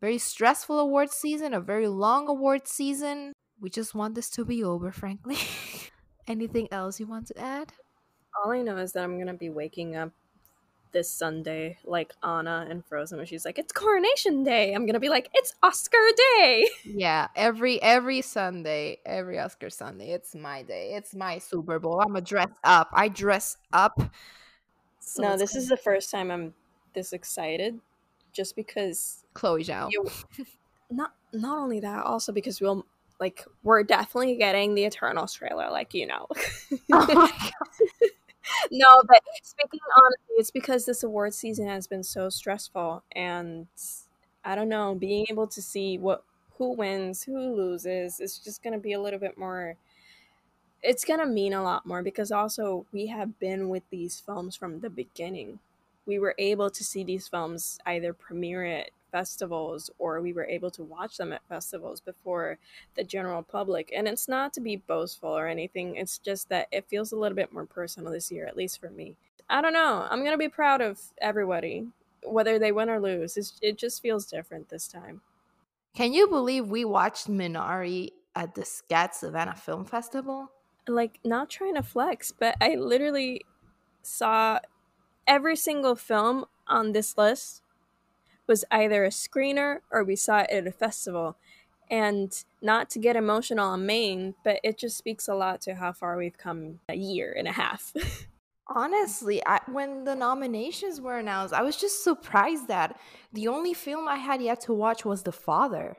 very 0.00 0.18
stressful 0.18 0.78
award 0.78 1.10
season, 1.10 1.54
a 1.54 1.60
very 1.60 1.88
long 1.88 2.28
award 2.28 2.66
season. 2.66 3.32
We 3.60 3.70
just 3.70 3.94
want 3.94 4.14
this 4.14 4.30
to 4.30 4.44
be 4.44 4.62
over, 4.64 4.90
frankly. 4.92 5.38
Anything 6.26 6.68
else 6.72 6.98
you 6.98 7.06
want 7.06 7.26
to 7.28 7.38
add? 7.38 7.72
All 8.44 8.52
I 8.52 8.62
know 8.62 8.76
is 8.78 8.92
that 8.92 9.04
I'm 9.04 9.18
gonna 9.18 9.34
be 9.34 9.50
waking 9.50 9.96
up 9.96 10.10
this 10.94 11.10
Sunday 11.10 11.76
like 11.84 12.14
Anna 12.22 12.66
and 12.70 12.82
Frozen 12.86 13.18
when 13.18 13.26
she's 13.26 13.44
like, 13.44 13.58
"It's 13.58 13.72
Coronation 13.72 14.42
Day." 14.42 14.72
I'm 14.72 14.86
gonna 14.86 15.00
be 15.00 15.10
like, 15.10 15.28
"It's 15.34 15.54
Oscar 15.62 15.98
Day." 16.16 16.66
Yeah, 16.84 17.28
every 17.36 17.82
every 17.82 18.22
Sunday, 18.22 19.00
every 19.04 19.38
Oscar 19.38 19.68
Sunday, 19.68 20.12
it's 20.12 20.34
my 20.34 20.62
day. 20.62 20.94
It's 20.94 21.14
my 21.14 21.38
Super 21.38 21.78
Bowl. 21.78 22.00
I'm 22.00 22.16
a 22.16 22.20
dress 22.22 22.48
up. 22.62 22.88
I 22.92 23.08
dress 23.08 23.58
up. 23.72 24.00
So 25.00 25.22
no, 25.22 25.36
this 25.36 25.54
is 25.54 25.68
the 25.68 25.76
first 25.76 26.10
time 26.10 26.30
I'm 26.30 26.54
this 26.94 27.12
excited, 27.12 27.80
just 28.32 28.56
because 28.56 29.24
Chloe 29.34 29.64
Zhao. 29.64 29.90
you 29.90 30.06
not 30.90 31.12
not 31.32 31.58
only 31.58 31.80
that, 31.80 32.04
also 32.04 32.32
because 32.32 32.60
we'll 32.60 32.86
like 33.20 33.44
we're 33.62 33.82
definitely 33.82 34.36
getting 34.36 34.74
the 34.74 34.84
Eternals 34.84 35.34
trailer, 35.34 35.70
like 35.70 35.94
you 35.94 36.06
know. 36.06 36.26
Oh 36.92 37.14
my 37.14 37.30
God. 37.30 38.10
No, 38.70 39.02
but 39.06 39.20
speaking 39.42 39.80
honestly, 39.96 40.34
it's 40.36 40.50
because 40.50 40.84
this 40.86 41.02
award 41.02 41.34
season 41.34 41.66
has 41.68 41.86
been 41.86 42.02
so 42.02 42.28
stressful, 42.28 43.02
and 43.12 43.66
I 44.44 44.54
don't 44.54 44.68
know, 44.68 44.94
being 44.94 45.26
able 45.30 45.46
to 45.48 45.62
see 45.62 45.98
what 45.98 46.24
who 46.58 46.72
wins, 46.72 47.22
who 47.24 47.38
loses, 47.54 48.20
is 48.20 48.38
just 48.38 48.62
gonna 48.62 48.78
be 48.78 48.92
a 48.92 49.00
little 49.00 49.20
bit 49.20 49.38
more. 49.38 49.76
It's 50.82 51.04
gonna 51.04 51.26
mean 51.26 51.52
a 51.54 51.62
lot 51.62 51.86
more 51.86 52.02
because 52.02 52.30
also 52.30 52.86
we 52.92 53.06
have 53.06 53.38
been 53.38 53.68
with 53.68 53.82
these 53.90 54.20
films 54.20 54.54
from 54.54 54.80
the 54.80 54.90
beginning. 54.90 55.58
We 56.06 56.18
were 56.18 56.34
able 56.38 56.70
to 56.70 56.84
see 56.84 57.02
these 57.04 57.26
films 57.28 57.78
either 57.86 58.12
premiere 58.12 58.64
at 58.64 58.90
festivals 59.14 59.92
or 60.00 60.20
we 60.20 60.32
were 60.32 60.44
able 60.44 60.72
to 60.72 60.82
watch 60.82 61.18
them 61.18 61.32
at 61.32 61.48
festivals 61.48 62.00
before 62.00 62.58
the 62.96 63.04
general 63.04 63.44
public. 63.44 63.92
And 63.94 64.08
it's 64.08 64.26
not 64.26 64.52
to 64.54 64.60
be 64.60 64.74
boastful 64.74 65.30
or 65.30 65.46
anything, 65.46 65.94
it's 65.94 66.18
just 66.18 66.48
that 66.48 66.66
it 66.72 66.88
feels 66.88 67.12
a 67.12 67.16
little 67.16 67.36
bit 67.36 67.52
more 67.52 67.64
personal 67.64 68.10
this 68.10 68.32
year, 68.32 68.44
at 68.44 68.56
least 68.56 68.80
for 68.80 68.90
me. 68.90 69.14
I 69.48 69.62
don't 69.62 69.72
know. 69.72 70.04
I'm 70.10 70.20
going 70.20 70.32
to 70.32 70.36
be 70.36 70.48
proud 70.48 70.80
of 70.80 71.00
everybody, 71.18 71.86
whether 72.24 72.58
they 72.58 72.72
win 72.72 72.90
or 72.90 72.98
lose. 72.98 73.36
It's, 73.36 73.52
it 73.62 73.78
just 73.78 74.02
feels 74.02 74.26
different 74.26 74.68
this 74.68 74.88
time. 74.88 75.20
Can 75.94 76.12
you 76.12 76.26
believe 76.26 76.66
we 76.66 76.84
watched 76.84 77.28
Minari 77.28 78.10
at 78.34 78.56
the 78.56 78.62
SCAD 78.62 79.14
Savannah 79.14 79.54
Film 79.54 79.84
Festival? 79.84 80.50
Like, 80.88 81.20
not 81.24 81.50
trying 81.50 81.76
to 81.76 81.84
flex, 81.84 82.32
but 82.32 82.56
I 82.60 82.74
literally 82.74 83.42
saw 84.02 84.58
every 85.24 85.54
single 85.54 85.94
film 85.94 86.46
on 86.66 86.90
this 86.90 87.16
list 87.16 87.62
was 88.46 88.64
either 88.70 89.04
a 89.04 89.10
screener 89.10 89.78
or 89.90 90.04
we 90.04 90.16
saw 90.16 90.40
it 90.40 90.50
at 90.50 90.66
a 90.66 90.72
festival. 90.72 91.36
And 91.90 92.32
not 92.62 92.88
to 92.90 92.98
get 92.98 93.16
emotional 93.16 93.68
on 93.68 93.86
Maine, 93.86 94.34
but 94.42 94.58
it 94.64 94.78
just 94.78 94.96
speaks 94.96 95.28
a 95.28 95.34
lot 95.34 95.60
to 95.62 95.74
how 95.74 95.92
far 95.92 96.16
we've 96.16 96.38
come 96.38 96.80
a 96.88 96.94
year 96.94 97.34
and 97.36 97.46
a 97.46 97.52
half. 97.52 97.92
Honestly, 98.68 99.42
I, 99.46 99.60
when 99.70 100.04
the 100.04 100.14
nominations 100.14 101.00
were 101.00 101.18
announced, 101.18 101.52
I 101.52 101.62
was 101.62 101.76
just 101.76 102.02
surprised 102.02 102.68
that 102.68 102.98
the 103.32 103.48
only 103.48 103.74
film 103.74 104.08
I 104.08 104.16
had 104.16 104.40
yet 104.40 104.62
to 104.62 104.72
watch 104.72 105.04
was 105.04 105.22
The 105.22 105.32
Father. 105.32 105.98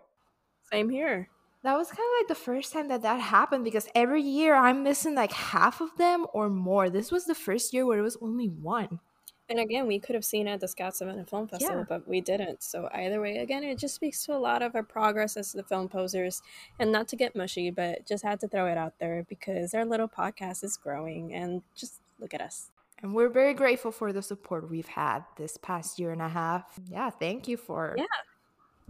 Same 0.71 0.89
here. 0.89 1.29
That 1.61 1.77
was 1.77 1.87
kind 1.87 1.99
of 1.99 2.21
like 2.21 2.27
the 2.27 2.43
first 2.43 2.73
time 2.73 2.89
that 2.89 3.01
that 3.03 3.19
happened 3.19 3.63
because 3.63 3.87
every 3.95 4.21
year 4.21 4.55
I'm 4.55 4.83
missing 4.83 5.15
like 5.15 5.31
half 5.31 5.81
of 5.81 5.95
them 5.97 6.25
or 6.33 6.49
more. 6.49 6.89
This 6.89 7.11
was 7.11 7.25
the 7.25 7.33
first 7.33 7.73
year 7.73 7.85
where 7.85 7.99
it 7.99 8.03
was 8.03 8.17
only 8.21 8.47
one. 8.47 8.99
And 9.47 9.59
again, 9.59 9.85
we 9.85 9.99
could 9.99 10.15
have 10.15 10.25
seen 10.25 10.47
it 10.47 10.53
at 10.53 10.59
the 10.59 10.67
SCAD 10.67 10.93
Savannah 10.95 11.23
Film 11.23 11.47
Festival, 11.47 11.77
Yeah. 11.79 11.85
but 11.87 12.07
we 12.07 12.19
didn't. 12.19 12.63
So 12.63 12.89
either 12.91 13.21
way, 13.21 13.37
again, 13.37 13.63
it 13.63 13.77
just 13.77 13.93
speaks 13.93 14.25
to 14.25 14.33
a 14.35 14.39
lot 14.39 14.63
of 14.63 14.73
our 14.75 14.81
progress 14.81 15.37
as 15.37 15.51
the 15.51 15.61
film 15.63 15.87
posers. 15.87 16.41
And 16.79 16.91
not 16.91 17.07
to 17.09 17.15
get 17.15 17.35
mushy, 17.35 17.69
but 17.69 18.07
just 18.07 18.23
had 18.23 18.39
to 18.39 18.47
throw 18.47 18.65
it 18.67 18.77
out 18.77 18.97
there 18.99 19.23
because 19.29 19.75
our 19.75 19.85
little 19.85 20.07
podcast 20.07 20.63
is 20.63 20.77
growing 20.77 21.31
and 21.33 21.61
just 21.75 22.01
look 22.19 22.33
at 22.33 22.41
us. 22.41 22.71
And 23.03 23.13
we're 23.13 23.29
very 23.29 23.53
grateful 23.53 23.91
for 23.91 24.11
the 24.11 24.23
support 24.23 24.67
we've 24.69 24.87
had 24.87 25.25
this 25.37 25.57
past 25.57 25.99
year 25.99 26.11
and 26.11 26.23
a 26.23 26.29
half. 26.29 26.79
Yeah, 26.89 27.11
thank 27.11 27.47
you 27.47 27.55
for 27.57 27.93
Yeah. 27.97 28.05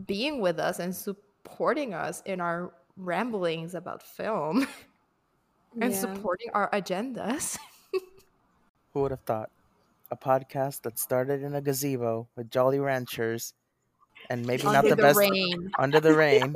being 0.05 0.39
with 0.39 0.57
us 0.57 0.79
and 0.79 0.95
supporting 0.95 1.93
us 1.93 2.21
in 2.25 2.39
our 2.39 2.71
ramblings 2.95 3.75
about 3.75 4.01
film 4.01 4.67
and 5.81 5.91
Yeah. 5.91 5.99
supporting 5.99 6.49
our 6.53 6.69
agendas. 6.71 7.57
Who 8.93 9.01
would 9.01 9.11
have 9.11 9.21
thought? 9.21 9.49
A 10.11 10.17
podcast 10.17 10.83
that 10.83 10.99
started 10.99 11.41
in 11.41 11.55
a 11.55 11.61
gazebo 11.61 12.27
with 12.35 12.49
Jolly 12.51 12.79
Ranchers 12.79 13.53
and 14.29 14.45
maybe 14.45 14.63
not 14.63 14.83
the, 14.83 14.91
the 14.91 14.95
best 14.97 15.17
rain. 15.17 15.71
under 15.79 15.99
the 15.99 16.13
rain 16.13 16.55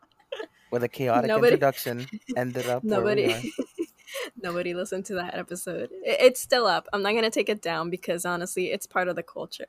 with 0.70 0.84
a 0.84 0.88
chaotic 0.88 1.28
Nobody- 1.28 1.48
introduction 1.54 2.06
ended 2.36 2.66
up 2.68 2.84
where 2.84 3.00
we 3.02 3.24
are. 3.24 3.28
Nobody, 3.28 3.52
nobody 4.42 4.74
listened 4.74 5.04
to 5.06 5.14
that 5.14 5.34
episode. 5.34 5.90
It- 5.92 6.20
It's 6.20 6.40
still 6.40 6.66
up. 6.66 6.86
I'm 6.92 7.02
not 7.02 7.12
gonna 7.14 7.30
take 7.30 7.48
it 7.48 7.60
down 7.60 7.90
because 7.90 8.24
honestly, 8.24 8.70
it's 8.70 8.86
part 8.86 9.08
of 9.08 9.16
the 9.16 9.22
culture. 9.24 9.66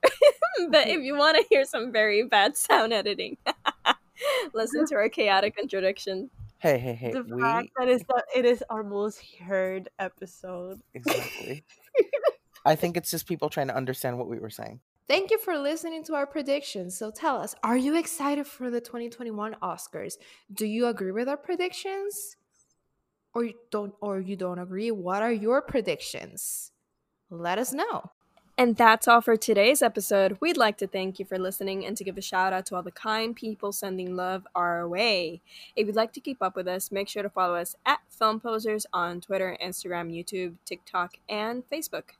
but 0.69 0.87
if 0.87 1.01
you 1.01 1.15
want 1.17 1.37
to 1.37 1.45
hear 1.49 1.65
some 1.65 1.91
very 1.91 2.23
bad 2.23 2.55
sound 2.55 2.93
editing, 2.93 3.37
listen 4.53 4.85
to 4.87 4.95
our 4.95 5.09
chaotic 5.09 5.57
introduction. 5.59 6.29
Hey, 6.59 6.77
hey, 6.77 6.93
hey. 6.93 7.11
the 7.13 7.23
we 7.23 7.41
fact 7.41 7.69
that 7.79 7.87
is 7.87 8.03
that 8.09 8.25
it 8.35 8.45
is 8.45 8.63
our 8.69 8.83
most 8.83 9.19
heard 9.39 9.89
episode. 9.97 10.79
exactly. 10.93 11.63
I 12.65 12.75
think 12.75 12.97
it's 12.97 13.11
just 13.11 13.27
people 13.27 13.49
trying 13.49 13.67
to 13.67 13.75
understand 13.75 14.17
what 14.17 14.27
we 14.27 14.39
were 14.39 14.49
saying. 14.49 14.79
Thank 15.07 15.31
you 15.31 15.39
for 15.39 15.57
listening 15.57 16.03
to 16.05 16.13
our 16.13 16.25
predictions. 16.25 16.97
So 16.97 17.11
tell 17.11 17.37
us, 17.37 17.55
are 17.63 17.75
you 17.75 17.97
excited 17.97 18.47
for 18.47 18.69
the 18.69 18.79
2021 18.79 19.55
Oscars? 19.61 20.17
Do 20.53 20.65
you 20.65 20.87
agree 20.87 21.11
with 21.11 21.27
our 21.27 21.37
predictions? 21.37 22.37
Or 23.33 23.45
you 23.45 23.53
don't 23.71 23.93
or 24.01 24.19
you 24.19 24.35
don't 24.35 24.59
agree? 24.59 24.91
What 24.91 25.21
are 25.21 25.31
your 25.31 25.61
predictions? 25.61 26.71
Let 27.29 27.57
us 27.57 27.73
know. 27.73 28.11
And 28.57 28.75
that's 28.75 29.07
all 29.07 29.21
for 29.21 29.37
today's 29.37 29.81
episode. 29.81 30.37
We'd 30.39 30.57
like 30.57 30.77
to 30.77 30.87
thank 30.87 31.17
you 31.17 31.25
for 31.25 31.39
listening 31.39 31.85
and 31.85 31.97
to 31.97 32.03
give 32.03 32.17
a 32.17 32.21
shout 32.21 32.53
out 32.53 32.65
to 32.67 32.75
all 32.75 32.83
the 32.83 32.91
kind 32.91 33.35
people 33.35 33.71
sending 33.71 34.15
love 34.15 34.45
our 34.53 34.87
way. 34.87 35.41
If 35.75 35.87
you'd 35.87 35.95
like 35.95 36.13
to 36.13 36.19
keep 36.19 36.41
up 36.41 36.55
with 36.55 36.67
us, 36.67 36.91
make 36.91 37.07
sure 37.07 37.23
to 37.23 37.29
follow 37.29 37.55
us 37.55 37.75
at 37.85 38.01
Film 38.09 38.39
Posers 38.39 38.85
on 38.93 39.19
Twitter, 39.19 39.57
Instagram, 39.63 40.13
YouTube, 40.13 40.55
TikTok, 40.65 41.15
and 41.27 41.63
Facebook. 41.71 42.11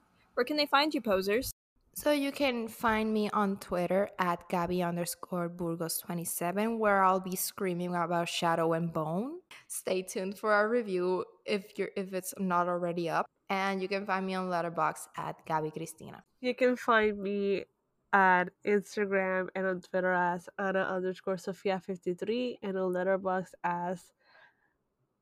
Where 0.42 0.46
can 0.46 0.58
they 0.58 0.66
find 0.66 0.92
you, 0.92 1.02
posers? 1.02 1.52
So 1.94 2.10
you 2.10 2.32
can 2.32 2.68
find 2.68 3.14
me 3.14 3.30
on 3.30 3.58
Twitter 3.58 4.10
at 4.18 4.50
Gabby 4.50 4.82
underscore 4.82 5.48
Burgos27, 5.48 6.80
where 6.80 7.04
I'll 7.04 7.20
be 7.20 7.36
screaming 7.36 7.94
about 7.94 8.28
Shadow 8.28 8.74
and 8.74 8.92
Bone. 8.92 9.42
Stay 9.68 10.02
tuned 10.02 10.40
for 10.40 10.52
our 10.52 10.68
review 10.68 11.26
if 11.46 11.78
you're 11.78 11.92
if 11.96 12.12
it's 12.16 12.34
not 12.40 12.68
already 12.68 13.08
up. 13.08 13.28
And 13.52 13.84
you 13.84 13.88
can 13.88 14.04
find 14.08 14.26
me 14.26 14.34
on 14.34 14.50
Letterboxd 14.50 15.10
at 15.16 15.46
Gabby 15.46 15.70
Cristina. 15.70 16.24
You 16.40 16.56
can 16.56 16.76
find 16.76 17.20
me 17.20 17.66
at 18.12 18.46
Instagram 18.66 19.50
and 19.54 19.68
on 19.68 19.82
Twitter 19.82 20.12
as 20.12 20.50
Anna 20.58 20.90
underscore 20.90 21.36
Sophia53 21.36 22.58
and 22.64 22.80
on 22.80 22.94
Letterboxd 22.94 23.54
as 23.64 24.12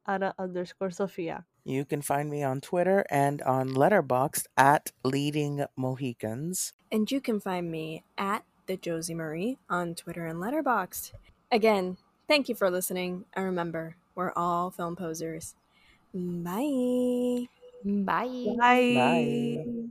Anna 0.07 0.33
underscore 0.39 0.91
Sophia. 0.91 1.43
You 1.69 1.85
can 1.85 2.01
find 2.01 2.31
me 2.31 2.41
on 2.41 2.61
Twitter 2.61 3.05
and 3.11 3.43
on 3.43 3.69
Letterboxd 3.69 4.47
at 4.57 4.91
Leading 5.03 5.65
Mohicans. 5.77 6.73
And 6.91 7.09
you 7.11 7.21
can 7.21 7.39
find 7.39 7.69
me 7.69 8.03
at 8.17 8.43
the 8.65 8.75
Josie 8.75 9.13
Marie 9.13 9.59
on 9.69 9.93
Twitter 9.93 10.25
and 10.25 10.39
Letterboxd. 10.39 11.11
Again, 11.51 11.97
thank 12.27 12.49
you 12.49 12.55
for 12.55 12.71
listening, 12.71 13.25
and 13.35 13.45
remember, 13.45 13.95
we're 14.15 14.33
all 14.35 14.71
film 14.71 14.95
posers. 14.95 15.53
Bye. 16.11 17.49
Bye. 17.85 18.55
Bye. 18.57 18.95
Bye. 18.95 19.89